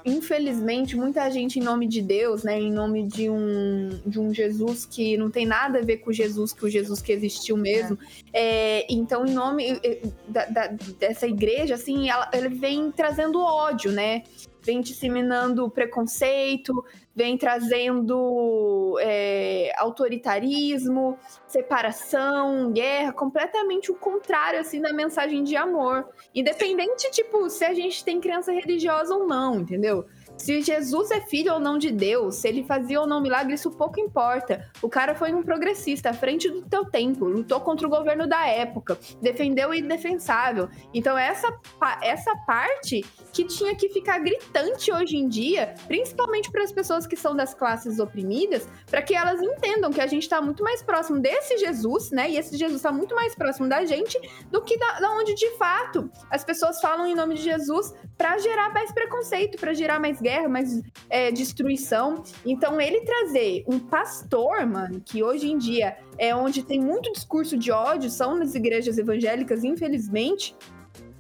[0.03, 2.59] Infelizmente, muita gente em nome de Deus, né?
[2.59, 6.13] Em nome de um, de um Jesus que não tem nada a ver com o
[6.13, 7.99] Jesus, que o Jesus que existiu mesmo.
[8.33, 9.79] É, então, em nome
[10.27, 14.23] da- da- dessa igreja, assim, ela, ela vem trazendo ódio, né?
[14.63, 16.85] Vem disseminando preconceito,
[17.15, 26.09] vem trazendo é, autoritarismo, separação, guerra, completamente o contrário, assim, da mensagem de amor.
[26.35, 30.07] Independente, tipo, se a gente tem criança religiosa ou não, entendeu?
[30.41, 33.71] Se Jesus é filho ou não de Deus, se ele fazia ou não milagre, isso
[33.71, 34.67] pouco importa.
[34.81, 38.47] O cara foi um progressista à frente do teu tempo, lutou contra o governo da
[38.47, 40.71] época, defendeu o indefensável.
[40.95, 41.55] Então, essa,
[42.01, 43.05] essa parte
[43.35, 47.53] que tinha que ficar gritante hoje em dia, principalmente para as pessoas que são das
[47.53, 52.11] classes oprimidas, para que elas entendam que a gente está muito mais próximo desse Jesus,
[52.11, 52.31] né?
[52.31, 54.19] E esse Jesus está muito mais próximo da gente
[54.51, 58.39] do que da, da onde de fato as pessoas falam em nome de Jesus para
[58.39, 62.23] gerar mais preconceito, para gerar mais guerra, mais é, destruição.
[62.45, 67.57] Então, ele trazer um pastor, mano, que hoje em dia é onde tem muito discurso
[67.57, 70.55] de ódio, são nas igrejas evangélicas, infelizmente,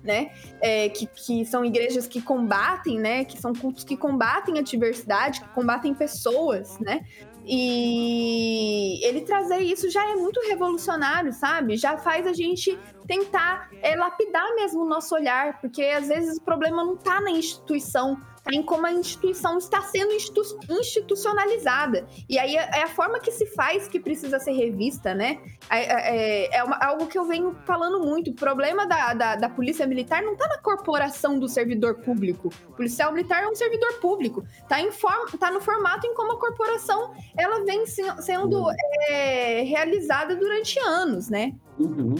[0.03, 0.32] né?
[0.61, 3.24] É, que, que são igrejas que combatem, né?
[3.24, 7.05] Que são cultos que combatem a diversidade, que combatem pessoas, né?
[7.45, 11.77] E ele trazer isso já é muito revolucionário, sabe?
[11.77, 16.43] Já faz a gente tentar é, lapidar mesmo o nosso olhar, porque às vezes o
[16.43, 22.07] problema não tá na instituição, tá em como a instituição está sendo institu- institucionalizada.
[22.29, 25.39] E aí é é a forma que se faz que precisa ser revista, né?
[25.69, 28.31] É, é- é uma- algo que eu venho falando muito.
[28.31, 32.49] O problema da, da, da polícia militar não tá na corporação do servidor público.
[32.69, 34.45] O policial militar é um servidor público.
[34.69, 38.67] Tá, em form, tá no formato em como a corporação ela vem se- sendo
[39.09, 41.53] é, realizada durante anos, né?
[41.79, 42.15] Uhum.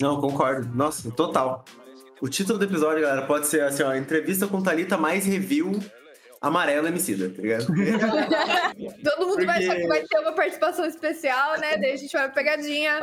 [0.00, 0.74] Não, concordo.
[0.74, 1.64] Nossa, total.
[2.20, 5.78] O título do episódio, galera, pode ser assim, ó, entrevista com Thalita mais review
[6.40, 7.66] amarelo Emicida, tá ligado?
[9.02, 11.76] Todo mundo vai Porque- achar que vai ter uma participação especial, né?
[11.78, 13.00] Daí a gente vai pegadinha.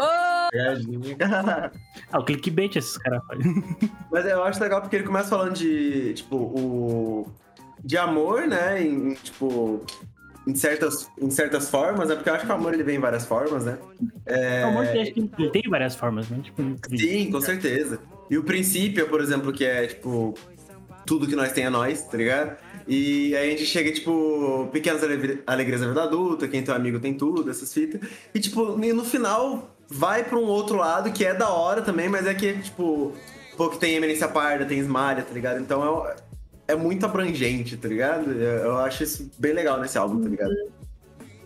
[2.12, 3.64] Ah, o clickbait esses caras fazem.
[4.12, 7.32] Mas eu acho legal porque ele começa falando de, tipo, o...
[7.84, 8.82] De amor, né?
[8.82, 9.84] Em, tipo...
[10.48, 12.16] Em certas, em certas formas, né?
[12.16, 13.78] Porque eu acho que o amor ele vem em várias formas, né?
[14.26, 14.66] É...
[14.66, 16.40] O amor que acho que ele tem várias formas, né?
[16.44, 16.64] Tipo,
[16.98, 18.00] Sim, com certeza.
[18.32, 20.34] E o princípio, por exemplo, que é, tipo,
[21.06, 22.56] tudo que nós tem é nós, tá ligado?
[22.88, 26.98] E aí a gente chega, tipo, pequenas ale- alegrias da vida adulta, quem tem amigo
[26.98, 28.00] tem tudo, essas fitas.
[28.34, 32.26] E, tipo, no final vai pra um outro lado que é da hora também, mas
[32.26, 33.14] é que, tipo,
[33.58, 35.60] pô, que tem eminência parda, tem esmalha, tá ligado?
[35.60, 36.16] Então é,
[36.70, 38.32] é muito abrangente, tá ligado?
[38.32, 40.54] Eu, eu acho isso bem legal nesse álbum, tá ligado?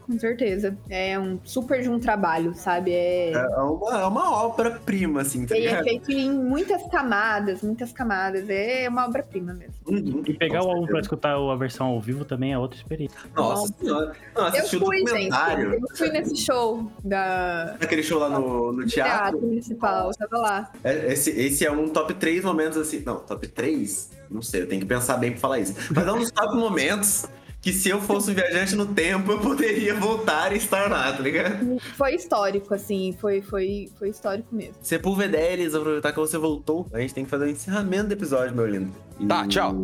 [0.05, 0.77] Com certeza.
[0.89, 2.91] É um super de um trabalho, sabe?
[2.93, 7.91] É, É uma, é uma obra-prima, assim, tá ele é feito em muitas camadas, muitas
[7.91, 8.49] camadas.
[8.49, 9.73] É uma obra-prima mesmo.
[9.87, 13.17] Uhum, E pegar o álbum pra escutar a versão ao vivo também é outra experiência.
[13.35, 14.13] Nossa senhora.
[14.35, 15.35] Não, Eu fui, gente.
[15.73, 19.13] Eu fui nesse show da Aquele show lá no, no teatro.
[19.15, 20.71] Teatro Municipal, eu tava lá.
[20.83, 23.01] É, Esse, esse é um top 3 momentos assim.
[23.05, 24.11] Não, top 3?
[24.29, 25.73] Não sei, eu tenho que pensar bem pra falar isso.
[25.93, 27.25] Mas é um dos top momentos
[27.65, 31.19] que se eu fosse um viajante no tempo, eu poderia voltar e estar lá, tá
[31.23, 31.79] ligado?
[31.97, 34.75] Foi histórico, assim, foi, foi, foi histórico mesmo.
[34.83, 36.85] Sepulvedelis, aproveitar que você voltou.
[36.93, 38.93] A gente tem que fazer o encerramento do episódio, meu lindo.
[39.19, 39.83] E- Tá, tchau.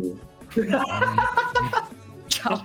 [2.28, 2.62] Tchau.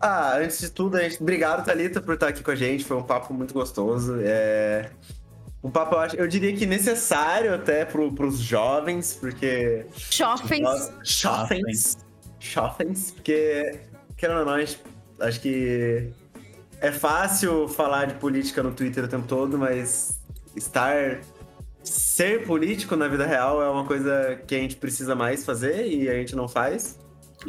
[0.00, 1.22] Ah, antes de tudo, a gente...
[1.22, 2.84] obrigado, Thalita, por estar aqui com a gente.
[2.84, 4.16] Foi um papo muito gostoso.
[4.22, 4.90] É...
[5.62, 10.90] Um papo, eu, acho, eu diria que necessário até pro, pros jovens, porque Chofens.
[11.04, 11.98] Jovens.
[12.40, 13.12] Jovens.
[13.12, 13.80] Porque,
[14.16, 16.10] querendo ou não, acho que
[16.80, 20.20] é fácil falar de política no Twitter o tempo todo, mas
[20.54, 21.20] estar.
[21.82, 26.08] Ser político na vida real é uma coisa que a gente precisa mais fazer e
[26.08, 26.98] a gente não faz.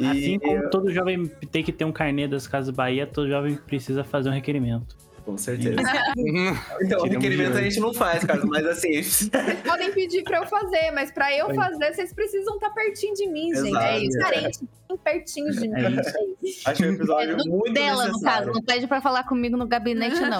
[0.00, 4.04] Assim como todo jovem tem que ter um carnê das Casas Bahia, todo jovem precisa
[4.04, 4.96] fazer um requerimento.
[5.28, 5.76] Com certeza.
[6.80, 9.30] Então, requerimento a gente não faz, cara, mas assim, gente
[9.66, 13.54] Podem pedir pra eu fazer, mas pra eu fazer, vocês precisam estar pertinho de mim,
[13.54, 13.68] gente.
[13.68, 13.84] Exato.
[13.84, 14.58] É isso, carente,
[15.04, 15.74] pertinho de mim.
[15.74, 16.68] É.
[16.68, 18.46] É acho um É episódio do muito dela, no necessário.
[18.46, 18.58] caso.
[18.58, 20.38] Não pede pra falar comigo no gabinete, não.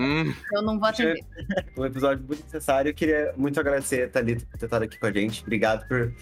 [0.00, 1.18] Hum, Eu não vou atender.
[1.76, 2.90] um episódio muito necessário.
[2.90, 5.42] Eu queria muito agradecer a Thalita por ter estado aqui com a gente.
[5.42, 6.12] Obrigado por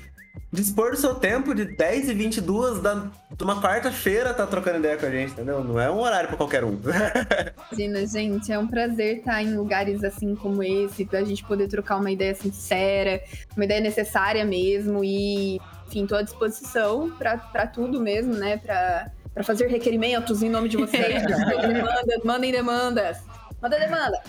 [0.53, 4.97] dispor do seu tempo de 10 e 22 da, de uma quarta-feira tá trocando ideia
[4.97, 5.63] com a gente, entendeu?
[5.63, 6.79] Não é um horário pra qualquer um.
[7.73, 11.97] Imagina, gente, é um prazer estar em lugares assim como esse, pra gente poder trocar
[11.97, 13.23] uma ideia sincera,
[13.55, 18.57] uma ideia necessária mesmo e, enfim, tô à disposição pra, pra tudo mesmo, né?
[18.57, 23.19] Pra, pra fazer requerimentos em nome de vocês, demandas, mandem demandas,
[23.61, 24.23] manda demanda.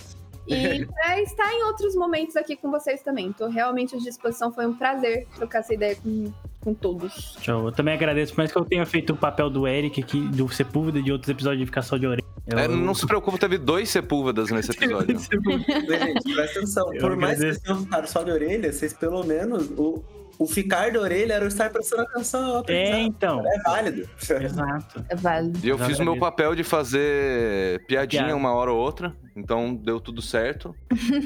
[0.48, 3.32] E pra estar em outros momentos aqui com vocês também.
[3.34, 7.38] Tô realmente à disposição, foi um prazer trocar essa ideia com, com todos.
[7.42, 7.66] Show.
[7.68, 10.50] Eu também agradeço, por mais que eu tenha feito o papel do Eric aqui, do
[10.50, 12.26] Sepúlveda e de outros episódios de ficar só de orelha.
[12.48, 15.20] Eu- é, não se preocupe, teve dois Sepúlvedas nesse episódio.
[15.20, 16.94] Gente, presta atenção.
[16.94, 19.70] Eu Por mais que vocês tenham ficado só de orelha, vocês pelo menos.
[19.78, 20.04] O,
[20.40, 23.44] o ficar de orelha era o estar prestando atenção É, então.
[23.46, 24.10] É válido.
[24.42, 25.06] Exato.
[25.10, 25.60] É válido.
[25.62, 28.38] E eu fiz o meu papel de fazer piadinha Piada.
[28.38, 30.74] uma hora ou outra, então deu tudo certo.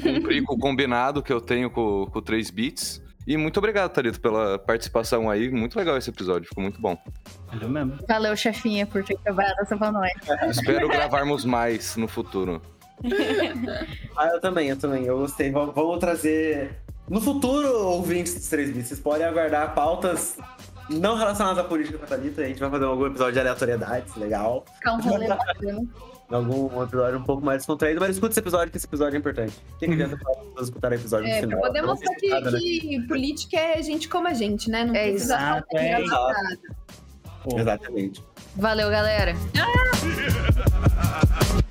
[0.02, 3.02] Cumpri com o combinado que eu tenho com, com o 3 bits.
[3.26, 5.48] E muito obrigado, Thalito, pela participação aí.
[5.48, 6.98] Muito legal esse episódio, ficou muito bom.
[7.46, 7.98] Valeu mesmo.
[8.06, 10.12] Valeu, chefinha, por ter trabalhado essa pra nós.
[10.50, 12.60] Espero gravarmos mais no futuro.
[14.16, 15.04] Ah, eu também, eu também.
[15.04, 15.50] Eu gostei.
[15.50, 16.83] Vamos trazer.
[17.08, 20.36] No futuro, ouvintes dos 3 bits, vocês podem aguardar pautas
[20.88, 24.64] não relacionadas à política com a gente vai fazer algum episódio de aleatoriedades, legal.
[24.86, 25.86] Um bacana.
[26.30, 29.54] Algum episódio um pouco mais descontraído, mas escuta esse episódio, que esse episódio é importante.
[29.74, 31.60] O que, que adianta falar pra pessoas escutarem o episódio É, no final?
[31.60, 32.58] poder Não mostrar tem que, nada, né?
[32.58, 34.84] que política é gente como a gente, né?
[34.84, 36.02] Não É precisa exato, é.
[37.56, 38.24] Exatamente.
[38.56, 39.34] Valeu, galera.
[39.52, 39.70] Tchau!